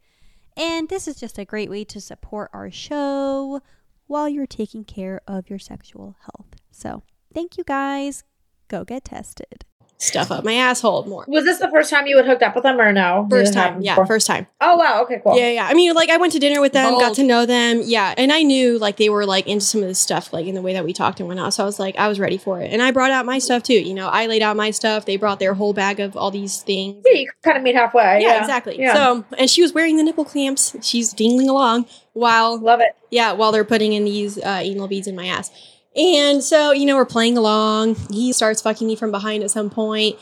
And 0.61 0.89
this 0.89 1.07
is 1.07 1.19
just 1.19 1.39
a 1.39 1.43
great 1.43 1.71
way 1.71 1.83
to 1.85 1.99
support 1.99 2.51
our 2.53 2.69
show 2.69 3.63
while 4.05 4.29
you're 4.29 4.45
taking 4.45 4.83
care 4.83 5.19
of 5.27 5.49
your 5.49 5.57
sexual 5.57 6.15
health. 6.21 6.61
So, 6.69 7.01
thank 7.33 7.57
you 7.57 7.63
guys. 7.63 8.23
Go 8.67 8.83
get 8.83 9.05
tested. 9.05 9.65
Stuff 10.01 10.31
up 10.31 10.43
my 10.43 10.55
asshole 10.55 11.05
more. 11.05 11.25
Was 11.27 11.45
this 11.45 11.59
the 11.59 11.69
first 11.69 11.91
time 11.91 12.07
you 12.07 12.17
had 12.17 12.25
hooked 12.25 12.41
up 12.41 12.55
with 12.55 12.63
them 12.63 12.81
or 12.81 12.91
no? 12.91 13.27
First 13.29 13.53
time. 13.53 13.83
Yeah, 13.83 13.93
before? 13.93 14.07
first 14.07 14.25
time. 14.25 14.47
Oh 14.59 14.75
wow. 14.75 15.03
Okay. 15.03 15.21
Cool. 15.23 15.37
Yeah, 15.37 15.49
yeah. 15.51 15.67
I 15.67 15.75
mean, 15.75 15.93
like 15.93 16.09
I 16.09 16.17
went 16.17 16.33
to 16.33 16.39
dinner 16.39 16.59
with 16.59 16.73
them, 16.73 16.93
got 16.93 17.13
to 17.17 17.23
know 17.23 17.45
them. 17.45 17.83
Yeah. 17.85 18.15
And 18.17 18.33
I 18.33 18.41
knew 18.41 18.79
like 18.79 18.97
they 18.97 19.09
were 19.09 19.27
like 19.27 19.45
into 19.45 19.63
some 19.63 19.81
of 19.81 19.87
this 19.87 19.99
stuff, 19.99 20.33
like 20.33 20.47
in 20.47 20.55
the 20.55 20.61
way 20.63 20.73
that 20.73 20.83
we 20.83 20.91
talked 20.91 21.19
and 21.19 21.27
whatnot. 21.27 21.53
So 21.53 21.61
I 21.61 21.67
was 21.67 21.79
like, 21.79 21.95
I 21.97 22.07
was 22.07 22.19
ready 22.19 22.39
for 22.39 22.59
it. 22.59 22.73
And 22.73 22.81
I 22.81 22.89
brought 22.89 23.11
out 23.11 23.27
my 23.27 23.37
stuff 23.37 23.61
too. 23.61 23.75
You 23.79 23.93
know, 23.93 24.07
I 24.07 24.25
laid 24.25 24.41
out 24.41 24.57
my 24.57 24.71
stuff. 24.71 25.05
They 25.05 25.17
brought 25.17 25.37
their 25.37 25.53
whole 25.53 25.71
bag 25.71 25.99
of 25.99 26.17
all 26.17 26.31
these 26.31 26.63
things. 26.63 27.03
Yeah, 27.05 27.19
you 27.19 27.29
kind 27.43 27.57
of 27.57 27.61
meet 27.61 27.75
halfway. 27.75 28.21
Yeah, 28.21 28.33
Yeah, 28.33 28.41
exactly. 28.41 28.79
Yeah. 28.79 28.95
So, 28.95 29.23
and 29.37 29.47
she 29.47 29.61
was 29.61 29.71
wearing 29.71 29.97
the 29.97 30.03
nipple 30.03 30.25
clamps. 30.25 30.75
She's 30.81 31.13
dingling 31.13 31.47
along 31.47 31.85
while 32.13 32.59
love 32.59 32.79
it. 32.79 32.95
yeah, 33.11 33.33
while 33.33 33.51
they're 33.51 33.63
putting 33.63 33.93
in 33.93 34.05
these 34.05 34.39
uh, 34.39 34.61
anal 34.63 34.87
beads 34.87 35.05
in 35.05 35.15
my 35.15 35.27
ass. 35.27 35.51
And 35.95 36.43
so, 36.43 36.71
you 36.71 36.85
know, 36.85 36.95
we're 36.95 37.05
playing 37.05 37.37
along. 37.37 37.95
He 38.09 38.31
starts 38.33 38.61
fucking 38.61 38.87
me 38.87 38.95
from 38.95 39.11
behind 39.11 39.43
at 39.43 39.51
some 39.51 39.69
point. 39.69 40.17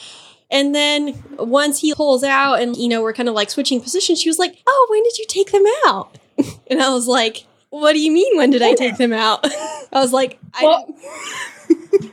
And 0.51 0.73
then 0.73 1.21
once 1.37 1.79
he 1.81 1.93
pulls 1.93 2.23
out 2.23 2.59
and, 2.59 2.75
you 2.75 2.87
know, 2.89 3.03
we're 3.03 3.13
kind 3.13 3.29
of 3.29 3.35
like 3.35 3.51
switching 3.51 3.79
positions, 3.79 4.19
she 4.19 4.29
was 4.29 4.39
like, 4.39 4.57
Oh, 4.65 4.87
when 4.89 5.03
did 5.03 5.17
you 5.19 5.25
take 5.27 5.51
them 5.51 5.63
out? 5.85 6.17
And 6.67 6.81
I 6.81 6.89
was 6.89 7.05
like, 7.07 7.45
What 7.69 7.93
do 7.93 7.99
you 7.99 8.11
mean, 8.11 8.35
when 8.37 8.49
did 8.49 8.61
I 8.63 8.73
take 8.73 8.97
them 8.97 9.13
out? 9.13 9.41
I 9.93 9.99
was 9.99 10.11
like, 10.13 10.39
I, 10.53 10.63
Well- 10.63 10.95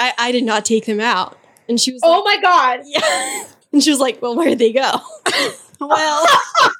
I, 0.00 0.12
I 0.18 0.32
did 0.32 0.44
not 0.44 0.64
take 0.64 0.86
them 0.86 1.00
out. 1.00 1.36
And 1.68 1.80
she 1.80 1.92
was 1.92 2.02
like 2.02 2.10
Oh 2.10 2.22
like, 2.22 2.36
my 2.36 2.42
god. 2.42 2.80
Yeah. 2.84 3.44
And 3.72 3.82
she 3.82 3.90
was 3.90 3.98
like, 4.00 4.22
Well, 4.22 4.36
where 4.36 4.48
did 4.48 4.58
they 4.58 4.72
go? 4.72 4.92
Well, 5.80 6.26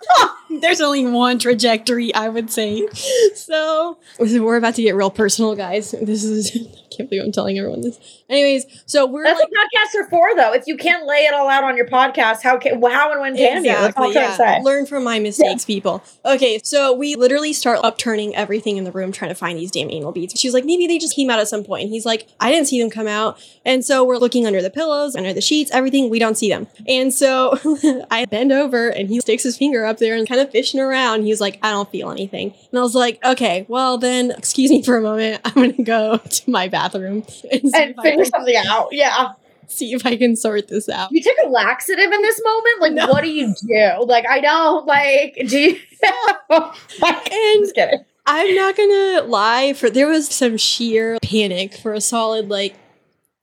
there's 0.61 0.81
only 0.81 1.07
one 1.07 1.39
trajectory, 1.39 2.15
I 2.15 2.29
would 2.29 2.51
say. 2.51 2.89
so 3.35 3.99
we're 4.19 4.57
about 4.57 4.75
to 4.77 4.83
get 4.83 4.95
real 4.95 5.11
personal, 5.11 5.55
guys. 5.55 5.93
This 6.03 6.25
is 6.25 6.57
I 6.89 6.97
can't 6.97 7.11
believe 7.11 7.25
I'm 7.25 7.33
telling 7.33 7.59
everyone 7.59 7.83
this. 7.83 7.99
Anyways, 8.29 8.65
so 8.87 9.07
we're 9.07 9.25
That's 9.25 9.39
like 9.39 9.49
what 9.51 9.69
podcasts 9.69 10.01
are 10.01 10.11
for, 10.11 10.35
though. 10.37 10.53
If 10.53 10.67
you 10.67 10.77
can't 10.77 11.07
lay 11.07 11.25
it 11.25 11.35
all 11.35 11.49
out 11.49 11.65
on 11.65 11.77
your 11.77 11.87
podcast, 11.87 12.43
how 12.43 12.59
can 12.59 12.83
how 12.83 13.13
and 13.13 13.21
when 13.21 13.37
can 13.37 13.65
you? 13.65 13.71
That's 13.73 13.97
say. 14.37 14.63
Learn 14.63 14.87
from 14.87 15.05
my 15.05 15.19
mistakes, 15.19 15.65
people. 15.65 16.03
Okay, 16.25 16.61
so 16.65 16.95
we 16.95 17.15
literally 17.15 17.53
start 17.53 17.81
upturning 17.83 18.35
everything 18.35 18.79
in 18.79 18.85
the 18.85 18.93
room 18.93 19.13
trying 19.13 19.31
to 19.31 19.35
find 19.35 19.59
these 19.59 19.71
damn 19.71 19.91
anal 19.91 20.13
beads. 20.13 20.39
She's 20.39 20.55
like, 20.55 20.65
maybe 20.65 20.87
they 20.87 20.99
just 20.99 21.15
came 21.15 21.31
out 21.31 21.39
at 21.39 21.49
some 21.49 21.63
point. 21.63 21.85
And 21.85 21.93
he's 21.93 22.07
like, 22.07 22.27
I 22.41 22.51
didn't 22.51 22.69
see 22.69 22.81
them 22.81 22.91
come 22.91 23.07
out. 23.07 23.39
And 23.65 23.85
so 23.85 24.05
we're 24.05 24.17
looking 24.17 24.47
under 24.47 24.63
the 24.63 24.71
pillows, 24.71 25.15
under 25.15 25.33
the 25.33 25.41
sheets, 25.41 25.71
everything. 25.73 26.11
We 26.11 26.19
don't 26.19 26.37
see 26.37 26.49
them. 26.49 26.67
And 26.87 27.13
so 27.13 27.59
I 28.11 28.25
bend 28.25 28.53
over 28.53 28.88
and 28.89 29.09
he 29.09 29.21
sticks 29.21 29.43
his 29.43 29.57
finger 29.57 29.85
up 29.85 29.99
there 29.99 30.15
and 30.17 30.29
kind 30.29 30.41
of 30.41 30.51
fishing 30.51 30.81
around. 30.81 31.23
He's 31.25 31.41
like, 31.41 31.59
I 31.63 31.71
don't 31.71 31.91
feel 31.91 32.11
anything. 32.11 32.55
And 32.71 32.79
I 32.79 32.83
was 32.83 32.95
like, 32.95 33.19
okay, 33.25 33.65
well 33.69 33.99
then, 33.99 34.31
excuse 34.33 34.71
me 34.71 34.83
for 34.83 34.97
a 34.97 35.01
moment. 35.01 35.41
I'm 35.45 35.53
gonna 35.55 35.83
go 35.83 36.17
to 36.31 36.51
my 36.51 36.69
bathroom 36.69 37.25
and 37.51 37.75
And 37.75 37.95
figure 38.03 38.25
something 38.25 38.57
out. 38.69 38.89
Yeah. 38.93 39.33
see 39.67 39.93
if 39.93 40.05
I 40.07 40.17
can 40.17 40.35
sort 40.37 40.69
this 40.69 40.89
out. 40.89 41.11
You 41.13 41.23
take 41.23 41.37
a 41.45 41.49
laxative 41.49 42.11
in 42.13 42.23
this 42.23 42.41
moment? 42.45 42.81
Like, 42.81 42.93
No. 42.93 43.07
what 43.09 43.23
do 43.23 43.31
you 43.31 43.55
do? 43.67 44.05
Like, 44.07 44.27
I 44.27 44.41
don't, 44.41 44.87
like, 44.87 45.39
do 45.49 45.59
you. 45.59 45.77
And 46.51 47.63
Just 47.65 47.75
kidding. 47.75 48.05
I'm 48.27 48.55
not 48.55 48.77
gonna 48.77 49.23
lie, 49.27 49.73
for 49.73 49.89
there 49.91 50.07
was 50.09 50.29
some 50.29 50.57
sheer 50.59 51.19
panic 51.23 51.75
for 51.75 51.95
a 51.95 52.01
solid 52.01 52.49
like 52.51 52.75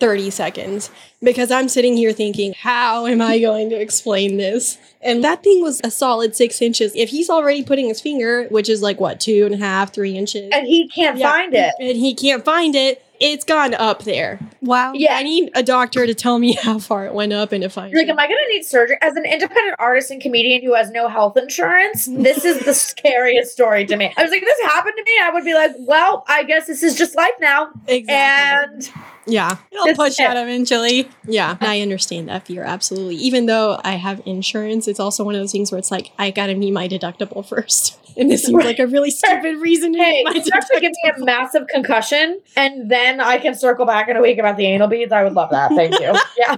30 0.06 0.30
seconds 0.30 0.92
because 1.24 1.50
I'm 1.50 1.68
sitting 1.68 1.98
here 1.98 2.12
thinking, 2.14 2.54
how 2.54 3.08
am 3.08 3.22
I 3.22 3.40
going 3.40 3.70
to 3.72 3.76
explain 3.76 4.38
this? 4.38 4.78
And 5.02 5.24
that 5.24 5.44
thing 5.44 5.62
was 5.64 5.82
a 5.84 5.90
solid 5.90 6.36
six 6.36 6.62
inches. 6.62 6.92
If 6.96 7.10
he's 7.10 7.30
already 7.30 7.64
putting 7.64 7.88
his 7.88 8.00
finger, 8.02 8.46
which 8.50 8.70
is 8.70 8.82
like 8.84 9.00
what, 9.00 9.20
two 9.20 9.46
and 9.46 9.56
a 9.56 9.58
half, 9.58 9.94
three 9.94 10.16
inches, 10.16 10.50
And 10.54 10.68
he 10.68 10.88
can't 10.88 11.18
Yeah. 11.18 11.32
find 11.32 11.54
it. 11.56 11.74
and 11.80 11.98
he 11.98 12.14
can't 12.14 12.46
find 12.46 12.76
it, 12.76 13.02
it's 13.20 13.46
gone 13.46 13.74
up 13.74 14.04
there. 14.04 14.40
Wow. 14.62 14.92
Yeah. 14.94 15.16
I 15.16 15.24
need 15.24 15.50
a 15.56 15.64
doctor 15.64 16.06
to 16.06 16.14
tell 16.14 16.38
me 16.38 16.54
how 16.62 16.78
far 16.80 17.06
it 17.08 17.14
went 17.14 17.34
up 17.34 17.52
and 17.52 17.64
if 17.64 17.78
I 17.78 17.88
You're 17.88 18.02
like, 18.02 18.10
am 18.10 18.20
I 18.20 18.28
going 18.28 18.38
to 18.48 18.54
need 18.54 18.64
surgery? 18.64 18.98
As 19.02 19.16
an 19.16 19.26
independent 19.26 19.76
artist 19.80 20.12
and 20.12 20.22
comedian 20.22 20.62
who 20.64 20.76
has 20.76 20.92
no 20.92 21.08
health 21.08 21.36
insurance, 21.38 22.06
this 22.06 22.46
is 22.46 22.64
the 22.66 22.74
scariest 22.92 23.52
story 23.54 23.86
to 23.88 23.96
me. 23.96 24.14
I 24.18 24.22
was 24.22 24.30
like, 24.32 24.44
if 24.44 24.48
this 24.48 24.72
happened 24.72 24.96
to 24.98 25.04
me, 25.04 25.12
I 25.24 25.32
would 25.32 25.46
be 25.46 25.54
like, 25.56 25.72
well, 25.80 26.24
I 26.28 26.44
guess 26.44 26.68
this 26.68 26.84
is 26.84 26.96
just 26.96 27.16
life 27.16 27.34
now. 27.40 27.72
exactly. 27.88 28.76
And 28.76 28.92
yeah. 29.26 29.58
It'll 29.72 29.86
This 29.86 29.98
push 29.98 30.20
it. 30.20 30.24
out 30.26 30.38
eventually. 30.38 31.10
Yeah, 31.26 31.58
I 31.62 31.82
understand 31.82 32.30
that 32.30 32.46
fear 32.46 32.64
absolutely. 32.64 33.16
Even 33.16 33.46
though 33.46 33.80
I 33.84 33.94
have 33.94 34.22
insurance, 34.26 34.88
it's 34.88 35.00
also 35.00 35.24
one 35.24 35.36
of 35.36 35.42
those 35.42 35.52
things 35.52 35.72
where 35.72 35.80
it's 35.80 35.92
like 35.92 36.12
I 36.18 36.32
gotta 36.32 36.56
meet 36.56 36.72
my 36.72 36.88
deductible 36.88 37.46
first, 37.50 37.98
and 38.18 38.30
this 38.30 38.44
seems 38.46 38.64
like 38.64 38.80
a 38.80 38.88
really 38.88 39.12
stupid 39.12 39.58
reason 39.58 39.94
to 39.94 40.00
hey, 40.00 40.24
meet 40.24 40.46
my 40.46 40.58
actually 40.58 40.82
give 40.82 40.92
me 40.92 41.12
a 41.16 41.26
massive 41.26 41.68
concussion, 41.68 42.42
and 42.56 42.90
then 42.90 43.20
I 43.20 43.38
can 43.38 43.56
circle 43.56 43.86
back 43.86 44.08
in 44.10 44.18
a 44.18 44.22
week 44.22 44.38
about 44.38 44.58
the 44.58 44.66
anal 44.66 44.88
beads. 44.88 45.12
I 45.12 45.24
would 45.24 45.34
love 45.34 45.50
that. 45.52 45.72
Thank 45.72 46.00
you. 46.00 46.14
yeah. 46.38 46.58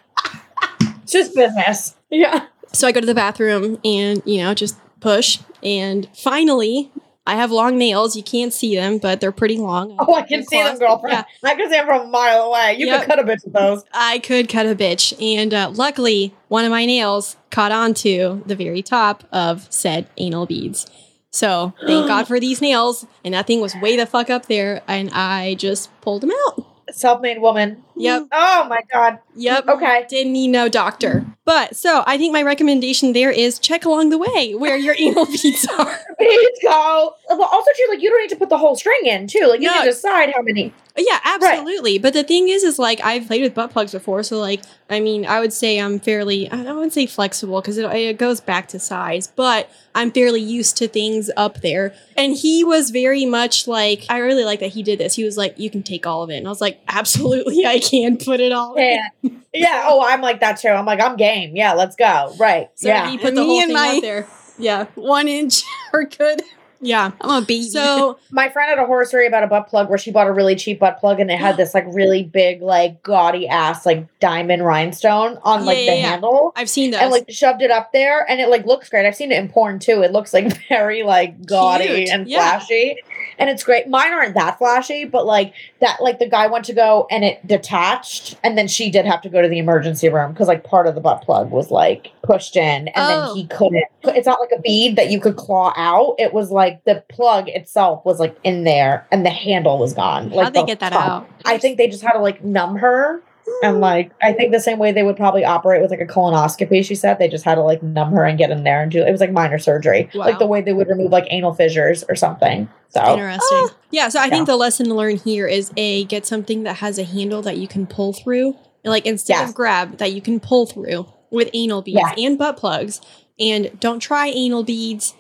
It's 1.04 1.12
just 1.12 1.34
business. 1.36 1.96
Yeah. 2.10 2.48
So 2.74 2.88
I 2.88 2.92
go 2.92 3.00
to 3.00 3.08
the 3.08 3.16
bathroom 3.16 3.80
and 3.86 4.22
you 4.26 4.40
know 4.44 4.54
just 4.54 4.78
push, 5.00 5.40
and 5.64 6.08
finally 6.16 6.92
I 7.28 7.36
have 7.36 7.52
long 7.52 7.78
nails. 7.78 8.16
You 8.16 8.24
can't 8.24 8.54
see 8.54 8.76
them, 8.76 8.98
but 9.00 9.20
they're 9.20 9.32
pretty 9.34 9.58
long. 9.58 9.96
Oh, 10.00 10.14
I 10.16 10.22
can 10.24 10.44
see 10.46 10.64
them, 10.64 10.80
girlfriend. 10.80 11.26
I 11.44 11.56
can 11.56 11.70
see 11.70 11.76
them 11.76 11.86
from 11.86 12.02
a 12.04 12.08
mile 12.08 12.44
away. 12.44 12.78
You 12.80 12.88
Yep. 12.88 13.00
can 13.02 13.08
cut 13.10 13.20
a 13.20 13.24
bitch 13.24 13.44
with 13.44 13.54
those. 13.54 13.84
I 13.94 14.20
could 14.20 14.48
cut 14.48 14.66
a 14.66 14.74
bitch, 14.76 15.14
and 15.22 15.54
uh, 15.54 15.72
luckily 15.76 16.34
one 16.48 16.64
of 16.64 16.72
my 16.72 16.86
nails 16.86 17.36
caught 17.52 17.72
onto 17.74 18.44
the 18.46 18.56
very 18.56 18.82
top 18.82 19.26
of 19.34 19.68
said 19.70 20.08
anal 20.18 20.46
beads. 20.46 20.88
So 21.30 21.74
thank 21.86 22.08
God 22.08 22.28
for 22.28 22.40
these 22.40 22.62
nails, 22.62 23.06
and 23.26 23.34
that 23.34 23.46
thing 23.46 23.60
was 23.60 23.76
way 23.76 23.98
the 23.98 24.06
fuck 24.06 24.30
up 24.30 24.46
there, 24.46 24.82
and 24.88 25.10
I 25.12 25.56
just 25.56 25.90
pulled 26.02 26.22
them 26.22 26.32
out. 26.48 26.66
Self-made 26.92 27.42
woman. 27.42 27.84
Yep. 27.96 28.28
Oh 28.32 28.66
my 28.70 28.80
god. 28.94 29.20
Yep. 29.36 29.68
Okay. 29.68 30.06
Didn't 30.08 30.34
need 30.34 30.48
no 30.48 30.70
doctor. 30.70 31.26
But 31.44 31.76
so 31.76 32.04
I 32.08 32.18
think 32.18 32.32
my 32.34 32.42
recommendation 32.44 33.14
there 33.14 33.32
is 33.32 33.60
check 33.60 33.84
along 33.86 34.10
the 34.10 34.18
way 34.18 34.54
where 34.56 34.78
your 34.78 34.96
anal 34.98 35.26
beads 35.42 35.68
are. 35.78 36.00
Beads 36.20 36.60
go. 36.64 37.14
Well, 37.30 37.50
also 37.52 37.72
too, 37.76 37.88
like 37.90 38.02
you 38.02 38.10
don't 38.10 38.22
need 38.22 38.30
to 38.30 38.36
put 38.38 38.50
the 38.50 38.58
whole 38.58 38.76
string 38.76 39.02
in 39.06 39.28
too. 39.28 39.48
Like 39.48 39.60
you 39.62 39.68
No. 39.68 39.74
can 39.74 39.86
decide 39.86 40.32
how 40.34 40.42
many. 40.42 40.74
Yeah, 40.98 41.20
absolutely. 41.24 42.00
But 42.00 42.14
the 42.14 42.24
thing 42.24 42.50
is, 42.50 42.64
is 42.64 42.80
like 42.80 43.00
I've 43.04 43.28
played 43.28 43.44
with 43.44 43.54
butt 43.54 43.72
plugs 43.72 43.92
before, 43.92 44.24
so 44.24 44.40
like 44.40 44.62
I 44.90 45.00
mean, 45.00 45.26
I 45.26 45.40
would 45.40 45.54
say 45.54 45.80
I'm 45.80 46.00
fairly 46.00 46.50
I 46.50 46.72
wouldn't 46.74 46.94
say 46.94 47.06
flexible 47.06 47.62
because 47.62 47.78
it, 47.78 47.86
it 47.94 48.18
goes 48.18 48.42
back 48.42 48.68
to 48.70 48.80
size, 48.80 49.28
but 49.28 49.70
I'm 49.94 50.12
fairly 50.12 50.42
used 50.42 50.78
to 50.78 50.88
things 50.88 51.30
up 51.38 51.62
there. 51.62 51.94
And 52.16 52.36
he 52.36 52.64
was 52.64 52.90
very 52.90 53.26
much 53.26 53.68
like 53.68 54.06
I 54.10 54.18
really 54.20 54.44
like 54.44 54.60
that 54.62 54.72
he 54.74 54.82
did 54.82 55.00
this. 55.00 55.16
He 55.16 55.24
was 55.24 55.38
like, 55.38 55.60
"You 55.60 55.70
can 55.70 55.84
take 55.84 56.08
all 56.08 56.24
of 56.24 56.30
it," 56.30 56.38
and 56.38 56.48
I 56.48 56.50
was 56.50 56.62
like, 56.62 56.82
"Absolutely, 56.88 57.66
I 57.66 57.80
can 57.80 58.18
put 58.18 58.40
it 58.40 58.52
all." 58.52 58.76
in." 58.76 59.00
Yeah. 59.24 59.30
yeah. 59.54 59.84
Oh, 59.86 60.04
I'm 60.04 60.22
like 60.22 60.40
that 60.40 60.60
too. 60.60 60.70
I'm 60.70 60.86
like, 60.86 61.02
I'm 61.02 61.16
game. 61.16 61.56
Yeah, 61.56 61.74
let's 61.74 61.96
go. 61.96 62.34
Right. 62.40 62.70
So 62.76 62.88
yeah. 62.88 63.10
he 63.10 63.18
put 63.18 63.36
the 63.36 63.42
me 63.42 63.48
whole 63.48 63.60
and 63.60 63.68
thing 63.68 63.74
my- 63.76 63.96
out 63.98 64.02
there. 64.02 64.28
Yeah, 64.60 64.86
One 64.96 65.28
inch 65.28 65.62
are 65.94 66.06
good. 66.06 66.42
Yeah. 66.82 67.12
I'm 67.22 67.28
gonna 67.30 67.46
beat 67.46 67.58
you. 67.66 67.70
So 67.72 68.20
My 68.32 68.50
friend 68.50 68.70
had 68.70 68.80
a 68.80 68.86
horror 68.86 69.06
story 69.06 69.28
about 69.28 69.44
a 69.44 69.48
butt 69.48 69.68
plug 69.68 69.90
where 69.90 69.98
she 69.98 70.12
bought 70.12 70.28
a 70.28 70.32
really 70.32 70.56
cheap 70.56 70.80
butt 70.80 71.00
plug 71.00 71.20
and 71.20 71.30
it 71.32 71.40
had 71.40 71.58
this 71.58 71.74
like 71.74 71.86
really 71.90 72.24
big, 72.24 72.62
like 72.62 73.02
gaudy 73.04 73.48
ass, 73.48 73.86
like 73.86 74.06
diamond 74.20 74.66
rhinestone 74.66 75.38
on 75.44 75.66
like 75.66 75.78
Yeah, 75.80 75.82
the 75.84 75.86
yeah, 75.86 75.94
yeah. 76.02 76.10
handle. 76.10 76.54
I've 76.56 76.70
seen 76.70 76.92
that. 76.92 77.04
And 77.04 77.12
like 77.12 77.26
shoved 77.30 77.62
it 77.62 77.72
up 77.72 77.92
there 77.94 78.30
and 78.30 78.40
it 78.40 78.50
like 78.50 78.66
looks 78.66 78.90
great. 78.90 79.06
I've 79.06 79.16
seen 79.16 79.32
it 79.32 79.40
in 79.40 79.50
porn 79.50 79.80
too. 79.80 80.02
It 80.02 80.12
looks 80.12 80.34
like 80.34 80.68
very 80.70 81.04
like 81.04 81.46
gaudy 81.46 81.88
Cute. 81.88 82.10
and 82.10 82.28
Yeah. 82.28 82.58
flashy. 82.60 82.98
And 83.40 83.50
it's 83.52 83.64
great. 83.64 83.88
Mine 83.88 84.14
aren't 84.14 84.34
that 84.34 84.58
flashy, 84.58 85.06
but 85.06 85.26
like 85.26 85.54
that 85.80 85.98
like 86.02 86.18
the 86.20 86.28
guy 86.30 86.48
went 86.48 86.66
to 86.66 86.74
go 86.74 87.08
and 87.12 87.24
it 87.24 87.46
detached 87.46 88.36
and 88.44 88.58
then 88.58 88.68
she 88.68 88.90
did 88.90 89.06
have 89.06 89.22
to 89.22 89.30
go 89.30 89.42
to 89.42 89.48
the 89.48 89.60
emergency 89.60 90.10
room 90.10 90.32
because 90.34 90.48
like 90.48 90.64
part 90.64 90.88
of 90.88 90.96
the 90.96 91.02
butt 91.02 91.22
plug 91.22 91.52
was 91.52 91.70
like 91.70 92.12
pushed 92.24 92.56
in 92.56 92.88
and 92.90 92.94
Oh. 92.98 93.28
then 93.28 93.36
he 93.36 93.48
couldn't 93.48 93.84
it's 94.04 94.26
not 94.28 94.40
like 94.40 94.52
a 94.58 94.62
bead 94.62 94.96
that 94.96 95.12
you 95.12 95.20
could 95.20 95.36
claw 95.36 95.74
out. 95.76 96.16
It 96.18 96.34
was 96.34 96.50
like 96.50 96.67
the 96.86 97.04
plug 97.10 97.48
itself 97.50 98.04
was 98.06 98.20
like 98.20 98.38
in 98.44 98.64
there 98.64 99.06
and 99.12 99.26
the 99.26 99.30
handle 99.30 99.78
was 99.80 99.94
gone. 99.94 100.30
Like 100.30 100.46
How'd 100.46 100.54
they 100.54 100.60
the 100.62 100.66
get 100.68 100.80
that 100.82 100.94
top. 100.94 101.08
out? 101.24 101.30
I 101.46 101.58
think 101.58 101.78
they 101.78 101.88
just 101.88 102.04
had 102.04 102.14
to 102.14 102.20
like 102.20 102.44
numb 102.44 102.78
her 102.78 103.22
and 103.64 103.80
like 103.80 104.12
I 104.22 104.34
think 104.34 104.52
the 104.52 104.60
same 104.60 104.78
way 104.78 104.92
they 104.92 105.04
would 105.04 105.16
probably 105.16 105.46
operate 105.46 105.82
with 105.82 105.90
like 105.90 106.02
a 106.02 106.06
colonoscopy, 106.06 106.84
she 106.86 106.96
said 106.96 107.18
they 107.18 107.30
just 107.30 107.46
had 107.46 107.56
to 107.56 107.62
like 107.64 107.82
numb 107.82 108.12
her 108.12 108.26
and 108.26 108.38
get 108.38 108.52
in 108.52 108.64
there 108.64 108.82
and 108.84 108.92
do 108.92 109.02
it 109.06 109.12
was 109.12 109.22
like 109.22 109.32
minor 109.32 109.58
surgery. 109.58 110.10
Wow. 110.14 110.26
Like 110.26 110.40
the 110.40 110.46
way 110.48 110.62
they 110.62 110.74
would 110.74 110.88
remove 110.90 111.12
like 111.12 111.28
anal 111.30 111.54
fissures 111.54 112.04
or 112.10 112.16
something. 112.16 112.68
So 112.90 113.02
Interesting. 113.14 113.40
Oh. 113.52 113.70
yeah, 113.92 114.10
so 114.10 114.20
I 114.20 114.26
Yeah. 114.26 114.30
think 114.32 114.48
the 114.48 114.56
lesson 114.58 114.86
to 114.88 114.94
learn 114.94 115.16
here 115.18 115.48
is 115.48 115.72
a 115.78 116.04
get 116.06 116.26
something 116.26 116.64
that 116.64 116.78
has 116.78 116.98
a 117.00 117.04
handle 117.04 117.42
that 117.44 117.58
you 117.58 117.68
can 117.68 117.88
pull 117.88 118.14
through. 118.14 118.56
Like 118.84 119.06
instead 119.06 119.34
Yes. 119.36 119.50
of 119.50 119.56
grab 119.56 119.98
that 119.98 120.12
you 120.14 120.22
can 120.22 120.40
pull 120.40 120.66
through 120.66 121.08
with 121.32 121.50
anal 121.54 121.82
beads 121.82 122.00
Yeah. 122.00 122.26
and 122.26 122.38
butt 122.38 122.58
plugs. 122.58 123.02
And 123.40 123.80
don't 123.80 124.00
try 124.00 124.28
anal 124.28 124.64
beads 124.64 125.14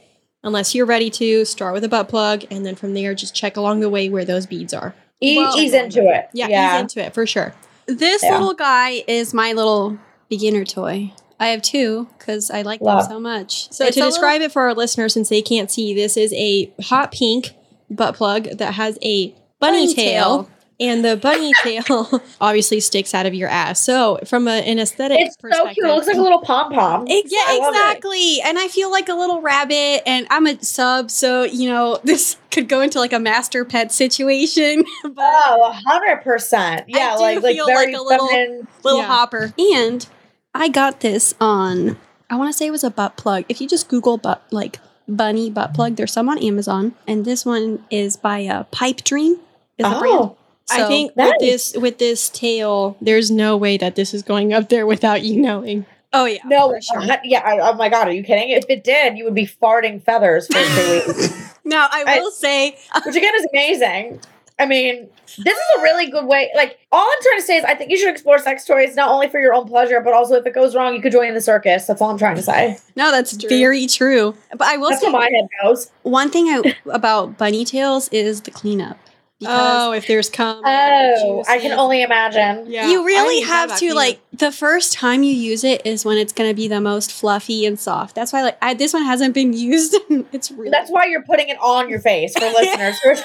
unless 0.44 0.74
you're 0.76 0.86
ready 0.86 1.10
to. 1.12 1.46
Start 1.46 1.74
with 1.74 1.84
a 1.84 1.90
butt 1.90 2.10
plug 2.10 2.44
and 2.52 2.66
then 2.66 2.76
from 2.76 2.94
there 2.94 3.14
just 3.16 3.36
check 3.36 3.58
along 3.58 3.80
the 3.80 3.90
way 3.90 4.10
where 4.10 4.26
those 4.26 4.46
beads 4.46 4.74
are. 4.74 4.94
e- 5.22 5.38
Well- 5.38 5.58
ease 5.58 5.74
into 5.74 6.02
it. 6.08 6.28
Yeah, 6.34 6.48
yeah. 6.48 6.76
ease 6.76 6.82
into 6.82 7.00
it 7.06 7.14
for 7.14 7.26
sure. 7.26 7.56
This 7.88 8.22
Yeah. 8.24 8.34
little 8.38 8.54
guy 8.54 9.04
is 9.08 9.34
my 9.34 9.54
little 9.54 9.98
beginner 10.30 10.64
toy. 10.66 11.12
I 11.40 11.48
have 11.50 11.62
two 11.62 12.08
because 12.18 12.52
I 12.52 12.62
like 12.64 12.82
Love. 12.82 13.04
them 13.04 13.12
so 13.18 13.20
much. 13.20 13.72
So 13.72 13.86
It's 13.86 13.96
to 13.98 14.04
a 14.04 14.06
describe 14.06 14.42
it 14.42 14.52
for 14.52 14.64
our 14.64 14.74
listeners, 14.74 15.14
since 15.14 15.30
they 15.30 15.42
can't 15.42 15.72
see, 15.72 15.94
this 15.94 16.18
is 16.18 16.34
a 16.34 16.72
hot 16.84 17.12
pink 17.12 17.54
butt 17.90 18.16
plug 18.16 18.46
that 18.58 18.74
has 18.76 18.98
a 19.02 19.30
bunny, 19.60 19.86
Bunny 19.88 19.94
tail, 19.96 20.44
tail. 20.44 20.50
And 20.80 21.04
the 21.04 21.18
bunny 21.18 21.52
tail 21.64 22.22
obviously 22.42 22.80
sticks 22.80 23.16
out 23.16 23.26
of 23.26 23.34
your 23.34 23.50
ass. 23.50 23.80
So 23.80 24.20
from 24.26 24.48
a, 24.48 24.52
an 24.62 24.78
aesthetic 24.80 25.18
It's 25.20 25.36
so 25.42 25.66
cute. 25.74 25.78
It 25.86 25.88
looks 25.94 26.06
like 26.08 26.18
a 26.18 26.22
little 26.22 26.42
pom 26.42 26.72
pom. 26.72 27.06
Ex- 27.10 27.32
yeah, 27.32 27.68
exactly. 27.68 28.40
And 28.46 28.60
I 28.60 28.68
feel 28.68 28.92
like 28.92 29.10
a 29.10 29.16
little 29.16 29.42
rabbit, 29.42 30.04
and 30.06 30.28
I'm 30.30 30.46
a 30.46 30.62
sub, 30.64 31.10
so 31.10 31.44
you 31.44 31.70
know 31.70 32.00
this 32.04 32.38
could 32.52 32.68
go 32.70 32.82
into 32.82 33.00
like 33.00 33.14
a 33.14 33.20
master 33.20 33.66
pet 33.66 33.92
situation. 33.92 34.84
but 35.04 35.14
Oh, 35.18 35.72
hundred 35.88 36.22
percent. 36.24 36.86
Yeah, 36.88 37.16
like 37.16 37.42
like 37.42 37.56
feel 37.56 37.66
very 37.66 37.88
like 37.94 37.96
a 37.96 38.04
little- 38.04 38.28
feminine. 38.28 38.68
little 38.84 39.00
Yeah. 39.02 39.08
hopper. 39.08 39.54
And 39.76 40.08
I 40.54 40.70
got 40.70 41.00
this 41.02 41.34
on 41.42 41.98
I 42.30 42.36
want 42.36 42.52
to 42.52 42.58
say 42.58 42.68
it 42.68 42.72
was 42.72 42.84
a 42.84 42.90
butt 42.92 43.16
plug. 43.18 43.46
If 43.50 43.62
you 43.62 43.68
just 43.68 43.88
Google 43.88 44.18
butt 44.18 44.44
like 44.52 44.80
bunny 45.08 45.50
butt 45.50 45.74
plug, 45.74 45.96
there's 45.96 46.12
some 46.14 46.30
on 46.30 46.38
Amazon, 46.38 46.94
and 47.08 47.26
this 47.26 47.46
one 47.46 47.84
is 47.90 48.16
by 48.18 48.46
uh, 48.46 48.64
Pipedream. 48.66 49.40
Is 49.80 49.90
the 49.90 49.98
brand. 50.00 50.32
Oh, 50.72 50.84
I 50.84 50.88
think 50.88 51.16
nice. 51.16 51.30
with 51.32 51.40
this 51.40 51.74
with 51.78 51.98
this 51.98 52.30
tail, 52.30 52.98
there's 53.02 53.32
no 53.32 53.56
way 53.58 53.78
that 53.78 53.96
this 53.96 54.14
is 54.14 54.22
going 54.24 54.54
up 54.54 54.70
there 54.70 54.86
without 54.86 55.22
you 55.22 55.40
knowing. 55.42 55.86
Oh 56.14 56.26
yeah, 56.26 56.40
no, 56.46 56.70
for 56.70 56.82
sure. 56.82 57.00
uh, 57.12 57.18
yeah. 57.24 57.40
I, 57.40 57.60
oh 57.70 57.74
my 57.76 57.90
god, 57.90 58.08
are 58.08 58.12
you 58.12 58.24
kidding? 58.24 58.50
If 58.50 58.66
it 58.70 58.84
did, 58.84 59.18
you 59.18 59.24
would 59.26 59.36
be 59.36 59.46
farting 59.48 60.02
feathers 60.02 60.48
for 60.48 60.60
three 60.60 61.14
weeks, 61.14 61.54
Now 61.64 61.88
I 61.92 62.04
I- 62.08 62.20
will 62.20 62.32
say 62.32 62.78
which 63.06 63.16
again 63.16 63.34
is 63.36 63.48
amazing. 63.54 64.20
I 64.60 64.66
mean, 64.66 65.08
this 65.38 65.56
is 65.56 65.64
a 65.78 65.82
really 65.84 66.10
good 66.10 66.26
way. 66.26 66.50
Like, 66.56 66.80
all 66.92 67.00
I'm 67.08 67.22
trying 67.22 67.38
to 67.40 67.46
say 67.46 67.58
is, 67.58 67.64
I 67.64 67.76
think 67.76 67.92
you 67.92 67.98
should 67.98 68.10
explore 68.10 68.40
sex 68.40 68.66
toys 68.66 68.96
not 68.96 69.12
only 69.12 69.30
for 69.30 69.40
your 69.40 69.54
own 69.54 69.68
pleasure, 69.68 70.02
but 70.02 70.14
also 70.16 70.34
if 70.34 70.48
it 70.48 70.56
goes 70.56 70.76
wrong, 70.76 70.96
you 70.96 71.02
could 71.02 71.12
join 71.12 71.32
the 71.36 71.42
circus. 71.42 71.86
That's 71.86 72.02
all 72.02 72.10
I'm 72.10 72.18
trying 72.18 72.38
to 72.38 72.42
say. 72.42 72.80
No, 72.96 73.12
that's 73.12 73.38
True. 73.38 73.48
very 73.50 73.86
true. 73.86 74.36
But 74.50 74.64
I 74.64 74.78
will 74.78 74.90
That's 74.90 75.02
say 75.04 75.12
my 75.12 75.26
head 75.32 75.48
goes. 75.62 75.92
one 76.02 76.32
thing 76.32 76.48
I, 76.48 76.74
about 76.92 77.38
bunny 77.38 77.66
tails 77.66 78.10
is 78.10 78.42
the 78.42 78.50
cleanup. 78.50 78.98
Oh, 79.46 79.92
if 79.92 80.08
there's 80.08 80.30
cum. 80.32 80.62
Oh, 80.66 81.44
I 81.48 81.58
can 81.58 81.66
juices. 81.66 81.78
only 81.78 82.02
imagine. 82.02 82.72
Yeah, 82.72 82.90
you 82.90 83.06
really 83.06 83.42
have 83.46 83.78
to 83.80 83.94
like 83.94 84.20
the 84.34 84.52
first 84.52 84.94
time 84.94 85.22
you 85.22 85.32
use 85.32 85.64
it 85.64 85.86
is 85.86 86.04
when 86.04 86.18
it's 86.18 86.34
going 86.34 86.50
to 86.50 86.56
be 86.56 86.68
the 86.68 86.82
most 86.82 87.12
fluffy 87.12 87.66
and 87.68 87.80
soft. 87.80 88.16
That's 88.16 88.34
why 88.34 88.42
like 88.42 88.58
I, 88.64 88.74
this 88.74 88.94
one 88.94 89.04
hasn't 89.04 89.36
been 89.36 89.54
used. 89.58 89.96
it's 90.32 90.50
really 90.52 90.72
That's 90.72 90.90
why 90.90 91.06
you're 91.06 91.22
putting 91.24 91.50
it 91.50 91.58
on 91.62 91.88
your 91.88 92.00
face 92.00 92.34
for 92.34 92.46
listeners. 92.46 93.00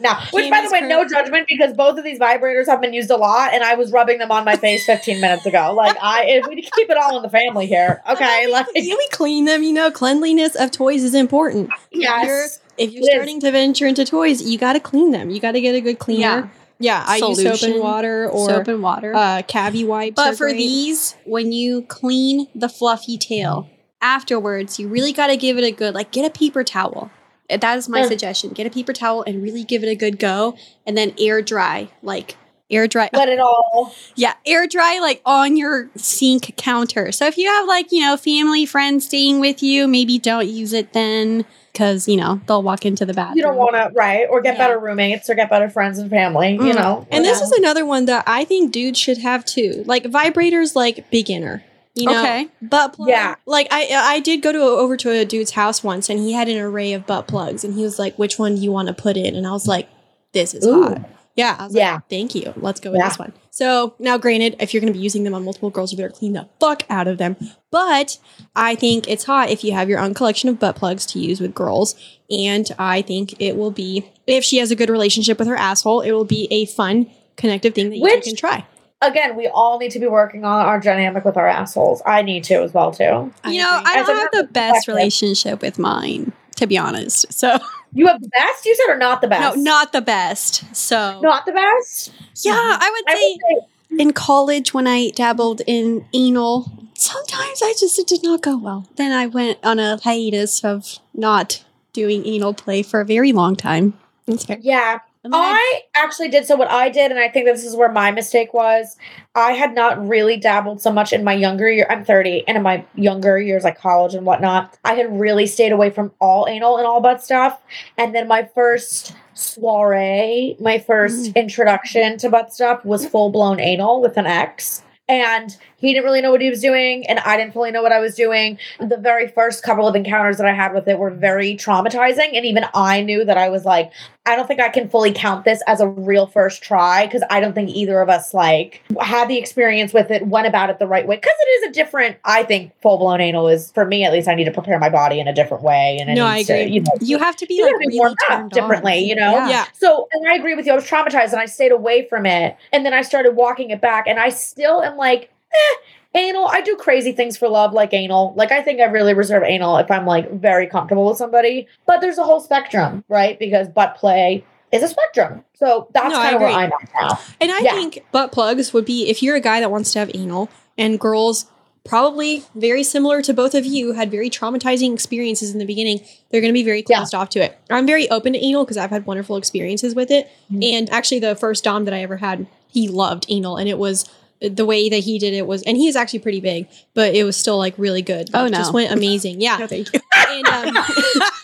now, 0.00 0.20
which 0.30 0.48
by 0.48 0.62
the 0.62 0.68
Candy's 0.68 0.72
way, 0.72 0.80
no 0.82 1.06
judgment 1.08 1.48
because 1.48 1.74
both 1.74 1.98
of 1.98 2.04
these 2.04 2.20
vibrators 2.20 2.66
have 2.66 2.80
been 2.80 2.92
used 2.94 3.10
a 3.10 3.16
lot, 3.16 3.52
and 3.52 3.64
I 3.64 3.74
was 3.74 3.90
rubbing 3.90 4.18
them 4.18 4.30
on 4.30 4.44
my 4.44 4.56
face 4.56 4.86
15 4.86 5.20
minutes 5.20 5.44
ago. 5.44 5.74
Like 5.76 5.96
I, 6.00 6.24
if 6.26 6.46
we 6.46 6.62
keep 6.62 6.88
it 6.88 6.96
all 6.96 7.16
in 7.16 7.22
the 7.22 7.30
family 7.30 7.66
here, 7.66 8.00
okay? 8.08 8.46
Like 8.46 8.66
we 8.74 9.08
clean 9.10 9.44
them. 9.44 9.62
You 9.64 9.72
know, 9.72 9.90
cleanliness 9.90 10.54
of 10.54 10.70
toys 10.70 11.02
is 11.02 11.14
important. 11.14 11.70
yes, 11.90 12.60
If 12.78 12.92
you're 12.92 13.02
starting 13.04 13.40
to 13.40 13.50
venture 13.50 13.86
into 13.86 14.04
toys, 14.04 14.42
you 14.42 14.58
got 14.58 14.74
to 14.74 14.80
clean 14.80 15.10
them. 15.10 15.30
You 15.30 15.40
got 15.40 15.52
to 15.52 15.60
get 15.60 15.74
a 15.74 15.80
good 15.80 15.98
cleaner. 15.98 16.20
Yeah, 16.20 16.48
Yeah, 16.78 17.04
I 17.06 17.16
use 17.16 17.42
soap 17.42 17.62
and 17.68 17.80
water 17.80 18.28
or 18.28 18.48
soap 18.48 18.68
and 18.68 18.82
water. 18.82 19.14
uh, 19.14 19.42
cavi 19.42 19.86
wipes. 19.86 20.14
but 20.16 20.36
for 20.36 20.46
great. 20.46 20.58
these, 20.58 21.16
when 21.24 21.52
you 21.52 21.82
clean 21.82 22.46
the 22.54 22.68
fluffy 22.68 23.18
tail 23.18 23.68
afterwards, 24.00 24.78
you 24.78 24.88
really 24.88 25.12
got 25.12 25.26
to 25.28 25.36
give 25.36 25.58
it 25.58 25.64
a 25.64 25.72
good 25.72 25.94
like 25.94 26.10
get 26.12 26.24
a 26.24 26.30
paper 26.30 26.62
towel. 26.64 27.10
Uh, 27.50 27.56
That 27.56 27.78
is 27.78 27.88
my 27.88 28.02
Mm. 28.02 28.08
suggestion. 28.08 28.50
Get 28.50 28.66
a 28.66 28.70
paper 28.70 28.92
towel 28.92 29.22
and 29.26 29.42
really 29.42 29.64
give 29.64 29.82
it 29.82 29.88
a 29.88 29.94
good 29.96 30.18
go, 30.18 30.54
and 30.86 30.96
then 30.96 31.14
air 31.18 31.42
dry 31.42 31.88
like. 32.02 32.36
Air 32.70 32.86
dry, 32.86 33.08
let 33.14 33.30
it 33.30 33.38
all. 33.40 33.94
yeah, 34.14 34.34
air 34.44 34.66
dry 34.66 34.98
like 35.00 35.22
on 35.24 35.56
your 35.56 35.88
sink 35.96 36.52
counter. 36.58 37.10
So 37.12 37.24
if 37.26 37.38
you 37.38 37.48
have 37.48 37.66
like, 37.66 37.90
you 37.90 38.00
know, 38.02 38.18
family, 38.18 38.66
friends 38.66 39.06
staying 39.06 39.40
with 39.40 39.62
you, 39.62 39.88
maybe 39.88 40.18
don't 40.18 40.46
use 40.46 40.74
it 40.74 40.92
then 40.92 41.46
because, 41.78 42.08
you 42.08 42.16
know, 42.16 42.40
they'll 42.48 42.62
walk 42.62 42.84
into 42.84 43.06
the 43.06 43.14
bathroom. 43.14 43.36
You 43.36 43.42
don't 43.44 43.56
want 43.56 43.74
to, 43.76 43.92
right? 43.94 44.26
Or 44.28 44.40
get 44.40 44.54
Yeah. 44.56 44.66
better 44.66 44.78
roommates, 44.80 45.30
or 45.30 45.34
get 45.36 45.48
better 45.48 45.70
friends 45.70 45.98
and 45.98 46.10
family. 46.10 46.54
You 46.54 46.58
Mm. 46.58 46.74
know, 46.74 47.06
And 47.12 47.24
this 47.24 47.38
Yeah. 47.38 47.44
is 47.46 47.52
another 47.52 47.86
one 47.86 48.06
that 48.06 48.24
I 48.26 48.42
think 48.44 48.72
dudes 48.72 48.98
should 48.98 49.18
have 49.18 49.44
too. 49.44 49.84
Like 49.86 50.02
vibrators, 50.04 50.74
like 50.74 51.08
beginner. 51.12 51.62
You 51.94 52.06
know, 52.06 52.20
Okay. 52.20 52.48
butt 52.62 52.94
plug. 52.94 53.08
Yeah. 53.08 53.36
Like 53.46 53.68
I, 53.70 53.88
I 53.92 54.18
did 54.20 54.42
go 54.42 54.50
to 54.52 54.58
over 54.60 54.96
to 54.96 55.10
a 55.10 55.24
dude's 55.24 55.52
house 55.52 55.82
once, 55.84 56.08
and 56.08 56.18
he 56.18 56.32
had 56.32 56.48
an 56.48 56.58
array 56.58 56.92
of 56.94 57.06
butt 57.06 57.26
plugs, 57.28 57.62
and 57.64 57.74
he 57.74 57.82
was 57.82 57.98
like, 57.98 58.16
"Which 58.18 58.38
one 58.40 58.56
do 58.56 58.60
you 58.60 58.72
want 58.72 58.88
to 58.88 58.94
put 58.94 59.16
in?" 59.16 59.34
And 59.36 59.46
I 59.46 59.52
was 59.52 59.66
like, 59.68 59.88
"This 60.32 60.54
is 60.54 60.66
Ooh. 60.66 60.82
hot." 60.82 60.98
Yeah. 61.36 61.54
I 61.58 61.64
was 61.66 61.74
Yeah. 61.74 61.94
Like, 61.94 62.08
Thank 62.10 62.34
you. 62.34 62.52
Let's 62.56 62.80
go 62.80 62.90
with 62.90 62.98
Yeah. 63.00 63.08
this 63.08 63.18
one. 63.18 63.32
So 63.58 63.92
now, 63.98 64.18
granted, 64.18 64.54
if 64.60 64.72
you're 64.72 64.80
going 64.80 64.92
to 64.92 64.96
be 64.96 65.02
using 65.02 65.24
them 65.24 65.34
on 65.34 65.44
multiple 65.44 65.68
girls, 65.68 65.90
you 65.90 65.98
better 65.98 66.10
clean 66.10 66.34
the 66.34 66.48
fuck 66.60 66.84
out 66.88 67.08
of 67.08 67.18
them. 67.18 67.34
But 67.72 68.18
I 68.54 68.76
think 68.76 69.08
it's 69.08 69.24
hot 69.24 69.50
if 69.50 69.64
you 69.64 69.72
have 69.72 69.88
your 69.88 69.98
own 69.98 70.14
collection 70.14 70.48
of 70.48 70.60
butt 70.60 70.76
plugs 70.76 71.04
to 71.06 71.18
use 71.18 71.40
with 71.40 71.56
girls. 71.56 71.96
And 72.30 72.70
I 72.78 73.02
think 73.02 73.34
it 73.40 73.56
will 73.56 73.72
be, 73.72 74.08
if 74.28 74.44
she 74.44 74.58
has 74.58 74.70
a 74.70 74.76
good 74.76 74.88
relationship 74.88 75.40
with 75.40 75.48
her 75.48 75.56
asshole, 75.56 76.02
it 76.02 76.12
will 76.12 76.24
be 76.24 76.46
a 76.52 76.66
fun, 76.66 77.10
connective 77.36 77.74
thing 77.74 77.90
that 77.90 77.96
you 77.96 78.02
Which- 78.04 78.22
can 78.22 78.36
try. 78.36 78.64
again, 79.02 79.34
we 79.36 79.48
all 79.48 79.80
need 79.80 79.90
to 79.90 79.98
be 79.98 80.06
working 80.06 80.44
on 80.44 80.64
our 80.64 80.78
dynamic 80.78 81.24
with 81.24 81.36
our 81.36 81.48
assholes. 81.48 82.00
I 82.06 82.22
need 82.22 82.44
to 82.44 82.62
as 82.62 82.72
well 82.72 82.92
too. 82.92 83.32
You 83.44 83.62
know, 83.62 83.82
I 83.84 83.94
As 83.98 84.06
don't 84.06 84.18
have 84.18 84.30
the 84.46 84.52
best 84.52 84.86
relationship 84.86 85.62
with 85.62 85.80
mine, 85.80 86.30
to 86.58 86.68
be 86.68 86.78
honest. 86.78 87.32
So, 87.32 87.58
You 87.92 88.06
have 88.06 88.20
the 88.20 88.28
best, 88.28 88.66
you 88.66 88.74
said, 88.74 88.92
or 88.92 88.98
not 88.98 89.20
the 89.20 89.28
best? 89.28 89.56
no, 89.56 89.62
not 89.62 89.92
the 89.92 90.00
best. 90.00 90.64
So, 90.76 91.20
not 91.22 91.46
the 91.46 91.52
best. 91.52 92.12
yeah, 92.44 92.52
I 92.54 92.90
would 92.90 93.12
I 93.12 93.16
say 93.16 93.38
would 93.50 93.62
say 93.62 94.02
in 94.02 94.12
college 94.12 94.74
when 94.74 94.86
I 94.86 95.10
dabbled 95.10 95.62
in 95.66 96.06
anal, 96.12 96.70
sometimes 96.94 97.62
I 97.62 97.74
just, 97.78 97.98
it 97.98 98.06
did 98.06 98.22
not 98.22 98.42
go 98.42 98.56
well. 98.56 98.86
Then 98.96 99.12
I 99.12 99.26
went 99.26 99.58
on 99.64 99.78
a 99.78 99.98
hiatus 99.98 100.64
of 100.64 100.98
not 101.14 101.64
doing 101.92 102.26
anal 102.26 102.54
play 102.54 102.82
for 102.82 103.00
a 103.00 103.04
very 103.04 103.32
long 103.32 103.56
time. 103.56 103.98
That's 104.26 104.44
fair. 104.44 104.58
yeah. 104.60 104.98
I- 105.24 105.82
actually 105.96 106.28
did. 106.28 106.46
So 106.46 106.56
what 106.56 106.70
I 106.70 106.88
did, 106.88 107.10
and 107.10 107.20
I 107.20 107.28
think 107.28 107.46
this 107.46 107.64
is 107.64 107.76
where 107.76 107.90
my 107.90 108.10
mistake 108.10 108.54
was, 108.54 108.96
I 109.34 109.52
had 109.52 109.74
not 109.74 110.06
really 110.06 110.36
dabbled 110.36 110.80
so 110.80 110.92
much 110.92 111.12
in 111.12 111.24
my 111.24 111.32
younger 111.32 111.68
year. 111.68 111.86
I'm 111.90 112.04
30, 112.04 112.44
and 112.46 112.56
in 112.56 112.62
my 112.62 112.84
younger 112.94 113.38
years, 113.38 113.64
like 113.64 113.78
college 113.78 114.14
and 114.14 114.24
whatnot, 114.24 114.78
I 114.84 114.94
had 114.94 115.18
really 115.18 115.46
stayed 115.46 115.72
away 115.72 115.90
from 115.90 116.12
all 116.20 116.46
anal 116.48 116.76
and 116.76 116.86
all 116.86 117.00
butt 117.00 117.22
stuff. 117.22 117.60
And 117.96 118.14
then 118.14 118.28
my 118.28 118.48
first 118.54 119.14
soiree, 119.34 120.56
my 120.60 120.78
first 120.78 121.32
introduction 121.36 122.18
to 122.18 122.30
butt 122.30 122.52
stuff 122.52 122.84
was 122.84 123.06
full 123.06 123.30
blown 123.30 123.60
anal 123.60 124.00
with 124.00 124.16
an 124.16 124.26
X. 124.26 124.82
And 125.08 125.56
he 125.78 125.92
didn't 125.92 126.04
really 126.04 126.20
know 126.20 126.30
what 126.30 126.40
he 126.40 126.50
was 126.50 126.60
doing, 126.60 127.06
and 127.08 127.18
I 127.20 127.36
didn't 127.36 127.52
fully 127.52 127.70
know 127.70 127.82
what 127.82 127.92
I 127.92 128.00
was 128.00 128.14
doing. 128.14 128.58
The 128.80 128.96
very 128.96 129.28
first 129.28 129.62
couple 129.62 129.88
of 129.88 129.94
encounters 129.96 130.36
that 130.38 130.46
I 130.46 130.52
had 130.52 130.74
with 130.74 130.86
it 130.88 130.98
were 130.98 131.10
very 131.10 131.54
traumatizing, 131.56 132.30
and 132.34 132.44
even 132.44 132.64
I 132.74 133.00
knew 133.02 133.24
that 133.24 133.38
I 133.38 133.48
was 133.48 133.64
like, 133.64 133.90
I 134.26 134.36
don't 134.36 134.46
think 134.46 134.60
I 134.60 134.68
can 134.68 134.90
fully 134.90 135.10
count 135.12 135.46
this 135.46 135.62
as 135.66 135.80
a 135.80 135.88
real 135.88 136.26
first 136.26 136.62
try 136.62 137.06
because 137.06 137.22
I 137.30 137.40
don't 137.40 137.54
think 137.54 137.70
either 137.70 138.02
of 138.02 138.10
us 138.10 138.34
like 138.34 138.82
had 139.00 139.26
the 139.28 139.38
experience 139.38 139.94
with 139.94 140.10
it, 140.10 140.26
went 140.26 140.46
about 140.46 140.68
it 140.68 140.78
the 140.78 140.86
right 140.86 141.06
way. 141.06 141.16
Because 141.16 141.32
it 141.40 141.48
is 141.48 141.70
a 141.70 141.72
different, 141.72 142.18
I 142.26 142.42
think, 142.42 142.72
full 142.82 142.98
blown 142.98 143.22
anal 143.22 143.48
is 143.48 143.72
for 143.72 143.86
me 143.86 144.04
at 144.04 144.12
least. 144.12 144.28
I 144.28 144.34
need 144.34 144.44
to 144.44 144.50
prepare 144.50 144.78
my 144.78 144.90
body 144.90 145.18
in 145.18 145.28
a 145.28 145.34
different 145.34 145.62
way, 145.62 145.96
and 145.98 146.10
it 146.10 146.14
No, 146.14 146.26
I 146.26 146.36
needs 146.36 146.48
to, 146.48 146.60
agree. 146.60 146.74
you 146.74 146.80
know, 146.82 146.92
you 147.00 147.18
have 147.18 147.36
to 147.36 147.46
be 147.46 147.54
you 147.54 147.64
like 147.64 147.76
really 147.78 147.98
warmed 147.98 148.18
up 148.28 148.50
differently, 148.50 148.98
on. 148.98 149.04
you 149.06 149.14
know? 149.14 149.32
Yeah. 149.32 149.48
Yeah. 149.48 149.64
So, 149.74 150.08
and 150.12 150.28
I 150.28 150.34
agree 150.34 150.54
with 150.54 150.66
you. 150.66 150.72
I 150.72 150.74
was 150.74 150.84
traumatized 150.84 151.32
and 151.32 151.40
I 151.40 151.46
stayed 151.46 151.72
away 151.72 152.06
from 152.08 152.26
it. 152.26 152.56
And 152.72 152.84
then 152.84 152.92
I 152.94 153.02
started 153.02 153.34
walking 153.34 153.70
it 153.70 153.80
back. 153.80 154.06
And 154.06 154.18
I 154.18 154.28
still 154.28 154.82
am 154.82 154.96
like, 154.96 155.32
eh, 155.52 156.18
anal. 156.18 156.48
I 156.48 156.60
do 156.60 156.76
crazy 156.76 157.12
things 157.12 157.36
for 157.36 157.48
love, 157.48 157.72
like 157.72 157.92
anal. 157.94 158.34
Like, 158.36 158.52
I 158.52 158.62
think 158.62 158.80
I 158.80 158.84
really 158.84 159.14
reserve 159.14 159.42
anal 159.44 159.76
if 159.78 159.90
I'm 159.90 160.06
like 160.06 160.30
very 160.32 160.66
comfortable 160.66 161.06
with 161.08 161.18
somebody. 161.18 161.66
But 161.86 162.00
there's 162.00 162.18
a 162.18 162.24
whole 162.24 162.40
spectrum, 162.40 163.04
right? 163.08 163.38
Because 163.38 163.68
butt 163.68 163.96
play 163.96 164.44
is 164.72 164.82
a 164.82 164.88
spectrum. 164.88 165.44
So 165.54 165.88
that's 165.94 166.10
No, 166.10 166.16
kind 166.16 166.34
of 166.36 166.40
where. 166.42 166.50
I'm 166.50 166.72
at 166.72 166.88
now. 167.00 167.18
And 167.40 167.50
I 167.50 167.60
Yeah. 167.60 167.72
think 167.74 168.04
butt 168.12 168.32
plugs 168.32 168.72
would 168.72 168.84
be 168.84 169.08
if 169.08 169.22
you're 169.22 169.36
a 169.36 169.40
guy 169.40 169.60
that 169.60 169.70
wants 169.70 169.92
to 169.92 169.98
have 170.00 170.10
anal 170.14 170.48
and 170.76 171.00
girls 171.00 171.46
probably 171.84 172.44
very 172.54 172.82
similar 172.82 173.22
to 173.22 173.32
both 173.32 173.54
of 173.54 173.64
you 173.64 173.92
had 173.92 174.10
very 174.10 174.28
traumatizing 174.28 174.92
experiences 174.92 175.52
in 175.52 175.58
the 175.58 175.64
beginning 175.64 176.00
they're 176.30 176.42
going 176.42 176.52
to 176.52 176.58
be 176.58 176.62
very 176.64 176.84
Yeah. 176.86 176.96
closed 176.98 177.14
off 177.14 177.30
to 177.30 177.40
it 177.40 177.56
i'm 177.70 177.86
very 177.86 178.10
open 178.10 178.34
to 178.34 178.38
anal 178.44 178.64
because 178.64 178.76
i've 178.76 178.90
had 178.90 179.06
wonderful 179.06 179.36
experiences 179.38 179.94
with 179.94 180.10
it 180.10 180.28
Mhm. 180.52 180.64
and 180.74 180.92
actually 180.92 181.20
the 181.20 181.34
first 181.34 181.64
dom 181.64 181.86
that 181.86 181.94
i 181.94 182.02
ever 182.02 182.18
had 182.18 182.46
he 182.66 182.88
loved 182.88 183.24
anal 183.30 183.56
and 183.56 183.70
it 183.70 183.78
was 183.78 184.04
the 184.40 184.64
way 184.64 184.88
that 184.88 184.98
he 184.98 185.18
did 185.18 185.34
it 185.34 185.46
was 185.46 185.62
and 185.64 185.76
he 185.76 185.88
is 185.88 185.96
actually 185.96 186.20
pretty 186.20 186.40
big 186.40 186.68
but 186.94 187.14
it 187.14 187.24
was 187.24 187.36
still 187.36 187.58
like 187.58 187.74
really 187.78 188.02
good 188.02 188.30
Oh, 188.34 188.46
It 188.46 188.50
no. 188.50 188.58
just 188.58 188.72
went 188.72 188.92
amazing 188.92 189.40
yeah 189.40 189.66
thank 189.66 189.92
you. 189.92 190.00
and 190.14 190.46
um, 190.46 190.84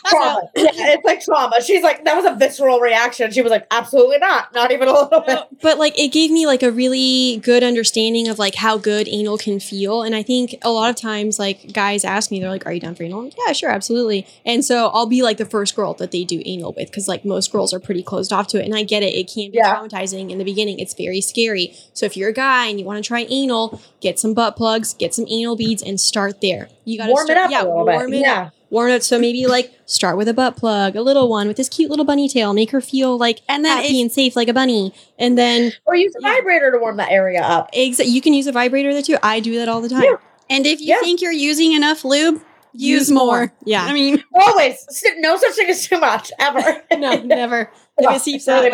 Trauma. 0.06 0.40
yeah, 0.56 0.70
it's 0.74 1.04
like 1.04 1.24
trauma. 1.24 1.62
She's 1.62 1.82
like, 1.82 2.04
that 2.04 2.14
was 2.14 2.26
a 2.26 2.34
visceral 2.36 2.78
reaction. 2.78 3.30
She 3.32 3.40
was 3.40 3.50
like, 3.50 3.66
absolutely 3.70 4.18
not. 4.18 4.52
Not 4.52 4.70
even 4.70 4.86
a 4.86 4.92
little 4.92 5.20
bit. 5.22 5.38
but 5.62 5.78
like 5.78 5.98
it 5.98 6.08
gave 6.12 6.30
me 6.30 6.46
like 6.46 6.62
a 6.62 6.70
really 6.70 7.38
good 7.42 7.62
understanding 7.64 8.28
of 8.28 8.38
like 8.38 8.54
how 8.54 8.76
good 8.76 9.08
anal 9.08 9.38
can 9.38 9.58
feel 9.58 10.02
and 10.02 10.14
i 10.14 10.22
think 10.22 10.54
a 10.62 10.70
lot 10.70 10.90
of 10.90 10.96
times 10.96 11.38
like 11.38 11.72
guys 11.72 12.04
ask 12.04 12.30
me 12.30 12.38
they're 12.40 12.50
like 12.50 12.66
are 12.66 12.72
you 12.72 12.80
down 12.80 12.94
for 12.94 13.02
anal 13.02 13.30
yeah 13.46 13.52
sure 13.52 13.70
absolutely 13.70 14.26
and 14.44 14.64
so 14.64 14.88
i'll 14.88 15.06
be 15.06 15.22
like 15.22 15.36
the 15.38 15.44
first 15.46 15.74
girl 15.74 15.94
that 15.94 16.10
they 16.10 16.24
do 16.24 16.42
anal 16.44 16.72
with 16.76 16.88
because 16.90 17.08
like 17.08 17.24
most 17.24 17.50
girls 17.50 17.72
are 17.72 17.80
pretty 17.80 18.02
closed 18.02 18.32
off 18.32 18.46
to 18.46 18.60
it 18.60 18.64
and 18.64 18.74
i 18.74 18.82
get 18.82 19.02
it 19.02 19.14
it 19.14 19.30
can 19.32 19.50
be 19.50 19.58
Yeah. 19.58 19.74
traumatizing 19.76 20.30
in 20.30 20.38
the 20.38 20.44
beginning 20.44 20.78
it's 20.78 20.94
very 20.94 21.20
scary 21.20 21.74
so 21.94 22.04
if 22.06 22.16
you're 22.16 22.30
a 22.30 22.34
guy 22.34 22.66
and 22.66 22.78
you 22.78 22.83
want 22.84 23.02
to 23.02 23.06
try 23.06 23.26
anal 23.30 23.80
get 24.00 24.18
some 24.18 24.34
butt 24.34 24.56
plugs 24.56 24.94
get 24.94 25.14
some 25.14 25.26
anal 25.28 25.56
beads 25.56 25.82
and 25.82 25.98
start 26.00 26.40
there 26.40 26.68
you 26.84 26.98
gotta 26.98 27.10
Warm 27.12 27.26
start, 27.26 27.38
it 27.38 27.42
up 27.44 27.50
yeah 27.50 27.62
a 27.62 27.64
little 27.64 27.84
warm 27.84 28.10
bit. 28.10 28.20
it 28.20 28.26
up 28.26 28.36
Yeah. 28.36 28.50
warm 28.70 28.90
it 28.90 28.94
up 28.94 29.02
so 29.02 29.18
maybe 29.18 29.46
like 29.46 29.72
start 29.86 30.16
with 30.16 30.28
a 30.28 30.34
butt 30.34 30.56
plug 30.56 30.94
a 30.96 31.02
little 31.02 31.28
one 31.28 31.48
with 31.48 31.56
this 31.56 31.68
cute 31.68 31.90
little 31.90 32.04
bunny 32.04 32.28
tail 32.28 32.52
make 32.52 32.70
her 32.70 32.80
feel 32.80 33.16
like 33.18 33.40
And 33.48 33.64
then 33.64 33.76
happy 33.78 33.98
if- 33.98 34.02
and 34.02 34.12
safe 34.12 34.36
like 34.36 34.48
a 34.48 34.54
bunny 34.54 34.92
and 35.18 35.36
then 35.38 35.72
Or 35.86 35.94
use 35.96 36.14
a 36.16 36.22
Yeah. 36.22 36.34
vibrator 36.34 36.70
to 36.72 36.78
warm 36.78 36.96
that 36.98 37.10
area 37.10 37.40
up. 37.42 37.72
Exa- 37.72 38.08
you 38.10 38.20
can 38.20 38.34
use 38.34 38.46
a 38.46 38.52
vibrator 38.52 38.92
there 38.92 39.02
too. 39.02 39.16
I 39.22 39.40
do 39.40 39.56
that 39.58 39.68
all 39.68 39.80
the 39.80 39.88
time. 39.88 40.02
Yeah. 40.04 40.16
And 40.50 40.66
if 40.66 40.80
you 40.80 40.88
Yeah. 40.88 41.00
think 41.00 41.20
you're 41.22 41.32
using 41.32 41.72
enough 41.72 42.04
lube, 42.04 42.42
use, 42.76 43.08
Use 43.08 43.10
more. 43.12 43.24
more. 43.26 43.52
Yeah. 43.64 43.84
I 43.84 43.92
mean, 43.92 44.22
Always. 44.34 44.84
No 45.18 45.36
such 45.36 45.54
thing 45.54 45.68
as 45.70 45.86
too 45.86 45.98
much, 45.98 46.30
ever. 46.40 46.82
No, 46.98 47.16
never. 47.22 47.70
If 47.96 48.16
it 48.16 48.20
seeps 48.22 48.48
out, 48.48 48.64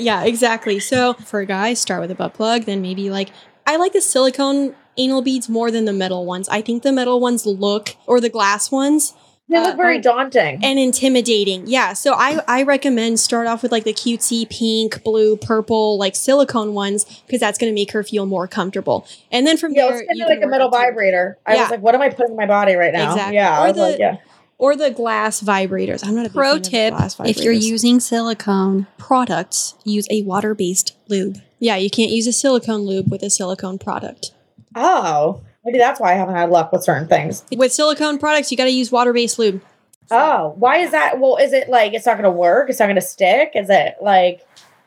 yeah, 0.00 0.24
exactly. 0.24 0.80
So 0.80 1.12
for 1.14 1.38
a 1.40 1.46
guy, 1.46 1.74
start 1.74 2.00
with 2.00 2.10
a 2.10 2.14
butt 2.16 2.34
plug, 2.34 2.64
then 2.64 2.82
maybe 2.82 3.08
like 3.10 3.28
I 3.66 3.76
like 3.76 3.92
the 3.92 4.00
silicone 4.00 4.74
anal 4.96 5.22
beads 5.22 5.48
more 5.48 5.70
than 5.70 5.84
the 5.86 5.92
metal 5.92 6.24
ones. 6.26 6.48
I 6.48 6.60
think 6.60 6.82
the 6.82 6.92
metal 6.92 7.18
ones 7.20 7.46
look 7.46 7.96
or 8.06 8.20
the 8.20 8.28
glass 8.28 8.70
ones 8.70 9.14
They 9.48 9.58
Uh, 9.58 9.62
look 9.64 9.76
very 9.76 9.98
oh. 9.98 10.00
daunting. 10.00 10.60
and 10.64 10.78
intimidating. 10.78 11.64
Yeah, 11.66 11.92
so 11.92 12.14
I 12.14 12.40
I 12.48 12.62
recommend 12.62 13.20
start 13.20 13.46
off 13.46 13.62
with 13.62 13.72
like 13.72 13.84
the 13.84 13.92
cutesy 13.92 14.48
pink, 14.48 15.04
blue, 15.04 15.36
purple, 15.36 15.98
like 15.98 16.16
silicone 16.16 16.72
ones 16.72 17.04
because 17.26 17.40
that's 17.40 17.58
going 17.58 17.70
to 17.70 17.74
make 17.74 17.90
her 17.92 18.02
feel 18.02 18.24
more 18.24 18.48
comfortable. 18.48 19.06
And 19.30 19.46
then 19.46 19.58
from 19.58 19.72
yeah, 19.74 19.88
there, 19.88 19.98
it's 20.00 20.08
kind 20.08 20.22
of 20.22 20.28
like 20.28 20.42
a 20.42 20.46
metal 20.46 20.70
vibrator. 20.70 21.36
I 21.44 21.54
Yeah. 21.56 21.60
was 21.62 21.70
like, 21.72 21.82
what 21.82 21.94
am 21.94 22.00
I 22.00 22.08
putting 22.08 22.30
in 22.32 22.36
my 22.36 22.46
body 22.46 22.74
right 22.74 22.92
now? 22.94 23.10
Exactly. 23.12 23.34
Yeah, 23.36 23.58
Or 23.60 23.64
I 23.64 23.66
was 23.68 23.76
the- 23.76 23.82
like, 23.82 23.98
yeah. 23.98 24.16
Or 24.58 24.76
the 24.76 24.90
glass 24.90 25.42
vibrators. 25.42 26.06
I'm 26.06 26.14
not 26.14 26.26
a 26.26 26.28
big 26.28 26.34
Pro 26.34 26.52
fan 26.52 26.56
of 26.56 26.62
tip 26.62 26.94
glass 26.94 27.20
if 27.20 27.38
you're 27.38 27.52
using 27.52 28.00
silicone 28.00 28.86
products, 28.98 29.74
use 29.84 30.06
a 30.10 30.22
water 30.22 30.54
based 30.54 30.96
lube. 31.08 31.38
yeah, 31.58 31.76
you 31.76 31.90
can't 31.90 32.10
use 32.10 32.26
a 32.26 32.32
silicone 32.32 32.82
lube 32.82 33.10
with 33.10 33.22
a 33.22 33.30
silicone 33.30 33.78
product. 33.78 34.32
Oh, 34.74 35.42
maybe 35.64 35.78
that's 35.78 36.00
why 36.00 36.12
I 36.12 36.16
haven't 36.16 36.34
had 36.34 36.50
luck 36.50 36.72
with 36.72 36.82
certain 36.82 37.08
things. 37.08 37.44
With 37.56 37.72
silicone 37.72 38.18
products, 38.18 38.50
you 38.50 38.56
got 38.56 38.64
to 38.64 38.70
use 38.70 38.90
water-based 38.90 39.38
lube. 39.38 39.62
Oh, 40.10 40.54
why 40.58 40.78
is 40.78 40.90
that? 40.90 41.18
Well, 41.18 41.36
is 41.36 41.52
it 41.52 41.68
like 41.68 41.94
it's 41.94 42.06
not 42.06 42.14
going 42.14 42.24
to 42.24 42.30
work? 42.30 42.68
It's 42.68 42.78
not 42.78 42.86
going 42.86 42.96
to 42.96 43.00
stick? 43.00 43.52
Is 43.54 43.70
it 43.70 43.96
like 44.00 44.46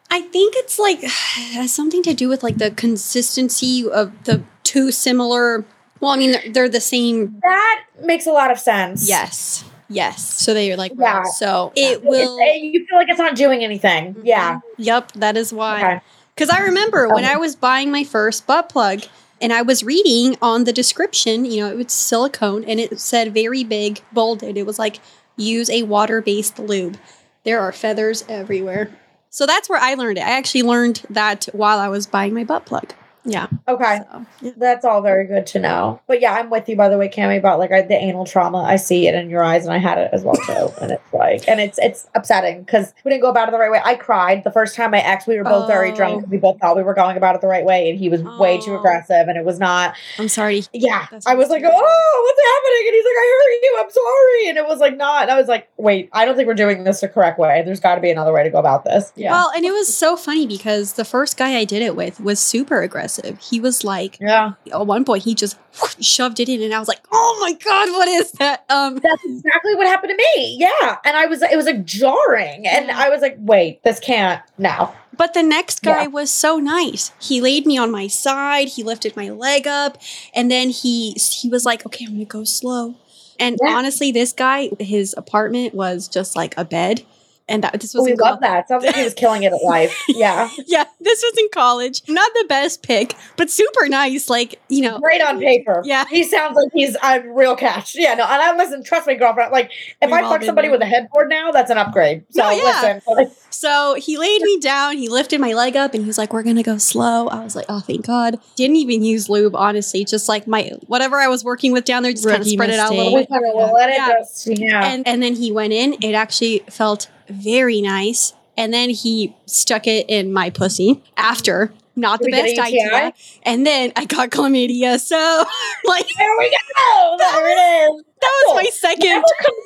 I 0.10 0.22
think 0.22 0.56
it's 0.58 0.80
like 0.80 1.00
it 1.04 1.10
has 1.10 1.74
something 1.74 2.04
to 2.04 2.14
do 2.14 2.30
with 2.30 2.44
like 2.44 2.58
the 2.58 2.72
consistency 2.72 3.90
of 3.90 4.12
the 4.24 4.44
two 4.64 4.92
similar. 4.92 5.66
Well, 6.00 6.12
I 6.12 6.18
mean, 6.18 6.32
they're, 6.32 6.52
they're 6.52 6.70
the 6.70 6.82
same. 6.82 7.40
that 7.42 7.86
makes 8.04 8.26
a 8.28 8.32
lot 8.32 8.52
of 8.52 8.60
sense? 8.60 9.08
Yes. 9.08 9.64
Yes. 9.90 10.38
So 10.38 10.54
they 10.54 10.72
are 10.72 10.78
like, 10.78 10.92
Yeah. 10.98 11.24
So 11.24 11.72
it 11.76 12.04
will. 12.04 12.40
you 12.40 12.86
feel 12.86 12.98
like 12.98 13.10
it's 13.10 13.20
not 13.20 13.36
doing 13.36 13.64
anything. 13.64 14.16
Mm-hmm. 14.16 14.26
Yeah. 14.26 14.60
Yep. 14.78 15.14
That 15.14 15.38
is 15.38 15.54
why. 15.54 15.78
Okay. 15.78 16.02
Because 16.36 16.50
I 16.50 16.60
remember 16.62 17.08
when 17.10 17.26
I 17.26 17.38
was 17.38 17.56
buying 17.56 17.90
my 17.92 18.04
first 18.04 18.46
butt 18.46 18.70
plug 18.70 19.02
and 19.42 19.52
I 19.52 19.62
was 19.64 19.84
reading 19.84 20.38
on 20.42 20.66
the 20.66 20.74
description, 20.74 21.46
you 21.46 21.62
know, 21.62 21.72
it 21.72 21.78
was 21.78 21.92
silicone 21.92 22.64
and 22.66 22.80
it 22.80 23.00
said 23.00 23.34
very 23.34 23.64
big, 23.64 24.02
bolded. 24.12 24.56
It 24.58 24.66
was 24.66 24.78
like, 24.78 25.00
use 25.36 25.70
a 25.70 25.84
water 25.84 26.22
based 26.22 26.60
lube. 26.60 26.98
There 27.44 27.60
are 27.60 27.72
feathers 27.72 28.24
everywhere. 28.28 28.92
So 29.30 29.46
that's 29.46 29.70
where 29.70 29.80
I 29.80 29.94
learned 29.94 30.18
it. 30.18 30.22
I 30.22 30.32
actually 30.32 30.64
learned 30.64 31.04
that 31.10 31.46
while 31.54 31.80
I 31.80 31.88
was 31.88 32.06
buying 32.06 32.34
my 32.34 32.44
butt 32.44 32.66
plug. 32.66 32.94
Yeah. 33.28 33.48
Okay. 33.68 34.00
So, 34.42 34.54
That's 34.58 34.84
all 34.86 35.02
very 35.02 35.26
good 35.28 35.46
to 35.48 35.60
know. 35.60 36.02
But 36.08 36.22
yeah, 36.22 36.34
I'm 36.34 36.50
with 36.50 36.68
you 36.68 36.76
by 36.76 36.90
the 36.90 36.98
way, 36.98 37.10
Cami, 37.10 37.38
about 37.38 37.60
like 37.60 37.72
I, 37.72 37.82
the 37.84 37.94
anal 37.96 38.26
trauma. 38.26 38.64
I 38.64 38.78
see 38.78 39.08
it 39.08 39.14
in 39.16 39.30
your 39.30 39.44
eyes, 39.44 39.66
and 39.66 39.74
I 39.74 39.78
had 39.78 39.98
it 39.98 40.10
as 40.14 40.24
well 40.24 40.36
too. 40.36 40.70
and 40.82 40.92
it's 40.92 41.14
like, 41.14 41.48
and 41.48 41.60
it's 41.60 41.78
it's 41.80 42.08
upsetting 42.16 42.62
because 42.64 42.94
we 43.04 43.12
didn't 43.12 43.22
go 43.22 43.30
about 43.30 43.50
it 43.50 43.52
the 43.52 43.60
right 43.60 43.72
way. 43.72 43.82
I 43.84 43.96
cried 43.96 44.44
the 44.44 44.52
first 44.52 44.76
time 44.76 44.94
I 44.94 45.00
ex. 45.00 45.28
We 45.28 45.38
were 45.38 45.44
both 45.44 45.68
very 45.68 45.92
Oh. 45.92 45.96
drunk. 45.96 46.26
We 46.30 46.38
both 46.38 46.60
thought 46.60 46.76
we 46.78 46.84
were 46.84 46.94
going 46.94 47.18
about 47.18 47.36
it 47.36 47.42
the 47.42 47.48
right 47.48 47.66
way, 47.66 47.90
and 47.90 48.00
he 48.00 48.10
was 48.10 48.24
way 48.24 48.60
too 48.60 48.74
Oh. 48.74 48.80
aggressive, 48.80 49.28
and 49.28 49.38
it 49.38 49.46
was 49.46 49.60
not. 49.60 49.96
I'm 50.18 50.30
sorry. 50.30 50.64
Yeah, 50.74 51.06
That's 51.12 51.28
I 51.28 51.36
was 51.36 51.50
like, 51.50 51.64
oh, 51.66 52.24
what's 52.24 52.42
happening? 52.48 52.88
And 52.88 52.96
he's 52.96 53.06
like, 53.06 53.18
I 53.18 53.28
hurt 53.38 53.64
you. 53.64 53.78
I'm 53.80 53.92
sorry. 53.92 54.50
And 54.50 54.58
it 54.58 54.66
was 54.68 54.80
like 54.80 54.98
not. 54.98 55.24
And 55.24 55.32
I 55.32 55.38
was 55.38 55.48
like, 55.48 55.68
wait, 55.78 56.10
I 56.14 56.26
don't 56.26 56.36
think 56.36 56.48
we're 56.48 56.54
doing 56.54 56.84
this 56.86 57.02
the 57.02 57.08
correct 57.10 57.38
way. 57.40 57.62
There's 57.66 57.80
got 57.80 57.96
to 57.96 58.02
be 58.02 58.10
another 58.10 58.32
way 58.34 58.44
to 58.44 58.50
go 58.50 58.58
about 58.60 58.86
this. 58.86 59.12
Yeah. 59.16 59.32
Well, 59.32 59.52
and 59.56 59.66
it 59.66 59.72
was 59.72 59.94
so 59.96 60.16
funny 60.16 60.48
because 60.48 60.94
the 60.94 61.06
first 61.06 61.38
guy 61.38 61.58
I 61.58 61.66
did 61.66 61.82
it 61.82 61.96
with 61.96 62.20
was 62.20 62.40
super 62.40 62.82
aggressive. 62.82 63.17
He 63.42 63.60
was 63.60 63.84
like, 63.84 64.18
yeah. 64.20 64.52
at 64.74 64.86
one 64.88 65.06
point, 65.06 65.24
he 65.24 65.36
just 65.36 65.58
shoved 66.02 66.40
it 66.40 66.50
in, 66.50 66.62
and 66.62 66.74
I 66.74 66.80
was 66.80 66.88
like, 66.88 67.02
oh 67.12 67.38
my 67.42 67.54
God, 67.54 67.90
what 67.92 68.08
is 68.08 68.32
that? 68.34 68.66
Um, 68.70 68.96
That's 68.96 69.24
exactly 69.26 69.76
what 69.76 69.88
happened 69.88 70.12
to 70.18 70.24
me. 70.36 70.58
Yeah. 70.60 70.98
And 71.06 71.16
I 71.18 71.26
was, 71.28 71.42
it 71.42 71.56
was 71.56 71.66
like 71.66 71.86
jarring. 71.86 72.68
And 72.68 72.92
I 72.92 73.10
was 73.10 73.22
like, 73.22 73.36
wait, 73.40 73.84
this 73.84 74.00
can't, 74.00 74.42
now. 74.58 74.94
But 75.16 75.34
the 75.34 75.42
next 75.44 75.82
guy 75.82 76.04
Yeah. 76.04 76.08
was 76.08 76.30
so 76.30 76.58
nice. 76.58 77.12
He 77.20 77.42
laid 77.42 77.66
me 77.66 77.78
on 77.78 77.92
my 77.92 78.08
side. 78.08 78.70
He 78.70 78.84
lifted 78.84 79.16
my 79.16 79.30
leg 79.30 79.66
up, 79.68 79.98
and 80.34 80.52
then 80.52 80.70
he 80.70 81.14
he 81.14 81.50
was 81.50 81.66
like, 81.66 81.86
"Okay, 81.88 82.06
I'm 82.06 82.12
gonna 82.14 82.26
go 82.26 82.44
slow." 82.44 82.96
And 83.40 83.58
Yeah. 83.64 83.72
honestly, 83.76 84.12
this 84.12 84.32
guy, 84.32 84.70
his 84.80 85.16
apartment 85.18 85.74
was 85.74 86.08
just 86.08 86.36
like 86.36 86.54
a 86.56 86.64
bed, 86.64 87.04
and 87.50 87.64
that 87.64 87.80
this 87.80 87.96
oh, 87.96 88.00
was 88.00 88.10
we 88.10 88.16
love 88.16 88.40
col- 88.40 88.50
that. 88.50 88.68
Sounds 88.68 88.84
like 88.84 88.96
he 88.96 89.04
was 89.04 89.14
killing 89.14 89.44
it 89.44 89.54
at 89.54 89.62
life. 89.64 89.98
Yeah. 90.08 90.50
Yeah, 90.66 90.84
this 91.00 91.22
was 91.24 91.38
in 91.38 91.48
college. 91.54 92.02
Not 92.08 92.32
the 92.34 92.46
best 92.50 92.84
pick, 92.84 93.16
but 93.38 93.50
super 93.50 93.88
nice. 93.88 94.30
Like 94.30 94.60
you 94.70 94.82
know, 94.82 95.00
Great 95.00 95.22
on 95.22 95.40
paper. 95.40 95.82
Yeah. 95.86 96.06
He 96.10 96.24
sounds 96.24 96.56
like 96.56 96.70
he's 96.74 96.96
a 97.04 97.22
real 97.22 97.56
catch. 97.56 97.96
Yeah, 97.96 98.14
no, 98.16 98.24
and 98.24 98.42
I 98.42 98.56
listen, 98.56 98.84
trust 98.84 99.08
me, 99.08 99.16
girlfriend. 99.16 99.52
Like 99.52 99.72
if 100.02 100.10
We've 100.12 100.14
I 100.14 100.22
fuck 100.24 100.44
somebody 100.44 100.68
there. 100.68 100.74
with 100.78 100.82
a 100.82 100.86
headboard 100.86 101.30
now, 101.30 101.52
that's 101.52 101.72
an 101.72 101.78
upgrade. 101.78 102.26
So 102.32 102.44
No, 102.44 102.52
yeah. 102.52 103.00
listen. 103.10 103.36
So 103.50 103.96
he 103.96 104.20
laid 104.20 104.44
me 104.44 104.60
down, 104.60 104.98
he 104.98 105.10
lifted 105.10 105.42
my 105.42 105.54
leg 105.54 105.76
up, 105.76 105.96
and 105.96 106.04
he 106.04 106.08
was 106.08 106.18
like, 106.18 106.32
We're 106.32 106.44
gonna 106.44 106.62
go 106.64 106.78
slow. 106.78 107.28
I 107.28 107.44
was 107.44 107.56
like, 107.56 107.66
Oh, 107.70 107.80
thank 107.80 108.06
God. 108.06 108.40
Didn't 108.56 108.76
even 108.76 109.04
use 109.04 109.30
lube, 109.30 109.56
honestly. 109.56 110.06
Just 110.06 110.30
like 110.30 110.46
my 110.46 110.72
whatever 110.86 111.18
I 111.18 111.28
was 111.28 111.44
working 111.44 111.72
with 111.72 111.84
down 111.86 112.04
there, 112.04 112.12
just 112.12 112.26
kind 112.26 112.36
of 112.36 112.42
Rookie 112.42 112.52
spread 112.52 112.70
it 112.70 112.78
out 112.80 112.92
a 112.92 112.94
little 112.96 113.14
bit. 113.14 113.28
We 113.30 113.36
kind 113.36 113.46
of 113.48 113.72
let 113.72 113.90
it 113.90 114.60
Yeah. 114.60 114.68
yeah. 114.70 114.86
And 114.94 115.08
and 115.08 115.24
then 115.24 115.34
he 115.36 115.52
went 115.52 115.74
in. 115.74 115.96
It 116.04 116.14
actually 116.14 116.60
felt 116.70 117.10
very 117.30 117.82
nice. 117.82 118.34
And 118.58 118.74
then 118.74 118.90
he 118.90 119.36
stuck 119.46 119.86
it 119.88 120.10
in 120.10 120.34
my 120.34 120.50
pussy 120.50 121.04
after. 121.16 121.74
Not 121.96 122.20
the 122.20 122.30
best 122.30 122.60
idea. 122.60 123.12
And 123.42 123.66
then 123.66 123.92
I 123.96 124.06
got 124.06 124.30
chlamydia. 124.30 125.00
So 125.00 125.18
like 125.86 126.08
there 126.18 126.30
we 126.38 126.50
go. 126.50 127.18
There 127.18 127.48
it 127.48 127.92
is. 127.92 128.04
that 128.22 128.44
was 128.46 128.64
my 128.64 128.70
second 128.70 129.24
comes 129.24 129.66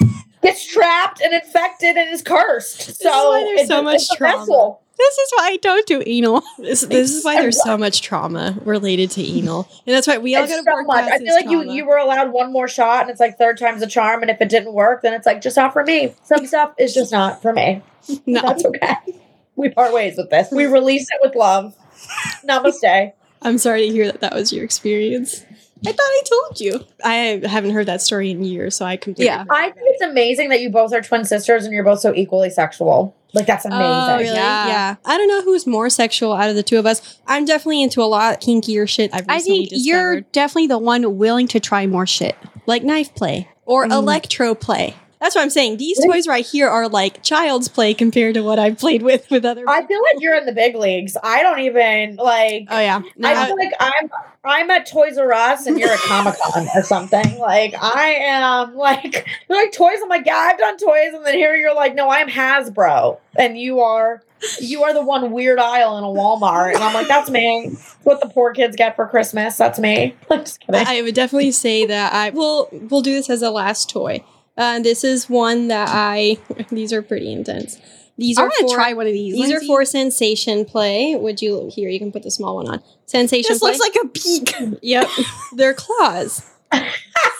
in 0.00 0.10
gets 0.42 0.64
trapped 0.66 1.20
and 1.20 1.34
infected 1.34 1.96
and 1.96 2.10
is 2.10 2.22
cursed. 2.22 3.00
So 3.00 3.32
there's 3.44 3.68
so 3.68 3.82
much 3.82 3.96
it's 3.96 4.12
a 4.12 4.16
trauma. 4.16 4.38
vessel. 4.38 4.82
This 5.00 5.18
is 5.18 5.32
why 5.36 5.44
I 5.48 5.56
don't 5.56 5.86
do 5.86 6.02
anal. 6.06 6.42
This, 6.58 6.80
this 6.88 7.12
is 7.12 7.24
why 7.24 7.40
there's 7.40 7.62
so 7.62 7.76
much 7.76 8.02
trauma 8.02 8.56
related 8.64 9.10
to 9.12 9.22
anal, 9.22 9.68
and 9.86 9.94
that's 9.94 10.06
why 10.06 10.18
we 10.18 10.36
all 10.36 10.46
to 10.46 10.52
so 10.52 10.82
much. 10.84 11.10
I 11.10 11.18
feel 11.18 11.34
like 11.34 11.46
you 11.46 11.62
trauma. 11.62 11.74
you 11.74 11.86
were 11.86 11.96
allowed 11.96 12.32
one 12.32 12.52
more 12.52 12.68
shot, 12.68 13.02
and 13.02 13.10
it's 13.10 13.20
like 13.20 13.38
third 13.38 13.58
time's 13.58 13.82
a 13.82 13.86
charm. 13.86 14.22
And 14.22 14.30
if 14.30 14.40
it 14.40 14.48
didn't 14.48 14.72
work, 14.72 15.02
then 15.02 15.14
it's 15.14 15.26
like 15.26 15.40
just 15.40 15.56
not 15.56 15.72
for 15.72 15.84
me. 15.84 16.14
Some 16.24 16.46
stuff 16.46 16.74
is 16.78 16.94
just 16.94 17.12
not 17.12 17.42
for 17.42 17.52
me. 17.52 17.82
No. 18.26 18.40
That's 18.46 18.64
okay. 18.64 18.94
We 19.56 19.70
part 19.70 19.92
ways 19.92 20.16
with 20.16 20.30
this. 20.30 20.50
We 20.50 20.66
release 20.66 21.08
it 21.10 21.18
with 21.22 21.34
love. 21.34 21.74
Namaste. 22.46 23.12
I'm 23.42 23.58
sorry 23.58 23.86
to 23.86 23.92
hear 23.92 24.06
that 24.06 24.20
that 24.20 24.34
was 24.34 24.52
your 24.52 24.64
experience. 24.64 25.44
I 25.86 25.92
thought 25.92 25.98
I 26.00 26.22
told 26.28 26.60
you. 26.60 26.84
I 27.04 27.40
haven't 27.48 27.70
heard 27.70 27.86
that 27.86 28.02
story 28.02 28.30
in 28.30 28.44
years, 28.44 28.76
so 28.76 28.84
I 28.84 28.96
completely. 28.96 29.26
Yeah. 29.26 29.44
I 29.50 29.70
think 29.70 29.86
it's 29.86 30.02
amazing 30.02 30.50
that 30.50 30.60
you 30.60 30.68
both 30.70 30.92
are 30.92 31.00
twin 31.00 31.24
sisters 31.24 31.64
and 31.64 31.72
you're 31.74 31.84
both 31.84 32.00
so 32.00 32.14
equally 32.14 32.50
sexual. 32.50 33.16
Like 33.32 33.46
that's 33.46 33.64
amazing. 33.64 33.82
Oh, 33.84 34.16
really? 34.18 34.34
Yeah. 34.34 34.66
Yeah. 34.68 34.96
I 35.04 35.16
don't 35.16 35.28
know 35.28 35.42
who's 35.42 35.66
more 35.66 35.88
sexual 35.88 36.32
out 36.32 36.50
of 36.50 36.56
the 36.56 36.62
two 36.62 36.78
of 36.78 36.84
us. 36.86 37.18
I'm 37.26 37.44
definitely 37.44 37.82
into 37.82 38.02
a 38.02 38.04
lot 38.04 38.40
kinkier 38.40 38.88
shit. 38.88 39.10
I've 39.14 39.24
I 39.28 39.34
recently 39.36 39.66
think 39.66 39.86
you're 39.86 40.20
definitely 40.22 40.66
the 40.66 40.78
one 40.78 41.16
willing 41.16 41.46
to 41.48 41.60
try 41.60 41.86
more 41.86 42.06
shit. 42.06 42.36
like 42.66 42.82
knife 42.84 43.14
play 43.14 43.48
or 43.64 43.86
Mm. 43.86 43.92
electro 43.92 44.54
play. 44.54 44.94
That's 45.20 45.34
what 45.34 45.42
I'm 45.42 45.50
saying. 45.50 45.76
These 45.76 46.02
toys 46.02 46.26
right 46.26 46.46
here 46.46 46.66
are 46.66 46.88
like 46.88 47.22
child's 47.22 47.68
play 47.68 47.92
compared 47.92 48.34
to 48.34 48.40
what 48.42 48.58
I've 48.58 48.78
played 48.78 49.02
with 49.02 49.30
with 49.30 49.44
other. 49.44 49.60
People. 49.60 49.74
I 49.74 49.86
feel 49.86 50.00
like 50.00 50.22
you're 50.22 50.34
in 50.34 50.46
the 50.46 50.52
big 50.52 50.74
leagues. 50.74 51.14
I 51.22 51.42
don't 51.42 51.60
even 51.60 52.16
like. 52.16 52.66
oh 52.70 52.80
yeah, 52.80 53.02
I 53.22 53.34
No, 53.34 53.44
feel 53.46 53.56
like 53.56 53.72
I'm 53.78 54.10
I'm 54.42 54.70
at 54.70 54.86
Toys 54.86 55.18
R 55.18 55.30
Us 55.32 55.66
and 55.66 55.78
you're 55.78 55.90
at 55.90 55.98
Comic 55.98 56.36
Con 56.42 56.66
or 56.74 56.82
something. 56.82 57.38
Like 57.38 57.74
I 57.80 58.12
am 58.12 58.74
like 58.74 59.26
you're 59.48 59.58
like 59.62 59.72
toys. 59.72 59.98
I'm 60.02 60.08
like 60.08 60.24
yeah, 60.24 60.36
I've 60.36 60.58
done 60.58 60.78
toys, 60.78 61.12
and 61.12 61.26
then 61.26 61.34
here 61.34 61.54
you're 61.54 61.74
like 61.74 61.94
no, 61.94 62.08
I'm 62.08 62.28
Hasbro, 62.28 63.18
and 63.36 63.58
you 63.58 63.80
are 63.80 64.22
you 64.58 64.84
are 64.84 64.94
the 64.94 65.04
one 65.04 65.32
weird 65.32 65.58
aisle 65.58 65.98
in 65.98 66.04
a 66.04 66.06
Walmart, 66.06 66.74
and 66.74 66.82
I'm 66.82 66.94
like 66.94 67.08
that's 67.08 67.28
me. 67.28 67.76
What 68.04 68.22
the 68.22 68.28
poor 68.30 68.54
kids 68.54 68.74
get 68.74 68.96
for 68.96 69.06
Christmas? 69.06 69.58
That's 69.58 69.78
me. 69.78 70.16
I'm 70.30 70.40
just 70.40 70.60
kidding. 70.60 70.86
I 70.86 71.02
would 71.02 71.14
definitely 71.14 71.50
say 71.52 71.84
that 71.84 72.14
I 72.14 72.30
will. 72.30 72.70
We'll 72.72 73.02
do 73.02 73.12
this 73.12 73.28
as 73.28 73.42
a 73.42 73.50
last 73.50 73.90
toy. 73.90 74.24
Uh, 74.60 74.78
this 74.78 75.04
is 75.04 75.28
one 75.28 75.68
that 75.68 75.88
I. 75.90 76.36
These 76.70 76.92
are 76.92 77.00
pretty 77.00 77.32
intense. 77.32 77.80
These 78.18 78.36
I 78.36 78.42
are 78.42 78.44
want 78.44 78.68
to 78.68 78.68
for, 78.68 78.74
try 78.74 78.92
one 78.92 79.06
of 79.06 79.14
these. 79.14 79.32
These 79.32 79.50
are 79.50 79.62
for 79.62 79.82
sensation 79.86 80.66
play. 80.66 81.16
Would 81.16 81.40
you 81.40 81.70
here? 81.72 81.88
You 81.88 81.98
can 81.98 82.12
put 82.12 82.22
the 82.22 82.30
small 82.30 82.56
one 82.56 82.68
on. 82.68 82.82
Sensation. 83.06 83.48
This 83.48 83.60
play. 83.60 83.72
looks 83.72 83.80
like 83.80 83.96
a 84.04 84.08
peak. 84.08 84.78
Yep, 84.82 85.08
they're 85.54 85.72
claws. 85.72 86.44
so 86.70 86.78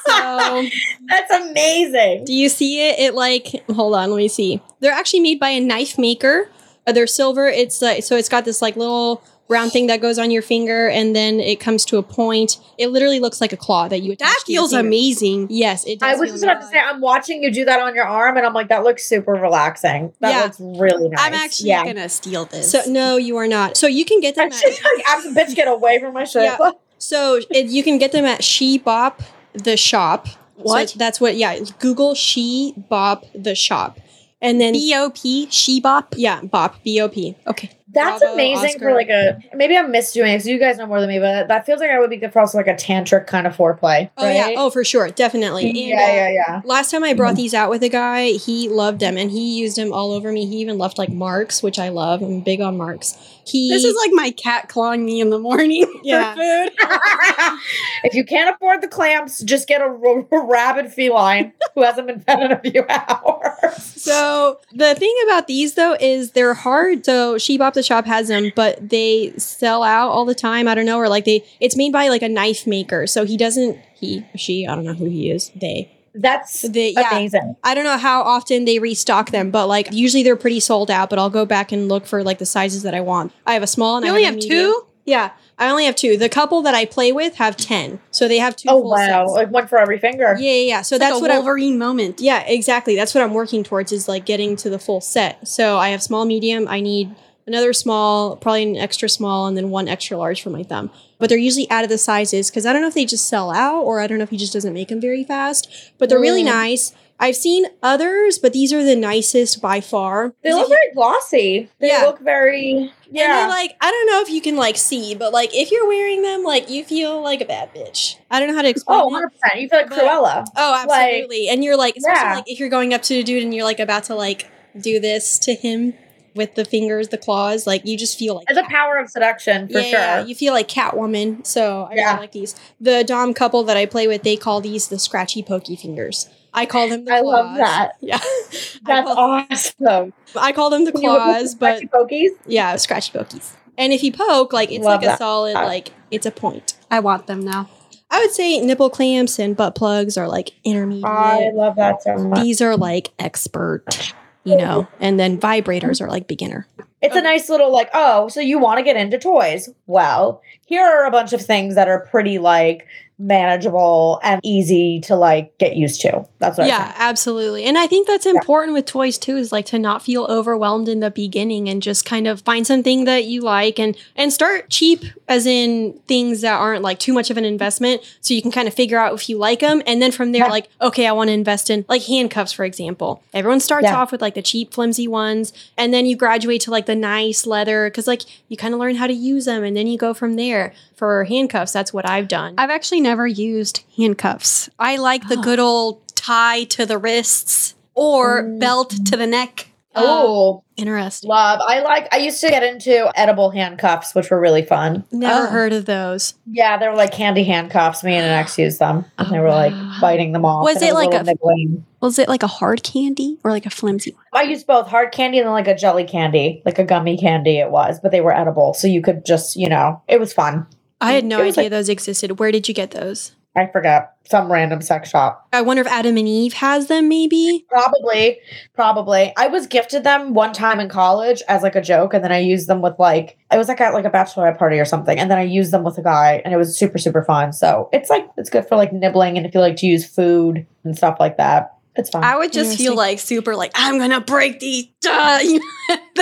That's 1.08 1.30
amazing. 1.30 2.24
Do 2.24 2.32
you 2.32 2.48
see 2.48 2.88
it? 2.88 2.98
It 2.98 3.14
like 3.14 3.62
hold 3.70 3.94
on, 3.94 4.10
let 4.10 4.16
me 4.16 4.28
see. 4.28 4.62
They're 4.80 4.90
actually 4.90 5.20
made 5.20 5.38
by 5.38 5.50
a 5.50 5.60
knife 5.60 5.98
maker. 5.98 6.50
Uh, 6.86 6.92
they're 6.92 7.06
silver. 7.06 7.46
It's 7.46 7.82
like 7.82 8.02
so 8.02 8.16
it's 8.16 8.30
got 8.30 8.46
this 8.46 8.62
like 8.62 8.76
little 8.76 9.22
round 9.50 9.72
thing 9.72 9.88
that 9.88 10.00
goes 10.00 10.18
on 10.18 10.30
your 10.30 10.40
finger, 10.42 10.88
and 10.88 11.14
then 11.14 11.40
it 11.40 11.60
comes 11.60 11.84
to 11.86 11.98
a 11.98 12.02
point. 12.02 12.58
It 12.78 12.88
literally 12.88 13.20
looks 13.20 13.40
like 13.40 13.52
a 13.52 13.56
claw 13.56 13.88
that 13.88 14.00
you 14.00 14.12
attach. 14.12 14.28
That 14.28 14.38
to 14.46 14.52
feels 14.52 14.70
finger. 14.70 14.86
amazing. 14.86 15.48
Yes, 15.50 15.84
it. 15.84 15.98
Does 16.00 16.16
I 16.16 16.18
was 16.18 16.30
just 16.30 16.42
about 16.44 16.60
to 16.62 16.66
say, 16.68 16.78
I'm 16.78 17.00
watching 17.02 17.42
you 17.42 17.52
do 17.52 17.64
that 17.66 17.80
on 17.80 17.94
your 17.94 18.04
arm, 18.06 18.36
and 18.38 18.46
I'm 18.46 18.54
like, 18.54 18.68
that 18.68 18.84
looks 18.84 19.04
super 19.04 19.32
relaxing. 19.32 20.12
That 20.20 20.30
Yeah. 20.30 20.42
looks 20.44 20.60
really 20.60 21.08
nice. 21.10 21.20
I'm 21.20 21.34
actually 21.34 21.68
yeah. 21.68 21.84
gonna 21.84 22.08
steal 22.08 22.46
this. 22.46 22.70
So 22.70 22.82
no, 22.86 23.16
you 23.18 23.36
are 23.36 23.48
not. 23.48 23.76
So 23.76 23.86
you 23.86 24.04
can 24.06 24.20
get 24.20 24.36
them. 24.36 24.50
She's 24.50 24.78
At, 24.78 24.84
like, 24.84 25.04
"Abs- 25.08 25.26
bitch, 25.26 25.54
get 25.56 25.68
away 25.68 25.98
from 26.00 26.14
my 26.14 26.24
shit. 26.24 26.44
Yeah. 26.44 26.70
so 26.98 27.40
it, 27.50 27.66
you 27.66 27.82
can 27.82 27.98
get 27.98 28.12
them 28.12 28.24
at 28.24 28.42
She 28.44 28.78
Bop 28.78 29.20
the 29.52 29.76
shop. 29.76 30.28
What? 30.56 30.90
So 30.90 30.98
that's 30.98 31.20
what? 31.20 31.36
Yeah. 31.36 31.58
Google 31.80 32.14
She 32.14 32.74
Bop 32.76 33.24
the 33.34 33.54
shop, 33.54 33.98
and 34.40 34.60
then 34.60 34.74
B 34.74 34.94
O 34.94 35.10
P 35.10 35.46
Shebop. 35.48 36.14
yeah, 36.16 36.40
Bop 36.42 36.82
B 36.84 37.00
O 37.00 37.08
P. 37.08 37.34
Okay. 37.46 37.70
That's 37.92 38.20
Bravo, 38.20 38.34
amazing 38.34 38.70
Oscar. 38.70 38.78
for 38.78 38.92
like 38.92 39.08
a 39.08 39.42
maybe 39.54 39.76
I'm 39.76 39.92
misdoing 39.92 40.28
it 40.28 40.38
because 40.38 40.46
you 40.46 40.58
guys 40.58 40.78
know 40.78 40.86
more 40.86 41.00
than 41.00 41.08
me, 41.08 41.18
but 41.18 41.48
that 41.48 41.66
feels 41.66 41.80
like 41.80 41.90
I 41.90 41.98
would 41.98 42.10
be 42.10 42.16
good 42.16 42.32
for 42.32 42.40
also 42.40 42.58
like 42.58 42.68
a 42.68 42.74
tantric 42.74 43.26
kind 43.26 43.46
of 43.46 43.56
foreplay. 43.56 44.10
Oh 44.16 44.28
yeah. 44.28 44.54
Oh 44.56 44.70
for 44.70 44.84
sure, 44.84 45.08
definitely. 45.08 45.68
And, 45.68 45.76
yeah, 45.76 45.96
uh, 45.96 46.12
yeah, 46.12 46.30
yeah. 46.30 46.60
Last 46.64 46.90
time 46.90 47.02
I 47.02 47.14
brought 47.14 47.36
these 47.36 47.54
out 47.54 47.70
with 47.70 47.82
a 47.82 47.88
guy, 47.88 48.28
he 48.32 48.68
loved 48.68 49.00
them 49.00 49.16
and 49.16 49.30
he 49.30 49.58
used 49.58 49.76
them 49.76 49.92
all 49.92 50.12
over 50.12 50.30
me. 50.30 50.46
He 50.46 50.56
even 50.56 50.78
left 50.78 50.98
like 50.98 51.10
marks, 51.10 51.62
which 51.62 51.78
I 51.78 51.88
love. 51.88 52.22
I'm 52.22 52.40
big 52.40 52.60
on 52.60 52.76
marks. 52.76 53.16
He 53.50 53.68
This 53.68 53.84
is 53.84 53.94
like 53.96 54.10
my 54.12 54.30
cat 54.30 54.68
clawing 54.68 55.04
me 55.04 55.20
in 55.20 55.30
the 55.30 55.38
morning 55.38 55.86
Yeah. 56.02 56.34
for 56.34 56.40
food. 56.40 56.72
if 58.04 58.14
you 58.14 58.24
can't 58.24 58.54
afford 58.54 58.80
the 58.82 58.88
clamps, 58.88 59.42
just 59.42 59.66
get 59.68 59.80
a, 59.80 59.84
r- 59.84 60.26
a 60.32 60.44
rabid 60.46 60.92
feline 60.92 61.52
who 61.74 61.82
hasn't 61.82 62.06
been 62.06 62.20
fed 62.20 62.40
in 62.42 62.52
a 62.52 62.60
few 62.60 62.84
hours. 62.88 63.82
So 63.84 64.58
the 64.72 64.94
thing 64.94 65.14
about 65.24 65.46
these 65.46 65.74
though 65.74 65.96
is 66.00 66.32
they're 66.32 66.54
hard. 66.54 67.04
So 67.04 67.38
She 67.38 67.58
Bop 67.58 67.74
the 67.74 67.82
Shop 67.82 68.06
has 68.06 68.28
them, 68.28 68.52
but 68.54 68.88
they 68.88 69.32
sell 69.36 69.82
out 69.82 70.10
all 70.10 70.24
the 70.24 70.34
time. 70.34 70.68
I 70.68 70.74
don't 70.74 70.86
know, 70.86 70.98
or 70.98 71.08
like 71.08 71.24
they 71.24 71.44
it's 71.60 71.76
made 71.76 71.92
by 71.92 72.08
like 72.08 72.22
a 72.22 72.28
knife 72.28 72.66
maker. 72.66 73.06
So 73.06 73.24
he 73.26 73.36
doesn't 73.36 73.78
he 73.94 74.24
she 74.36 74.66
I 74.66 74.74
don't 74.74 74.84
know 74.84 74.94
who 74.94 75.06
he 75.06 75.30
is. 75.30 75.50
They 75.54 75.90
That's 76.14 76.62
they 76.62 76.90
yeah. 76.90 77.10
amazing. 77.10 77.56
I 77.62 77.74
don't 77.74 77.84
know 77.84 77.98
how 77.98 78.22
often 78.22 78.64
they 78.64 78.78
restock 78.78 79.30
them, 79.30 79.50
but 79.50 79.66
like 79.66 79.92
usually 79.92 80.22
they're 80.22 80.36
pretty 80.36 80.60
sold 80.60 80.90
out. 80.90 81.08
But 81.10 81.18
I'll 81.18 81.30
go 81.30 81.46
back 81.46 81.72
and 81.72 81.88
look 81.88 82.06
for 82.06 82.22
like 82.24 82.38
the 82.38 82.46
sizes 82.46 82.82
that 82.82 82.94
I 82.94 83.00
want. 83.00 83.32
I 83.46 83.54
have 83.54 83.62
a 83.62 83.68
small 83.68 83.96
and 83.96 84.04
You 84.04 84.10
I 84.12 84.14
only 84.14 84.24
have, 84.24 84.34
have 84.34 84.42
two? 84.42 84.86
Yeah, 85.04 85.30
I 85.58 85.70
only 85.70 85.84
have 85.86 85.94
two. 85.96 86.16
The 86.16 86.28
couple 86.28 86.62
that 86.62 86.74
I 86.74 86.84
play 86.84 87.12
with 87.12 87.36
have 87.36 87.56
ten, 87.56 88.00
so 88.10 88.28
they 88.28 88.38
have 88.38 88.56
two. 88.56 88.68
Oh 88.68 88.80
full 88.80 88.90
wow, 88.90 89.26
sets. 89.26 89.32
like 89.32 89.50
one 89.50 89.66
for 89.68 89.78
every 89.78 89.98
finger. 89.98 90.36
Yeah, 90.38 90.52
yeah, 90.52 90.68
yeah. 90.68 90.82
So 90.82 90.96
It's 90.96 91.00
like 91.02 91.10
that's 91.10 91.20
a 91.20 91.22
what 91.22 91.30
I 91.30 91.38
Wolverine 91.38 91.78
moment. 91.78 92.20
yeah, 92.20 92.40
exactly. 92.40 92.96
That's 92.96 93.14
what 93.14 93.22
I'm 93.22 93.32
working 93.34 93.62
towards 93.62 93.92
is 93.92 94.08
like 94.08 94.26
getting 94.26 94.56
to 94.56 94.70
the 94.70 94.78
full 94.78 95.00
set. 95.00 95.46
So 95.46 95.78
I 95.78 95.90
have 95.90 96.02
small, 96.02 96.24
medium. 96.24 96.66
I 96.68 96.80
need 96.80 97.14
another 97.50 97.72
small, 97.72 98.36
probably 98.36 98.62
an 98.62 98.76
extra 98.76 99.08
small, 99.08 99.46
and 99.46 99.56
then 99.56 99.70
one 99.70 99.88
extra 99.88 100.16
large 100.16 100.40
for 100.42 100.50
my 100.50 100.62
thumb. 100.62 100.90
But 101.18 101.28
they're 101.28 101.38
usually 101.38 101.70
out 101.70 101.84
of 101.84 101.90
the 101.90 101.98
sizes 101.98 102.50
because 102.50 102.64
I 102.64 102.72
don't 102.72 102.80
know 102.82 102.88
if 102.88 102.94
they 102.94 103.04
just 103.04 103.28
sell 103.28 103.50
out 103.50 103.82
or 103.82 104.00
I 104.00 104.06
don't 104.06 104.18
know 104.18 104.24
if 104.24 104.30
he 104.30 104.36
just 104.38 104.52
doesn't 104.52 104.72
make 104.72 104.88
them 104.88 105.00
very 105.00 105.24
fast. 105.24 105.68
But 105.98 106.08
they're 106.08 106.20
really 106.20 106.42
Mm. 106.42 106.46
nice. 106.46 106.92
I've 107.22 107.36
seen 107.36 107.66
others, 107.82 108.38
but 108.38 108.54
these 108.54 108.72
are 108.72 108.82
the 108.82 108.96
nicest 108.96 109.60
by 109.60 109.82
far. 109.82 110.32
They 110.42 110.54
look 110.54 110.70
very 110.70 110.90
glossy. 110.94 111.68
They 111.78 111.88
Yeah. 111.88 112.04
look 112.06 112.20
very 112.20 112.70
And 112.78 112.90
yeah. 113.10 113.26
they're 113.40 113.48
like, 113.48 113.76
I 113.82 113.90
don't 113.90 114.06
know 114.06 114.22
if 114.22 114.30
you 114.30 114.40
can 114.40 114.56
like 114.56 114.78
see, 114.78 115.14
but 115.14 115.30
like 115.32 115.50
if 115.54 115.70
you're 115.70 115.86
wearing 115.86 116.22
them, 116.22 116.44
like 116.44 116.70
you 116.70 116.82
feel 116.84 117.20
like 117.20 117.42
a 117.42 117.44
bad 117.44 117.74
bitch. 117.74 118.16
I 118.30 118.38
don't 118.38 118.48
know 118.48 118.54
how 118.54 118.62
to 118.62 118.68
explain 118.70 119.00
oh, 119.00 119.06
100 119.08 119.28
percent. 119.32 119.60
You 119.60 119.68
feel 119.68 119.80
like 119.80 119.90
But- 119.90 119.98
Cruella. 119.98 120.46
Oh, 120.56 120.84
Like- 120.88 120.98
absolutely. 121.10 121.48
and 121.50 121.62
you're 121.62 121.76
like, 121.76 121.96
especially 121.96 122.22
Yeah. 122.22 122.34
like 122.36 122.44
if 122.50 122.58
you're 122.58 122.70
going 122.70 122.94
up 122.94 123.02
to 123.02 123.16
a 123.16 123.22
dude 123.22 123.42
and 123.42 123.52
you're 123.54 123.64
like 123.64 123.80
about 123.80 124.04
to 124.04 124.14
like 124.14 124.46
do 124.80 124.98
this 125.00 125.38
to 125.40 125.52
him 125.54 125.92
with 126.34 126.54
the 126.54 126.64
fingers, 126.64 127.08
the 127.08 127.18
claws, 127.18 127.66
like 127.66 127.84
you 127.86 127.96
just 127.96 128.18
feel 128.18 128.34
like 128.36 128.46
It's 128.48 128.58
a 128.58 128.62
power 128.70 128.96
of 128.98 129.10
seduction 129.10 129.68
for 129.68 129.80
yeah, 129.80 130.18
sure. 130.20 130.26
you 130.28 130.34
feel 130.34 130.52
like 130.52 130.68
Catwoman. 130.68 131.46
So 131.46 131.88
I 131.90 131.94
Yeah. 131.94 132.08
really 132.10 132.20
like 132.20 132.32
these. 132.32 132.54
The 132.80 133.04
Dom 133.04 133.34
couple 133.34 133.62
that 133.64 133.76
I 133.76 133.86
play 133.86 134.06
with, 134.06 134.22
they 134.22 134.36
call 134.36 134.60
these 134.60 134.88
the 134.88 134.98
scratchy 134.98 135.42
pokey 135.42 135.76
fingers. 135.76 136.28
I 136.52 136.66
call 136.66 136.88
them 136.88 137.04
the 137.04 137.12
I 137.14 137.20
claws. 137.20 137.46
love 137.46 137.56
that. 137.58 137.92
Yeah. 138.00 138.18
I 138.22 138.78
That's 138.86 139.06
call, 139.08 139.18
awesome. 139.50 140.12
I 140.36 140.52
call 140.52 140.70
them 140.70 140.84
the 140.84 140.92
Can 140.92 141.02
you 141.02 141.10
look 141.10 141.22
claws, 141.22 141.54
but 141.54 141.78
scratchy 141.78 141.86
pokies? 141.88 142.30
yeah, 142.46 142.76
scratchy 142.76 143.12
pokies. 143.16 143.52
And 143.78 143.92
if 143.92 144.02
you 144.02 144.12
poke, 144.12 144.52
like 144.52 144.70
it's 144.72 144.84
Love 144.84 145.02
like 145.02 145.12
a 145.14 145.16
solid, 145.16 145.54
like 145.54 145.90
it's 146.10 146.26
a 146.26 146.30
point. 146.30 146.74
I 146.90 147.00
want 147.00 147.26
them 147.26 147.40
now. 147.44 147.68
I 148.10 148.18
would 148.20 148.32
say 148.32 148.60
nipple 148.60 148.90
clamps 148.90 149.38
and 149.38 149.56
butt 149.56 149.76
plugs 149.76 150.16
are 150.18 150.26
like 150.26 150.50
intermediate. 150.64 151.04
I 151.06 151.50
love 151.54 151.76
that 151.76 152.02
so 152.02 152.16
much. 152.16 152.42
These 152.42 152.60
are 152.60 152.76
like 152.76 153.10
expert, 153.20 154.12
you 154.50 154.56
know, 154.56 154.88
and 154.98 155.18
then 155.18 155.38
vibrators 155.38 156.00
are 156.00 156.08
like 156.08 156.26
beginner. 156.26 156.66
It's 157.02 157.16
a 157.16 157.22
nice 157.22 157.48
little 157.48 157.72
like, 157.72 157.88
oh, 157.94 158.28
so 158.28 158.40
you 158.40 158.58
want 158.58 158.78
to 158.78 158.82
get 158.84 158.96
into 158.96 159.18
toys? 159.18 159.70
Well, 159.86 160.42
here 160.66 160.84
are 160.84 161.06
a 161.06 161.10
bunch 161.10 161.32
of 161.32 161.40
things 161.40 161.74
that 161.74 161.88
are 161.88 162.00
pretty 162.00 162.38
like 162.38 162.86
manageable 163.20 164.18
and 164.22 164.40
easy 164.42 165.00
to 165.00 165.14
like 165.16 165.56
get 165.58 165.76
used 165.76 166.00
to. 166.00 166.26
That's 166.38 166.58
what 166.58 166.66
Yeah, 166.66 166.84
think. 166.84 166.96
absolutely. 167.00 167.64
And 167.64 167.76
I 167.78 167.86
think 167.86 168.06
that's 168.06 168.26
important 168.26 168.74
with 168.74 168.86
toys 168.86 169.18
too 169.18 169.36
is 169.36 169.52
like 169.52 169.66
to 169.66 169.78
not 169.78 170.02
feel 170.02 170.24
overwhelmed 170.24 170.88
in 170.88 171.00
the 171.00 171.10
beginning 171.10 171.68
and 171.68 171.82
just 171.82 172.04
kind 172.04 172.26
of 172.26 172.40
find 172.42 172.66
something 172.66 173.04
that 173.04 173.24
you 173.26 173.40
like 173.42 173.78
and 173.78 173.96
and 174.16 174.32
start 174.32 174.70
cheap 174.70 175.04
as 175.28 175.46
in 175.46 175.98
things 176.08 176.40
that 176.40 176.54
aren't 176.58 176.82
like 176.82 176.98
too 176.98 177.12
much 177.12 177.30
of 177.30 177.36
an 177.36 177.44
investment 177.44 178.02
so 178.20 178.34
you 178.34 178.42
can 178.42 178.50
kind 178.50 178.66
of 178.68 178.74
figure 178.74 178.98
out 178.98 179.14
if 179.14 179.28
you 179.28 179.36
like 179.38 179.60
them 179.60 179.82
and 179.86 180.00
then 180.02 180.12
from 180.12 180.32
there 180.32 180.44
Yeah. 180.46 180.50
like 180.50 180.68
okay, 180.80 181.06
I 181.06 181.12
want 181.12 181.28
to 181.28 181.32
invest 181.34 181.70
in 181.70 181.84
like 181.88 182.02
handcuffs 182.04 182.52
for 182.52 182.64
example. 182.64 183.22
Everyone 183.34 183.60
starts 183.60 183.84
Yeah. 183.84 183.96
off 183.96 184.12
with 184.12 184.20
like 184.22 184.34
the 184.34 184.42
cheap 184.42 184.72
flimsy 184.72 185.06
ones 185.08 185.52
and 185.76 185.92
then 185.92 186.06
you 186.06 186.16
graduate 186.16 186.60
to 186.62 186.70
like 186.70 186.86
the 186.86 186.96
nice 186.96 187.46
leather 187.46 187.90
cuz 187.90 188.06
like 188.06 188.22
you 188.48 188.56
kind 188.56 188.74
of 188.74 188.80
learn 188.80 188.96
how 188.96 189.06
to 189.06 189.12
use 189.14 189.44
them 189.44 189.62
and 189.64 189.76
then 189.76 189.86
you 189.86 189.98
go 189.98 190.14
from 190.14 190.36
there. 190.36 190.72
For 190.96 191.24
handcuffs, 191.24 191.72
that's 191.72 191.94
what 191.94 192.06
I've 192.06 192.28
done. 192.28 192.56
I've 192.58 192.68
actually 192.68 193.00
never 193.00 193.09
used 193.26 193.82
handcuffs. 193.96 194.68
I 194.78 194.96
like 194.96 195.28
the 195.28 195.36
good 195.36 195.58
old 195.58 196.00
tie 196.16 196.64
to 196.64 196.86
the 196.86 196.98
wrists 196.98 197.74
or 197.94 198.42
Mm. 198.44 198.60
belt 198.60 198.90
to 199.06 199.16
the 199.16 199.26
neck. 199.26 199.66
Oh, 199.96 200.62
Interesting. 200.76 201.28
love. 201.28 201.60
I 201.66 201.80
like 201.80 202.06
I 202.14 202.18
used 202.18 202.40
to 202.42 202.48
get 202.48 202.62
into 202.62 203.10
edible 203.18 203.50
handcuffs, 203.50 204.14
which 204.14 204.30
were 204.30 204.38
really 204.38 204.62
fun. 204.62 205.02
Never 205.10 205.48
Oh. 205.48 205.50
heard 205.50 205.72
of 205.72 205.84
those. 205.86 206.34
Yeah, 206.50 206.78
they 206.78 206.86
were 206.88 206.94
like 206.94 207.10
candy 207.10 207.42
handcuffs. 207.42 208.04
Me 208.04 208.14
and 208.14 208.24
an 208.24 208.30
ex 208.32 208.56
used 208.56 208.78
them. 208.78 209.04
And 209.18 209.26
Oh, 209.26 209.30
they 209.32 209.40
were 209.40 209.50
like 209.50 209.72
biting 210.00 210.30
them 210.32 210.44
off. 210.44 210.62
Was 210.64 210.80
it 210.80 210.94
was 210.94 211.06
like 211.06 211.20
a- 211.20 211.24
nibbling. 211.24 211.84
Was 212.00 212.20
it 212.20 212.28
like 212.28 212.44
a 212.44 212.46
hard 212.46 212.84
candy 212.84 213.38
or 213.42 213.50
like 213.50 213.66
a 213.66 213.70
flimsy 213.70 214.12
one? 214.12 214.22
I 214.32 214.42
used 214.48 214.66
both 214.66 214.86
hard 214.86 215.10
candy 215.10 215.38
and 215.38 215.46
then 215.46 215.52
like 215.52 215.68
a 215.68 215.74
jelly 215.76 216.04
candy, 216.04 216.62
like 216.64 216.78
a 216.78 216.84
gummy 216.84 217.18
candy 217.18 217.58
it 217.58 217.72
was, 217.72 217.98
but 218.00 218.12
they 218.12 218.20
were 218.20 218.32
edible. 218.34 218.72
So 218.74 218.86
you 218.86 219.02
could 219.02 219.26
just, 219.26 219.56
you 219.56 219.68
know, 219.68 220.00
it 220.06 220.20
was 220.20 220.32
fun. 220.32 220.66
I 221.00 221.12
had 221.12 221.24
no 221.24 221.40
idea 221.42 221.64
like- 221.64 221.70
those 221.70 221.88
existed. 221.88 222.38
Where 222.38 222.52
did 222.52 222.68
you 222.68 222.74
get 222.74 222.90
those? 222.92 223.32
I 223.56 223.66
forgot. 223.66 224.12
Some 224.28 224.50
random 224.50 224.80
sex 224.80 225.10
shop. 225.10 225.48
I 225.52 225.62
wonder 225.62 225.80
if 225.80 225.88
Adam 225.88 226.16
and 226.16 226.28
Eve 226.28 226.52
has 226.52 226.86
them, 226.86 227.08
maybe. 227.08 227.66
Probably, 227.68 228.38
probably. 228.74 229.32
I 229.36 229.48
was 229.48 229.66
gifted 229.66 230.04
them 230.04 230.34
one 230.34 230.52
time 230.52 230.78
in 230.78 230.88
college 230.88 231.42
as 231.48 231.62
like 231.64 231.74
a 231.74 231.80
joke, 231.80 232.14
and 232.14 232.22
then 232.22 232.30
I 232.30 232.38
used 232.38 232.68
them 232.68 232.80
with 232.80 232.96
like 233.00 233.38
it 233.52 233.58
was 233.58 233.66
like 233.66 233.80
at 233.80 233.92
like 233.92 234.04
a 234.04 234.10
bachelorette 234.10 234.56
party 234.56 234.78
or 234.78 234.84
something, 234.84 235.18
and 235.18 235.28
then 235.28 235.36
I 235.38 235.42
used 235.42 235.72
them 235.72 235.82
with 235.82 235.98
a 235.98 236.02
guy, 236.02 236.40
and 236.44 236.54
it 236.54 236.58
was 236.58 236.78
super 236.78 236.96
super 236.96 237.24
fun. 237.24 237.52
So 237.52 237.88
it's 237.92 238.08
like 238.08 238.28
it's 238.36 238.50
good 238.50 238.68
for 238.68 238.76
like 238.76 238.92
nibbling, 238.92 239.36
and 239.36 239.44
if 239.44 239.52
you 239.52 239.60
like 239.60 239.76
to 239.78 239.86
use 239.86 240.06
food 240.06 240.64
and 240.84 240.96
stuff 240.96 241.16
like 241.18 241.36
that, 241.38 241.74
it's 241.96 242.10
fun. 242.10 242.22
I 242.24 242.36
would 242.36 242.52
just 242.52 242.78
feel 242.78 242.94
like 242.94 243.18
super 243.18 243.54
like 243.56 243.72
I'm 243.74 243.98
gonna 243.98 244.20
break 244.20 244.60
these. 244.60 244.86
Duh. 245.00 245.10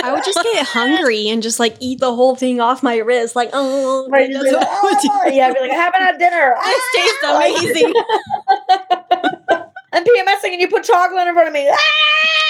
I 0.01 0.11
would 0.11 0.23
just 0.23 0.39
get 0.53 0.65
hungry 0.65 1.27
and 1.29 1.43
just 1.43 1.59
like 1.59 1.75
eat 1.79 1.99
the 1.99 2.13
whole 2.13 2.35
thing 2.35 2.59
off 2.59 2.81
my 2.83 2.97
wrist, 2.97 3.35
like 3.35 3.49
oh, 3.53 4.07
Right, 4.09 4.29
that's 4.31 4.45
what 4.45 4.55
like, 4.55 4.67
I 4.67 4.81
would 4.83 4.99
do. 5.01 5.09
"Ah," 5.11 5.25
yeah, 5.27 5.47
I'd 5.47 5.53
be 5.53 5.59
like, 5.61 5.71
I 5.71 5.75
haven't 5.75 6.01
had 6.01 6.17
dinner. 6.17 6.55
This 6.65 6.83
tastes 6.95 7.17
Ah! 7.23 7.33
Like- 7.33 7.59
amazing. 7.61 7.93
I'm 9.91 10.03
PMSing 10.03 10.51
and 10.51 10.61
you 10.61 10.67
put 10.67 10.83
chocolate 10.83 11.27
in 11.27 11.33
front 11.33 11.47
of 11.47 11.53
me. 11.53 11.67
Ah! 11.69 11.77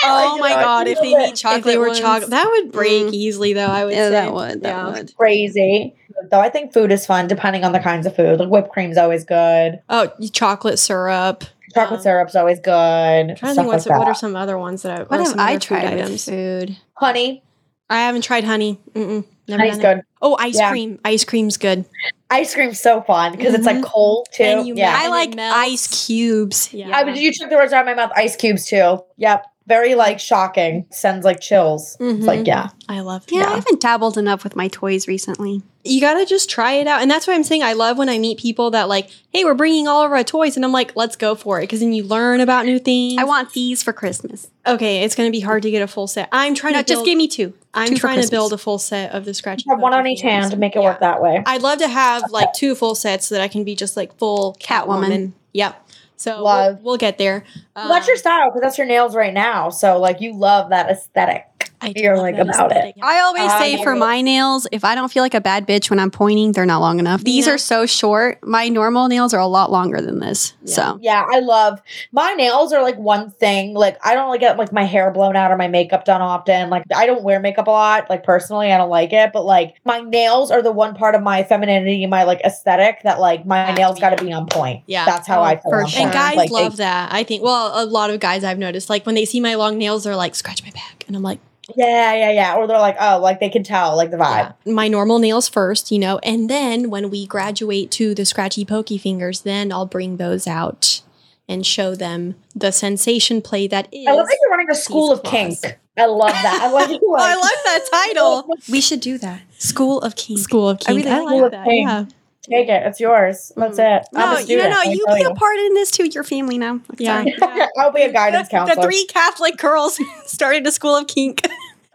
Oh 0.01 0.37
Like, 0.39 0.41
my 0.41 0.55
know, 0.55 0.61
god, 0.65 0.87
if 0.87 0.99
they 0.99 1.13
need 1.13 1.35
chocolate, 1.35 1.59
if 1.59 1.65
they 1.65 1.77
were 1.77 1.93
chocolate, 1.93 2.29
that 2.31 2.47
would 2.49 2.71
break 2.71 3.07
Mm. 3.07 3.13
easily, 3.13 3.53
though. 3.53 3.65
I 3.65 3.85
would 3.85 3.93
yeah, 3.93 4.05
say 4.07 4.11
that 4.11 4.33
would. 4.33 4.61
That 4.61 4.69
Yeah. 4.69 4.89
would. 4.91 5.15
crazy. 5.15 5.95
Though 6.31 6.39
I 6.39 6.49
think 6.49 6.73
food 6.73 6.91
is 6.91 7.05
fun 7.05 7.27
depending 7.27 7.63
on 7.63 7.71
the 7.71 7.79
kinds 7.79 8.05
of 8.05 8.15
food. 8.15 8.39
Like 8.39 8.49
whipped 8.49 8.69
cream's 8.69 8.97
always 8.97 9.23
good. 9.23 9.81
Oh, 9.89 10.09
chocolate 10.33 10.79
syrup. 10.79 11.43
Chocolate 11.79 11.99
Um, 11.99 12.03
syrup's 12.03 12.35
always 12.35 12.59
good. 12.59 12.71
I'm 12.71 13.35
trying 13.35 13.55
to 13.55 13.61
think 13.61 13.67
what's, 13.67 13.85
like 13.85 13.97
what 13.99 14.07
are 14.07 14.13
some 14.15 14.35
other 14.35 14.57
ones 14.57 14.81
that 14.83 14.99
I, 14.99 15.03
what 15.03 15.19
have 15.19 15.39
I 15.39 15.43
other 15.51 15.53
food 15.53 15.61
tried 15.61 15.85
items? 15.85 16.25
food? 16.25 16.77
Honey. 16.95 17.43
I 17.89 18.01
haven't 18.01 18.21
tried 18.23 18.43
honey. 18.43 18.79
Mm-mm, 18.93 19.25
never 19.47 19.61
Honey's 19.63 19.77
done 19.79 19.91
it. 19.99 20.01
good. 20.01 20.03
Oh, 20.21 20.35
ice 20.39 20.55
Yeah. 20.57 20.69
cream. 20.69 20.99
Ice 21.05 21.23
cream's 21.23 21.57
good. 21.57 21.85
Ice 22.29 22.53
cream's 22.53 22.79
so 22.79 23.01
fun 23.01 23.31
because 23.31 23.55
it's 23.55 23.65
like 23.65 23.77
Mhm. 23.77 23.83
cold 23.83 24.27
too. 24.31 24.43
And 24.43 24.67
you 24.67 24.75
yeah. 24.75 24.93
I 24.95 25.07
like 25.07 25.35
ice 25.37 25.87
cubes. 26.05 26.71
Yeah. 26.71 26.95
I, 26.95 27.09
you 27.13 27.33
took 27.33 27.49
the 27.49 27.55
words 27.55 27.73
out 27.73 27.81
of 27.81 27.85
my 27.87 27.95
mouth. 27.95 28.11
Ice 28.15 28.35
cubes 28.35 28.65
too. 28.65 28.99
Yep. 29.17 29.45
Very 29.69 29.95
like 29.95 30.19
shocking. 30.19 30.85
Sends 30.89 31.23
like 31.23 31.39
chills. 31.39 31.95
It's 31.99 32.23
Mhm. 32.23 32.25
like, 32.25 32.45
yeah. 32.47 32.69
I 32.89 32.99
love 33.01 33.23
Yeah, 33.29 33.43
that. 33.43 33.51
I 33.51 33.55
haven't 33.55 33.79
dabbled 33.79 34.17
enough 34.17 34.43
with 34.43 34.55
my 34.55 34.67
toys 34.67 35.07
recently. 35.07 35.61
you 35.85 36.01
gotta 36.01 36.25
just 36.25 36.49
try 36.49 36.73
it 36.73 36.87
out 36.87 37.01
and 37.01 37.09
that's 37.09 37.25
why 37.25 37.33
i'm 37.33 37.41
saying 37.43 37.63
i 37.63 37.71
love 37.71 37.97
when 37.97 38.09
i 38.09 38.17
meet 38.19 38.37
people 38.37 38.69
that 38.69 38.89
like 38.89 39.09
hey 39.31 39.45
we're 39.45 39.53
bringing 39.53 39.87
all 39.87 40.03
of 40.03 40.11
our 40.11 40.23
toys 40.25 40.57
and 40.57 40.65
i'm 40.65 40.73
like 40.73 40.91
let's 40.97 41.15
go 41.15 41.35
for 41.35 41.57
it 41.59 41.63
because 41.63 41.79
then 41.79 41.93
you 41.93 42.03
learn 42.03 42.41
about 42.41 42.65
new 42.65 42.77
things 42.77 43.15
I 43.17 43.23
want 43.23 43.53
these 43.53 43.81
for 43.81 43.93
Christmas. 43.93 44.49
okay 44.67 45.03
it's 45.05 45.15
gonna 45.15 45.31
be 45.31 45.39
hard 45.39 45.63
to 45.63 45.71
get 45.71 45.81
a 45.81 45.87
full 45.87 46.05
set 46.07 46.27
i'm 46.33 46.53
trying 46.53 46.73
No, 46.73 46.81
to 46.81 46.85
build, 46.85 46.97
just 46.97 47.05
give 47.05 47.17
me 47.17 47.29
two. 47.29 47.53
i'm 47.73 47.87
two 47.87 47.95
trying 47.95 48.21
to 48.21 48.29
build 48.29 48.51
a 48.51 48.57
full 48.57 48.77
set 48.77 49.13
of 49.13 49.23
the 49.23 49.33
scratch 49.33 49.63
Have 49.69 49.79
one 49.79 49.93
on 49.93 50.05
each 50.05 50.21
hand. 50.21 50.55
Make 50.59 50.75
it 50.75 50.81
work 50.83 50.99
that 50.99 51.21
way. 51.21 51.41
i'd 51.45 51.61
love 51.61 51.79
to 51.79 51.87
have 51.87 52.29
like 52.29 52.51
two 52.53 52.75
full 52.75 52.93
sets 52.93 53.27
so 53.27 53.35
that 53.35 53.41
i 53.41 53.47
can 53.47 53.63
be 53.63 53.73
just 53.73 53.95
like 53.95 54.13
full 54.17 54.57
Catwoman. 54.59 55.05
catwoman 55.07 55.31
yep 55.53 55.88
so 56.19 56.51
we'll, 56.53 56.79
we'll 56.83 56.97
get 56.97 57.17
there 57.17 57.45
Well, 57.75 57.89
that's 57.89 58.07
your 58.07 58.15
Um, 58.15 58.19
style 58.19 58.49
because 58.49 58.61
that's 58.61 58.77
your 58.77 58.87
nails 58.87 59.15
right 59.15 59.33
now. 59.33 59.69
So 59.71 59.99
like 59.99 60.21
you 60.21 60.33
love 60.35 60.69
that 60.71 60.89
aesthetic. 60.91 61.48
I 61.81 61.93
do 61.93 62.01
You're 62.01 62.17
like 62.17 62.37
about 62.37 62.71
it. 62.71 62.95
I 63.01 63.19
always 63.19 63.43
Uh, 63.51 63.59
say 63.59 63.83
for 63.83 63.95
my 63.95 64.21
nails, 64.21 64.67
if 64.71 64.83
I 64.83 64.95
don't 64.95 65.11
feel 65.11 65.23
like 65.23 65.33
a 65.33 65.41
bad 65.41 65.67
bitch 65.67 65.89
when 65.89 65.99
I'm 65.99 66.11
pointing, 66.11 66.51
they're 66.51 66.65
not 66.65 66.81
long 66.81 66.99
enough. 66.99 67.23
These 67.23 67.47
Yeah. 67.47 67.53
are 67.53 67.57
so 67.57 67.85
short. 67.85 68.39
My 68.45 68.67
normal 68.69 69.07
nails 69.07 69.33
are 69.33 69.39
a 69.39 69.47
lot 69.47 69.71
longer 69.71 70.01
than 70.01 70.19
this. 70.19 70.53
Yeah. 70.63 70.73
So 70.73 70.99
Yeah, 71.01 71.25
I 71.31 71.39
love 71.39 71.81
my 72.11 72.33
nails 72.33 72.73
are 72.73 72.81
like 72.83 72.97
one 72.97 73.31
thing. 73.31 73.73
Like 73.73 73.97
I 74.05 74.13
don't 74.15 74.29
like 74.29 74.39
get 74.41 74.57
like 74.57 74.73
my 74.73 74.83
hair 74.83 75.11
blown 75.11 75.35
out 75.35 75.51
or 75.51 75.57
my 75.57 75.67
makeup 75.67 76.05
done 76.05 76.21
often. 76.21 76.69
Like 76.69 76.83
I 76.95 77.05
don't 77.05 77.23
wear 77.23 77.39
makeup 77.39 77.67
a 77.67 77.71
lot. 77.71 78.09
Like 78.09 78.23
personally, 78.23 78.71
I 78.71 78.77
don't 78.77 78.89
like 78.89 79.13
it. 79.13 79.31
But 79.33 79.45
like 79.45 79.75
my 79.85 79.99
nails 80.01 80.51
are 80.51 80.61
the 80.61 80.71
one 80.71 80.95
part 80.95 81.15
of 81.15 81.21
my 81.23 81.43
femininity, 81.43 82.03
and 82.03 82.11
my 82.11 82.23
like 82.23 82.41
aesthetic 82.41 83.03
that 83.03 83.19
like 83.19 83.45
my 83.45 83.65
Have 83.65 83.77
nails 83.77 83.95
be 83.95 84.01
got 84.01 84.17
to 84.17 84.23
be 84.23 84.31
on 84.33 84.47
point. 84.47 84.83
Yeah. 84.85 85.05
that's 85.05 85.27
how 85.27 85.39
Oh, 85.39 85.43
I 85.43 85.55
feel. 85.57 85.71
sure. 85.87 86.01
And 86.03 86.11
guys 86.11 86.35
Like, 86.35 86.49
love 86.51 86.77
they- 86.77 86.83
that. 86.83 87.13
I 87.13 87.23
think. 87.23 87.43
Well, 87.43 87.71
a 87.75 87.85
lot 87.85 88.09
of 88.09 88.19
guys 88.19 88.43
I've 88.43 88.57
noticed, 88.59 88.89
like 88.89 89.05
when 89.05 89.15
they 89.15 89.25
see 89.25 89.39
my 89.39 89.55
long 89.55 89.77
nails, 89.77 90.03
they're 90.03 90.15
like, 90.15 90.35
"Scratch 90.35 90.63
my 90.63 90.71
back," 90.71 91.05
and 91.07 91.15
I'm 91.15 91.23
like, 91.23 91.39
Yeah, 91.75 92.13
yeah, 92.13 92.31
yeah. 92.31 92.55
Or 92.55 92.67
they're 92.67 92.79
like, 92.79 92.97
oh, 92.99 93.19
like 93.19 93.39
they 93.39 93.49
can 93.49 93.63
tell 93.63 93.95
like 93.95 94.11
the 94.11 94.17
vibe. 94.17 94.53
yeah. 94.65 94.73
my 94.73 94.87
normal 94.87 95.19
nails 95.19 95.47
first, 95.49 95.91
you 95.91 95.99
know, 95.99 96.19
and 96.19 96.49
then 96.49 96.89
when 96.89 97.09
we 97.09 97.25
graduate 97.25 97.91
to 97.91 98.13
the 98.15 98.25
scratchy 98.25 98.65
pokey 98.65 98.97
fingers, 98.97 99.41
then 99.41 99.71
I'll 99.71 99.85
bring 99.85 100.17
those 100.17 100.47
out 100.47 101.01
and 101.47 101.65
show 101.65 101.95
them 101.95 102.35
the 102.55 102.71
sensation 102.71 103.41
play 103.41 103.67
that 103.67 103.87
is. 103.91 104.07
I 104.07 104.11
love 104.13 104.27
that 104.27 104.37
you're 104.41 104.51
running 104.51 104.69
a 104.69 104.75
school 104.75 105.11
of 105.11 105.23
claws. 105.23 105.59
kink. 105.61 105.79
I 105.97 106.05
love 106.05 106.29
that. 106.31 106.59
I 106.61 106.71
love. 106.71 106.89
Oh, 107.03 107.15
I 107.17 107.35
love 107.35 107.51
that 107.65 107.85
title. 107.91 108.47
we 108.71 108.79
should 108.81 109.01
do 109.01 109.17
that. 109.17 109.41
School 109.57 109.99
of 110.01 110.15
Kings. 110.15 110.43
School 110.43 110.69
of 110.69 110.77
I 110.87 110.93
Kink. 110.93 111.05
really 111.05 111.09
I, 111.11 111.19
like 111.19 111.25
like 111.25 111.31
School 111.33 111.45
of 111.45 111.51
that. 111.51 111.65
Kink. 111.65 111.87
Yeah. 111.89 112.05
Take 112.49 112.69
it. 112.69 112.83
It's 112.87 112.99
yours. 112.99 113.51
Mm-hmm. 113.51 113.59
That's 113.61 113.79
it. 113.79 114.07
I'm 114.15 114.29
No, 114.31 114.35
a 114.35 114.39
you 114.39 114.45
student, 114.45 114.69
know, 114.69 114.75
let 114.77 114.87
me 114.87 114.93
you 114.95 115.05
be 115.15 115.23
a 115.23 115.33
part 115.35 115.57
in 115.57 115.73
this 115.73 115.91
too. 115.91 116.07
Your 116.07 116.23
family 116.23 116.57
now. 116.57 116.79
Yeah. 116.97 117.23
Sorry. 117.37 117.67
I'll 117.77 117.91
be 117.91 118.01
a 118.03 118.11
guidance 118.13 118.47
the, 118.49 118.73
the 118.75 118.81
three 118.81 119.05
Catholic 119.05 119.57
girls 119.57 119.99
started 120.25 120.65
a 120.65 120.71
school 120.71 120.95
of 120.95 121.07
kink 121.07 121.41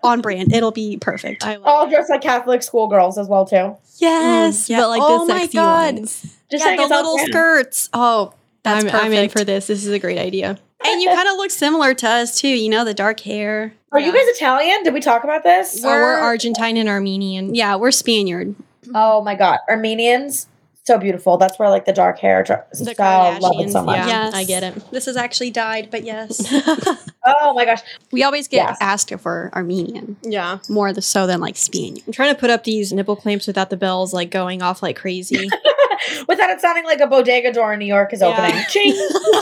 on 0.05 0.21
brand. 0.21 0.53
It'll 0.53 0.71
be 0.71 0.97
perfect. 0.99 1.45
I 1.45 1.57
love 1.57 1.67
all 1.67 1.89
dressed 1.89 2.11
like 2.11 2.21
Catholic 2.23 2.63
schoolgirls 2.63 3.19
as 3.19 3.27
well 3.29 3.45
too. 3.47 3.77
Yes, 3.99 4.69
Mm, 4.69 4.77
but 4.79 4.89
like 4.89 5.03
oh 5.03 5.27
the 5.27 5.33
my 5.35 5.41
sexy 5.41 5.57
god, 5.57 5.95
ones. 5.95 6.37
Just 6.51 6.65
yeah, 6.65 6.77
the 6.77 6.83
little 6.87 7.15
brand. 7.17 7.29
skirts. 7.31 7.89
Oh, 7.93 8.35
that's 8.63 8.85
I'm, 8.85 8.91
perfect. 8.91 9.05
I'm 9.07 9.13
in 9.13 9.29
for 9.31 9.45
this. 9.45 9.67
This 9.67 9.85
is 9.85 9.93
a 9.93 9.99
great 9.99 10.19
idea. 10.19 10.59
and 10.85 11.01
you 11.03 11.09
kind 11.09 11.29
of 11.29 11.37
look 11.37 11.51
similar 11.51 11.95
to 11.95 12.09
us 12.09 12.39
too. 12.41 12.49
You 12.49 12.69
know, 12.69 12.85
the 12.85 12.95
dark 12.95 13.21
hair. 13.21 13.73
Are 13.93 14.01
you 14.01 14.13
guys 14.13 14.27
Italian? 14.29 14.83
Did 14.83 14.93
we 14.93 15.01
talk 15.01 15.23
about 15.25 15.45
this? 15.45 15.81
We're, 15.83 15.91
we're 15.91 16.13
We're- 16.15 16.21
Argentine 16.23 16.77
and 16.77 16.89
Armenian. 16.89 17.55
Yeah, 17.55 17.77
we're 17.77 17.93
Spaniard. 17.93 18.55
Oh 18.95 19.23
my 19.23 19.35
god, 19.35 19.61
Armenians, 19.71 20.47
so 20.87 20.99
beautiful. 20.99 21.37
That's 21.39 21.59
where 21.59 21.71
like 21.71 21.85
the 21.87 21.93
dark 21.93 22.19
hair. 22.19 22.43
dr- 22.43 22.65
The 22.71 22.77
so 22.77 22.85
love 22.85 22.95
it 22.95 23.43
Kardashians, 23.43 23.71
so 23.73 23.83
much. 23.85 23.97
yeah. 23.97 24.07
Yes. 24.07 24.35
I 24.35 24.45
get 24.45 24.63
it. 24.63 24.91
This 24.91 25.09
is 25.09 25.17
actually 25.17 25.51
dyed, 25.51 25.91
but 25.91 26.05
yes, 26.05 26.45
Oh 27.25 27.55
my 27.55 27.65
gosh, 27.65 27.81
we 28.13 28.23
always 28.23 28.49
get 28.49 28.69
Yes. 28.69 28.79
asked 28.81 29.11
if 29.13 29.25
we're 29.25 29.51
Armenian 29.53 30.17
yeah. 30.23 30.59
more 30.69 30.93
the 30.93 31.01
so 31.03 31.27
than 31.27 31.41
like 31.41 31.57
Spaniard. 31.57 32.03
I'm 32.07 32.13
trying 32.13 32.35
to 32.35 32.39
put 32.41 32.51
up 32.51 32.65
these 32.65 32.93
nipple 32.93 33.17
clamps 33.17 33.47
without 33.47 33.71
the 33.71 33.77
bells 33.77 34.13
like 34.13 34.31
going 34.31 34.61
off 34.63 34.83
like 34.83 34.97
crazy. 34.97 35.49
without 36.29 36.51
it 36.51 36.61
sounding 36.61 36.85
like 36.85 37.01
a 37.01 37.07
bodega 37.07 37.53
door 37.53 37.73
in 37.73 37.79
New 37.79 37.87
York 37.87 38.13
is 38.13 38.21
Yeah. 38.21 38.29
opening. 38.29 38.63
Ching, 38.69 38.93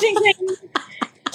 ching, 0.01 0.17
ching. 0.23 0.57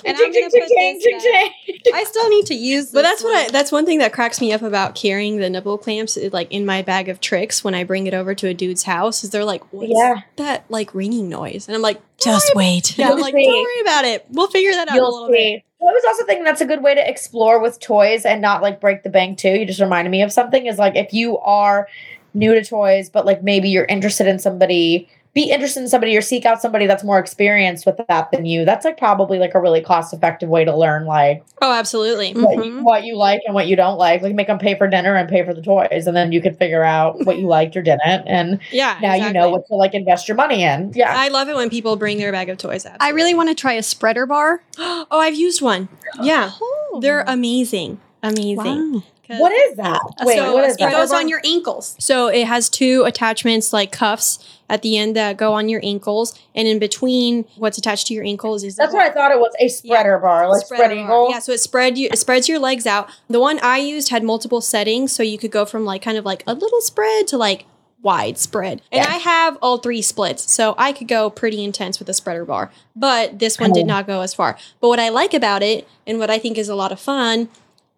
And 0.07 0.17
I'm 0.17 0.31
gonna 0.31 0.45
put 0.49 0.51
ching, 0.67 0.93
this 0.95 1.03
ching, 1.03 1.17
back. 1.33 1.51
ching. 1.65 1.93
I 1.93 2.03
still 2.03 2.29
need 2.29 2.45
to 2.47 2.55
use. 2.55 2.91
But 2.91 3.01
that's 3.03 3.23
what 3.23 3.35
I 3.35 3.49
that's 3.49 3.71
one 3.71 3.85
thing 3.85 3.99
that 3.99 4.13
cracks 4.13 4.39
me 4.41 4.51
up 4.53 4.61
about 4.61 4.95
carrying 4.95 5.37
the 5.37 5.49
nipple 5.49 5.77
clamps 5.77 6.17
like 6.31 6.51
in 6.51 6.65
my 6.65 6.81
bag 6.81 7.09
of 7.09 7.19
tricks 7.19 7.63
when 7.63 7.75
I 7.75 7.83
bring 7.83 8.07
it 8.07 8.13
over 8.13 8.33
to 8.35 8.47
a 8.47 8.53
dude's 8.53 8.83
house 8.83 9.23
is 9.23 9.29
they're 9.29 9.45
like, 9.45 9.63
What's 9.73 9.91
Yeah. 9.95 10.21
that 10.37 10.65
like 10.69 10.93
ringing 10.95 11.29
noise? 11.29 11.67
And 11.67 11.75
I'm 11.75 11.81
like, 11.81 12.01
Just 12.17 12.55
wait. 12.55 12.97
Yeah, 12.97 13.11
I'm 13.11 13.19
like, 13.19 13.33
see. 13.33 13.45
don't 13.45 13.61
worry 13.63 13.81
about 13.81 14.05
it. 14.05 14.25
We'll 14.29 14.47
figure 14.47 14.71
that 14.71 14.87
out 14.89 14.93
a 14.93 14.97
You'll 14.97 15.13
little 15.13 15.29
bit. 15.29 15.37
see. 15.37 15.63
I 15.79 15.83
was 15.85 16.03
also 16.07 16.25
thinking 16.25 16.43
that's 16.43 16.61
a 16.61 16.65
good 16.65 16.81
way 16.81 16.95
to 16.95 17.07
explore 17.09 17.61
with 17.61 17.79
toys 17.79 18.25
and 18.25 18.41
not 18.41 18.61
like 18.63 18.81
break 18.81 19.03
the 19.03 19.09
bank 19.09 19.37
too. 19.37 19.49
You 19.51 19.65
just 19.65 19.79
reminded 19.79 20.09
me 20.09 20.23
of 20.23 20.31
something 20.31 20.65
is 20.65 20.77
like 20.79 20.95
if 20.95 21.13
you 21.13 21.37
are 21.39 21.87
new 22.33 22.53
to 22.55 22.63
toys, 22.63 23.09
but 23.09 23.25
like 23.25 23.43
maybe 23.43 23.69
you're 23.69 23.85
interested 23.85 24.25
in 24.27 24.39
somebody, 24.39 25.07
be 25.37 25.51
interested 25.51 25.81
in 25.81 25.87
somebody 25.87 26.17
or 26.17 26.21
seek 26.21 26.45
out 26.45 26.61
somebody 26.61 26.87
that's 26.87 27.03
more 27.03 27.19
experienced 27.19 27.85
with 27.85 27.95
that 28.07 28.31
than 28.31 28.45
you. 28.45 28.65
That's 28.65 28.83
like 28.83 28.97
probably 28.97 29.37
like 29.37 29.53
a 29.53 29.61
really 29.61 29.81
cost 29.81 30.11
effective 30.13 30.49
way 30.49 30.65
to 30.65 30.75
learn 30.75 31.05
like 31.05 31.43
Oh, 31.61 31.71
absolutely. 31.71 32.33
What, 32.33 32.55
you, 32.65 32.71
Mhm. 32.71 32.81
what 32.83 33.03
you 33.03 33.15
like 33.15 33.41
and 33.45 33.53
what 33.53 33.67
you 33.67 33.75
don't 33.75 33.97
like. 33.97 34.21
Like 34.23 34.33
make 34.33 34.47
them 34.47 34.57
pay 34.57 34.75
for 34.75 34.87
dinner 34.87 35.15
and 35.15 35.29
pay 35.29 35.43
for 35.45 35.53
the 35.53 35.61
toys, 35.61 36.07
and 36.07 36.15
then 36.17 36.31
you 36.31 36.41
can 36.41 36.55
figure 36.55 36.83
out 36.83 37.23
what 37.25 37.37
you 37.37 37.45
liked 37.47 37.77
or 37.77 37.81
didn't, 37.83 38.23
and 38.27 38.59
Yeah. 38.71 38.97
now 39.01 39.13
you 39.13 39.31
know 39.31 39.49
what 39.49 39.67
to 39.67 39.75
like 39.75 39.93
invest 39.93 40.27
your 40.27 40.35
money 40.37 40.63
in. 40.63 40.91
Yeah. 40.95 41.13
I 41.15 41.27
love 41.29 41.49
it 41.49 41.55
when 41.55 41.69
people 41.69 41.95
bring 41.97 42.17
their 42.17 42.31
bag 42.31 42.49
of 42.49 42.57
toys 42.57 42.85
out. 42.85 42.97
I 42.99 43.09
really 43.09 43.33
want 43.35 43.49
to 43.49 43.55
try 43.55 43.73
a 43.73 43.83
spreader 43.83 44.25
bar. 44.25 44.61
oh, 44.79 45.05
I've 45.11 45.35
used 45.35 45.61
one. 45.61 45.87
Yeah. 46.21 46.51
They're 46.99 47.23
amazing. 47.27 47.99
Amazing. 48.23 48.93
Wow. 48.93 49.03
'Cause- 49.27 49.39
what 49.41 49.51
is 49.51 49.75
that? 49.75 49.99
Wait, 50.23 50.37
So 50.37 50.53
what 50.53 50.63
a 50.63 50.67
is 50.67 50.73
It 50.75 50.79
that? 50.79 50.91
goes 50.93 51.11
on 51.11 51.27
your 51.27 51.41
ankles. 51.45 51.95
So 51.99 52.27
it 52.27 52.47
has 52.47 52.69
two 52.69 53.03
attachments 53.05 53.73
like 53.73 53.91
cuffs 53.91 54.39
at 54.69 54.81
the 54.81 54.97
end 54.97 55.15
that 55.15 55.37
go 55.37 55.53
on 55.53 55.69
your 55.69 55.81
ankles, 55.83 56.37
and 56.53 56.67
in 56.67 56.79
between 56.79 57.45
what's 57.57 57.77
attached 57.77 58.07
to 58.07 58.13
your 58.13 58.23
ankles 58.23 58.63
is 58.63 58.75
That's 58.75 58.93
what 58.93 59.09
I 59.09 59.13
thought 59.13 59.31
it 59.31 59.39
was 59.39 59.53
a 59.59 59.67
spreader 59.67 60.17
bar, 60.17 60.49
like 60.49 60.65
spread 60.65 60.91
eagle. 60.91 61.29
Yeah, 61.29 61.39
so 61.39 61.51
it 61.51 61.59
spread 61.59 61.97
you 61.97 62.09
it 62.11 62.17
spreads 62.17 62.49
your 62.49 62.59
legs 62.59 62.85
out. 62.85 63.09
The 63.29 63.39
one 63.39 63.59
I 63.59 63.77
used 63.77 64.09
had 64.09 64.23
multiple 64.23 64.61
settings, 64.61 65.11
so 65.11 65.23
you 65.23 65.37
could 65.37 65.51
go 65.51 65.65
from 65.65 65.85
like 65.85 66.01
kind 66.01 66.17
of 66.17 66.25
like 66.25 66.43
a 66.47 66.53
little 66.53 66.81
spread 66.81 67.27
to 67.27 67.37
like 67.37 67.65
wide 68.01 68.37
spread. 68.37 68.81
And 68.91 69.03
Yeah. 69.03 69.11
I 69.11 69.17
have 69.17 69.57
all 69.61 69.77
three 69.79 70.01
splits, 70.01 70.51
so 70.51 70.75
I 70.77 70.93
could 70.93 71.07
go 71.07 71.29
pretty 71.29 71.63
intense 71.63 71.99
with 71.99 72.09
a 72.09 72.13
spreader 72.13 72.45
bar. 72.45 72.71
But 72.95 73.39
this 73.39 73.59
one 73.59 73.71
did 73.73 73.87
not 73.87 74.05
go 74.07 74.21
as 74.21 74.33
far. 74.33 74.57
But 74.79 74.89
what 74.89 74.99
I 74.99 75.09
like 75.09 75.33
about 75.33 75.63
it 75.63 75.87
and 76.05 76.19
what 76.19 76.29
I 76.29 76.37
think 76.39 76.57
is 76.57 76.69
a 76.69 76.75
lot 76.75 76.91
of 76.91 76.99
fun 76.99 77.49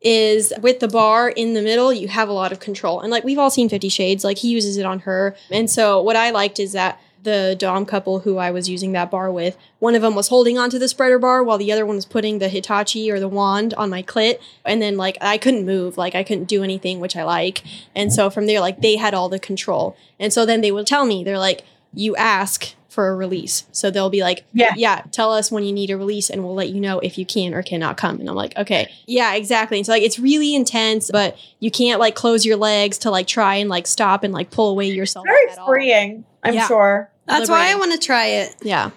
is 0.02 0.54
with 0.62 0.80
the 0.80 0.88
bar 0.88 1.30
in 1.30 1.54
the 1.54 1.62
middle, 1.62 1.92
you 1.92 2.08
have 2.08 2.30
a 2.30 2.34
lot 2.34 2.52
of 2.52 2.60
control. 2.60 3.02
And 3.02 3.12
like 3.12 3.24
we've 3.24 3.38
all 3.38 3.50
seen 3.50 3.70
50 3.70 3.90
Shades, 3.90 4.24
like 4.24 4.38
he 4.38 4.50
uses 4.50 4.78
it 4.78 4.86
on 4.86 5.00
her. 5.00 5.36
And 5.52 5.70
so 5.70 6.02
what 6.02 6.16
I 6.16 6.32
liked 6.32 6.60
is 6.60 6.72
that 6.74 7.00
the 7.24 7.56
Dom 7.60 7.86
couple 7.86 8.20
who 8.20 8.38
I 8.38 8.50
was 8.52 8.70
using 8.70 8.94
that 8.94 9.12
bar 9.12 9.30
with, 9.30 9.58
one 9.80 9.94
of 9.94 10.02
them 10.02 10.16
was 10.16 10.30
holding 10.30 10.58
onto 10.58 10.80
the 10.80 10.88
spreader 10.88 11.20
bar 11.20 11.44
while 11.44 11.58
the 11.58 11.72
other 11.72 11.86
one 11.86 11.98
was 11.98 12.06
putting 12.06 12.40
the 12.40 12.48
Hitachi 12.48 13.12
or 13.12 13.20
the 13.20 13.28
wand 13.28 13.74
on 13.74 13.90
my 13.90 14.02
clit. 14.02 14.40
And 14.64 14.82
then 14.82 14.96
like 14.96 15.18
I 15.20 15.38
couldn't 15.38 15.66
move, 15.66 15.98
like 15.98 16.16
I 16.16 16.24
couldn't 16.24 16.46
do 16.46 16.64
anything, 16.64 17.02
which 17.02 17.18
I 17.18 17.24
like. 17.24 17.64
And 17.94 18.14
so 18.14 18.30
from 18.30 18.46
there, 18.46 18.62
like 18.62 18.82
they 18.82 18.96
had 18.96 19.14
all 19.14 19.28
the 19.28 19.40
control. 19.40 19.98
And 20.18 20.32
so 20.32 20.46
then 20.46 20.62
they 20.62 20.72
would 20.72 20.88
tell 20.88 21.06
me, 21.06 21.24
they're 21.24 21.38
like, 21.38 21.66
you 21.94 22.16
ask 22.16 22.74
for 23.00 23.08
a 23.08 23.16
release. 23.16 23.64
So 23.72 23.90
they'll 23.90 24.10
be 24.10 24.24
like, 24.24 24.44
Yeah. 24.52 24.74
yeah, 24.76 25.04
tell 25.12 25.32
us 25.34 25.50
when 25.50 25.64
you 25.64 25.72
need 25.72 25.90
a 25.90 25.96
release 25.96 26.30
and 26.30 26.44
we'll 26.44 26.54
let 26.54 26.68
you 26.68 26.82
know 26.82 27.00
if 27.00 27.18
you 27.18 27.26
can 27.26 27.54
or 27.54 27.64
cannot 27.64 27.96
come. 27.96 28.20
And 28.20 28.28
I'm 28.28 28.36
like, 28.36 28.58
okay, 28.58 28.92
yeah, 29.06 29.36
exactly. 29.36 29.78
And 29.78 29.86
so 29.86 29.94
like 29.94 30.04
it's 30.04 30.20
really 30.20 30.54
intense, 30.54 31.10
but 31.10 31.38
you 31.62 31.72
can't 31.72 31.98
like 31.98 32.14
close 32.14 32.46
your 32.46 32.58
legs 32.58 32.98
to 32.98 33.10
like 33.10 33.26
try 33.26 33.56
and 33.56 33.70
like 33.70 33.88
stop 33.88 34.26
and 34.26 34.34
like 34.34 34.52
pull 34.52 34.72
away 34.72 34.90
yourself. 34.90 35.26
Very 35.26 35.50
at 35.50 35.58
all. 35.60 35.68
freeing, 35.68 36.26
I'm 36.44 36.56
Yeah. 36.56 36.68
sure. 36.68 37.10
That's 37.26 37.50
why 37.50 37.72
I 37.72 37.76
want 37.76 37.94
to 37.94 38.06
try 38.06 38.26
it. 38.26 38.54
Yeah. 38.64 38.92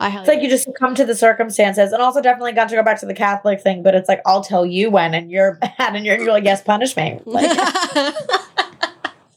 I 0.00 0.08
highly 0.10 0.22
It's 0.22 0.28
like 0.28 0.42
you 0.42 0.48
just 0.50 0.68
come 0.76 0.96
to 0.96 1.04
the 1.04 1.14
circumstances, 1.14 1.92
and 1.92 2.02
also 2.02 2.20
definitely 2.20 2.50
got 2.54 2.68
to 2.70 2.74
go 2.74 2.82
back 2.82 2.98
to 3.00 3.06
the 3.06 3.14
Catholic 3.14 3.60
thing. 3.60 3.84
But 3.84 3.94
it's 3.94 4.08
like 4.08 4.20
I'll 4.26 4.42
tell 4.42 4.66
you 4.66 4.90
when, 4.90 5.14
and 5.14 5.30
you're 5.30 5.52
bad, 5.78 5.94
and 5.94 6.04
you're, 6.04 6.18
you're 6.18 6.32
like, 6.32 6.42
yes, 6.42 6.60
punish 6.60 6.96
me. 6.96 7.20
Like 7.24 7.56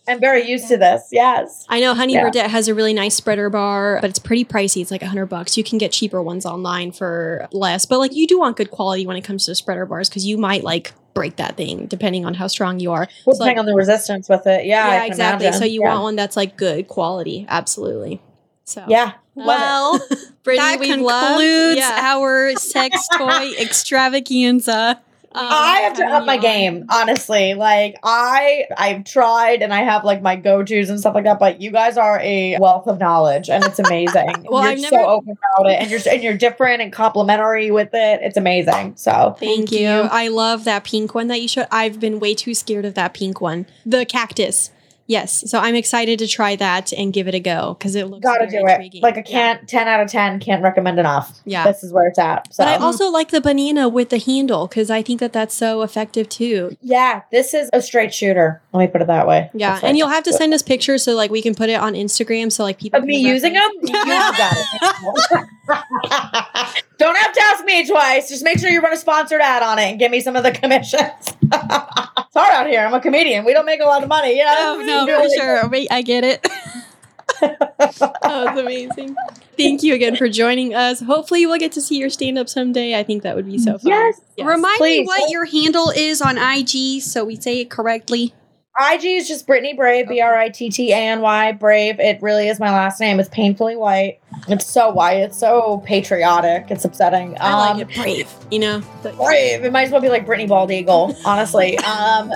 I'm 0.08 0.20
very 0.20 0.48
used 0.50 0.68
to 0.70 0.78
this. 0.78 1.10
Yes. 1.12 1.66
I 1.70 1.80
know 1.80 1.94
Honey 1.94 2.14
Yeah. 2.14 2.30
Birdette 2.30 2.48
has 2.50 2.68
a 2.68 2.74
really 2.76 2.94
nice 2.94 3.16
spreader 3.16 3.50
bar, 3.50 4.00
but 4.02 4.10
it's 4.10 4.20
pretty 4.20 4.46
pricey. 4.46 4.82
It's 4.82 4.92
like 4.92 5.02
a 5.02 5.08
hundred 5.08 5.28
bucks. 5.28 5.58
You 5.58 5.64
can 5.64 5.78
get 5.78 5.92
cheaper 5.92 6.22
ones 6.22 6.46
online 6.46 6.92
for 6.92 7.48
less, 7.52 7.86
but 7.86 8.00
like 8.00 8.16
you 8.16 8.28
do 8.28 8.40
want 8.40 8.58
good 8.58 8.72
quality 8.72 9.06
when 9.06 9.18
it 9.18 9.22
comes 9.24 9.46
to 9.46 9.56
spreader 9.56 9.86
bars 9.86 10.10
because 10.10 10.26
you 10.26 10.38
might 10.38 10.64
like 10.64 10.94
break 11.14 11.36
that 11.38 11.58
thing 11.58 11.88
depending 11.88 12.26
on 12.26 12.34
how 12.36 12.48
strong 12.48 12.80
you 12.80 12.92
are. 12.92 13.08
Well, 13.26 13.36
So, 13.36 13.44
like- 13.44 13.50
depending 13.56 13.60
on 13.60 13.66
the 13.66 13.76
resistance 13.76 14.30
with 14.30 14.46
it. 14.48 14.66
Yeah, 14.66 14.88
yeah, 14.92 15.06
exactly. 15.06 15.46
imagine. 15.48 15.60
So 15.62 15.66
you 15.66 15.82
yeah. 15.82 15.90
want 15.90 16.04
one 16.04 16.16
that's 16.16 16.38
like 16.38 16.58
good 16.58 16.88
quality. 16.88 17.46
Absolutely. 17.50 18.22
So 18.66 18.84
Yeah. 18.88 19.14
Well, 19.36 20.00
Brittany, 20.44 20.68
that 20.68 20.80
we've 20.80 20.90
concludes 20.96 21.06
loved- 21.12 21.78
yeah. 21.78 22.00
our 22.02 22.56
sex 22.56 23.08
toy 23.18 23.52
extravaganza. 23.60 25.02
Um, 25.38 25.48
I 25.50 25.80
have 25.82 25.94
to 25.98 26.04
having 26.04 26.16
up 26.16 26.26
my 26.26 26.38
game, 26.38 26.86
honestly. 26.90 27.54
Like 27.54 27.98
I, 28.04 28.66
I've 28.78 29.04
tried, 29.04 29.62
and 29.62 29.74
I 29.74 29.84
have 29.84 30.04
like 30.04 30.22
my 30.22 30.36
go 30.36 30.64
tos 30.64 30.90
and 30.90 31.00
stuff 31.00 31.14
like 31.16 31.26
that. 31.26 31.40
But 31.40 31.62
you 31.62 31.72
guys 31.72 31.98
are 31.98 32.20
a 32.22 32.58
wealth 32.60 32.88
of 32.88 33.00
knowledge, 33.00 33.50
and 33.50 33.64
it's 33.64 33.80
amazing. 33.80 34.34
Well, 34.50 34.64
you're 34.64 34.72
I've 34.72 34.80
so 34.80 34.90
never- 34.92 35.10
open 35.10 35.38
about 35.56 35.70
it, 35.70 35.82
and 35.82 35.92
you're 35.92 36.00
and 36.10 36.24
you're 36.24 36.38
different 36.38 36.82
and 36.82 36.92
complimentary 36.92 37.70
with 37.72 37.90
it. 37.94 38.22
It's 38.22 38.38
amazing. 38.38 38.96
So 38.98 39.36
Thank 39.40 39.70
Thank 39.70 39.72
you. 39.74 39.80
you. 39.80 39.88
I 39.88 40.30
love 40.30 40.64
that 40.64 40.84
pink 40.84 41.14
one 41.14 41.28
that 41.28 41.42
you 41.42 41.48
showed. 41.48 41.68
I've 41.72 42.00
been 42.00 42.20
way 42.20 42.34
too 42.34 42.54
scared 42.54 42.86
of 42.86 42.94
that 42.96 43.14
pink 43.14 43.42
one. 43.42 43.66
The 43.86 44.06
cactus. 44.06 44.72
Yes. 45.08 45.50
So 45.50 45.60
I'm 45.60 45.76
excited 45.76 46.20
to 46.20 46.28
try 46.28 46.56
that 46.58 46.92
and 46.94 47.14
give 47.14 47.28
it 47.28 47.34
a 47.34 47.40
go 47.40 47.76
because 47.80 47.96
it 47.96 48.08
looks 48.08 48.24
gotta 48.24 48.46
do 48.46 48.64
it. 48.66 49.02
Like 49.02 49.18
a 49.18 49.24
can't. 49.24 49.68
Ten 49.68 49.88
out 49.88 50.02
of 50.02 50.10
ten. 50.10 50.40
Can't 50.40 50.62
recommend 50.62 51.00
enough. 51.00 51.40
Yeah. 51.46 51.66
This 51.66 51.84
is 51.84 51.92
where 51.94 52.08
it's 52.08 52.20
at. 52.20 52.54
So 52.54 52.64
But 52.64 52.70
I 52.70 52.76
also 52.76 53.10
like 53.10 53.32
the 53.32 53.42
banana 53.42 53.90
with 53.90 54.10
the 54.10 54.20
handle 54.20 54.68
because 54.68 54.92
I 54.92 55.02
think 55.02 55.20
that 55.22 55.34
that's 55.34 55.56
so 55.56 55.82
effective 55.82 56.30
too. 56.30 56.78
yeah, 56.82 57.22
this 57.32 57.54
is 57.54 57.70
a 57.74 57.82
straight 57.82 58.14
shooter. 58.14 58.62
Let 58.74 58.82
me 58.82 58.88
put 58.88 59.02
it 59.02 59.08
that 59.08 59.28
way. 59.28 59.50
Yeah, 59.54 59.74
That's 59.74 59.86
and 59.86 59.98
you'll 59.98 60.10
have 60.10 60.24
to 60.26 60.34
send 60.34 60.54
us 60.54 60.62
pictures 60.62 61.04
so 61.04 61.16
like 61.16 61.32
we 61.32 61.42
can 61.42 61.56
put 61.56 61.70
it 61.70 61.80
on 61.80 61.94
Instagram 61.94 62.52
so 62.52 62.64
like 62.64 62.78
people 62.78 62.98
Of 62.98 63.04
can 63.04 63.08
me 63.08 63.18
using 63.18 63.54
them? 63.54 63.72
You 63.82 63.94
got 63.94 64.58
it. 64.58 66.84
Don't 66.98 67.16
have 67.16 67.34
to 67.34 67.42
ask 67.44 67.66
me 67.66 67.88
twice. 67.88 68.30
Just 68.30 68.44
make 68.44 68.60
sure 68.60 68.70
you 68.70 68.82
run 68.82 68.94
a 68.94 68.98
sponsored 68.98 69.42
ad 69.42 69.64
on 69.64 69.80
it 69.80 69.84
and 69.84 70.00
give 70.00 70.12
me 70.12 70.20
some 70.20 70.36
of 70.36 70.44
the 70.44 70.52
commissions. 70.62 71.12
It's 71.22 72.34
hard 72.34 72.54
out 72.54 72.68
here. 72.68 72.82
I'm 72.82 72.94
a 72.94 73.00
comedian. 73.00 73.46
We 73.46 73.54
don't 73.54 73.66
make 73.66 73.82
a 73.82 73.86
lot 73.86 74.04
of 74.04 74.10
money. 74.10 74.38
Yeah. 74.38 74.54
Oh 74.58 74.82
no, 74.84 75.06
for 75.06 75.30
sure. 75.36 75.70
Wait, 75.70 75.88
I 75.92 76.02
get 76.02 76.24
it. 76.24 76.48
That 77.40 78.54
was 78.56 78.58
amazing. 78.58 79.16
Thank 79.58 79.84
you 79.84 79.94
again 79.94 80.16
for 80.16 80.28
joining 80.30 80.74
us. 80.74 81.02
Hopefully, 81.02 81.46
we'll 81.46 81.60
get 81.60 81.72
to 81.74 81.82
see 81.82 81.98
your 81.98 82.10
stand 82.10 82.38
up 82.38 82.50
someday. 82.50 82.98
I 82.98 83.04
think 83.04 83.24
that 83.24 83.36
would 83.36 83.46
be 83.46 83.58
so 83.58 83.78
fun. 83.78 83.92
Yes. 83.92 84.22
Remind 84.40 84.78
please. 84.78 85.02
me 85.02 85.06
what 85.06 85.30
your 85.30 85.46
handle 85.46 85.90
is 85.90 86.22
on 86.22 86.38
IG 86.38 87.02
so 87.02 87.26
we 87.26 87.36
say 87.36 87.60
it 87.60 87.70
correctly. 87.70 88.34
IG 88.80 89.06
is 89.06 89.28
just 89.28 89.48
Brittany 89.48 89.74
Brave, 89.74 90.08
B 90.08 90.22
R 90.22 90.36
I 90.38 90.50
T 90.50 90.70
T 90.70 90.92
A 90.92 90.96
N 90.96 91.22
Y 91.22 91.52
Brave. 91.54 92.00
It 92.00 92.22
really 92.22 92.48
is 92.48 92.60
my 92.60 92.72
last 92.72 93.00
name. 93.00 93.20
It's 93.20 93.30
painfully 93.30 93.76
white. 93.76 94.20
It's 94.48 94.66
so 94.66 94.90
white. 94.92 95.18
It's 95.18 95.38
so 95.40 95.82
patriotic. 95.86 96.70
It's 96.70 96.86
upsetting. 96.86 97.38
I 97.40 97.70
Um, 97.72 97.78
like 97.80 97.90
it 97.90 97.96
brave, 97.96 98.32
you 98.52 98.60
know? 98.60 98.82
Brave. 99.02 99.64
It 99.66 99.72
might 99.72 99.84
as 99.86 99.92
well 99.92 100.02
be 100.02 100.10
like 100.10 100.26
Brittany 100.26 100.48
Bald 100.48 100.70
Eagle, 100.72 101.16
honestly. 101.26 101.78
um, 101.80 102.32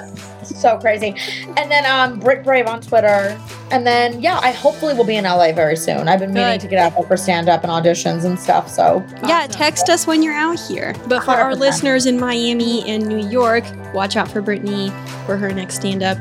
so 0.55 0.77
crazy. 0.77 1.15
And 1.57 1.69
then 1.71 1.85
um, 1.85 2.19
Brit 2.19 2.43
Brave 2.43 2.67
on 2.67 2.81
Twitter. 2.81 3.39
And 3.71 3.85
then 3.87 4.21
yeah, 4.21 4.39
I 4.41 4.51
hopefully 4.51 4.93
will 4.93 5.05
be 5.05 5.15
in 5.15 5.23
LA 5.23 5.51
very 5.53 5.75
soon. 5.77 6.07
I've 6.07 6.19
been 6.19 6.33
meaning 6.33 6.53
Good. 6.53 6.61
to 6.61 6.67
get 6.67 6.79
out 6.79 6.93
there 6.97 7.07
for 7.07 7.17
stand 7.17 7.47
up 7.49 7.63
and 7.63 7.71
auditions 7.71 8.25
and 8.25 8.39
stuff. 8.39 8.69
So 8.69 9.03
Yeah, 9.27 9.39
Awesome. 9.45 9.51
text 9.51 9.89
us 9.89 10.05
when 10.07 10.21
you're 10.23 10.33
out 10.33 10.59
here. 10.59 10.93
But 11.07 11.23
for 11.23 11.31
our 11.31 11.51
100%. 11.53 11.59
listeners 11.59 12.05
in 12.05 12.19
Miami 12.19 12.87
and 12.89 13.05
New 13.07 13.25
York, 13.29 13.63
watch 13.93 14.15
out 14.17 14.29
for 14.29 14.41
Brittany 14.41 14.91
for 15.25 15.37
her 15.37 15.51
next 15.53 15.75
stand 15.75 16.03
up. 16.03 16.17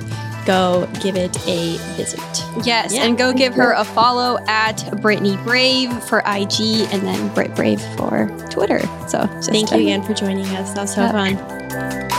Go 0.47 0.89
give 1.03 1.17
it 1.17 1.37
a 1.47 1.77
visit. 1.97 2.21
Yes, 2.65 2.95
Yeah. 2.95 3.03
and 3.05 3.19
go 3.19 3.33
give 3.33 3.53
her 3.55 3.73
a 3.73 3.85
follow 3.85 4.39
at 4.49 4.83
Brittany 5.03 5.37
Brave 5.45 5.93
for 6.05 6.21
IG 6.25 6.89
and 6.93 7.03
then 7.03 7.29
Brit 7.35 7.55
Brave 7.55 7.81
for 7.97 8.27
Twitter. 8.49 8.81
So 9.07 9.27
just 9.35 9.51
Thank 9.51 9.71
you 9.71 9.77
again 9.79 10.03
for 10.03 10.15
joining 10.15 10.47
us. 10.57 10.73
That 10.73 10.83
was 10.83 10.95
so 10.95 11.03
Yeah. 11.03 11.13
fun. 11.13 12.10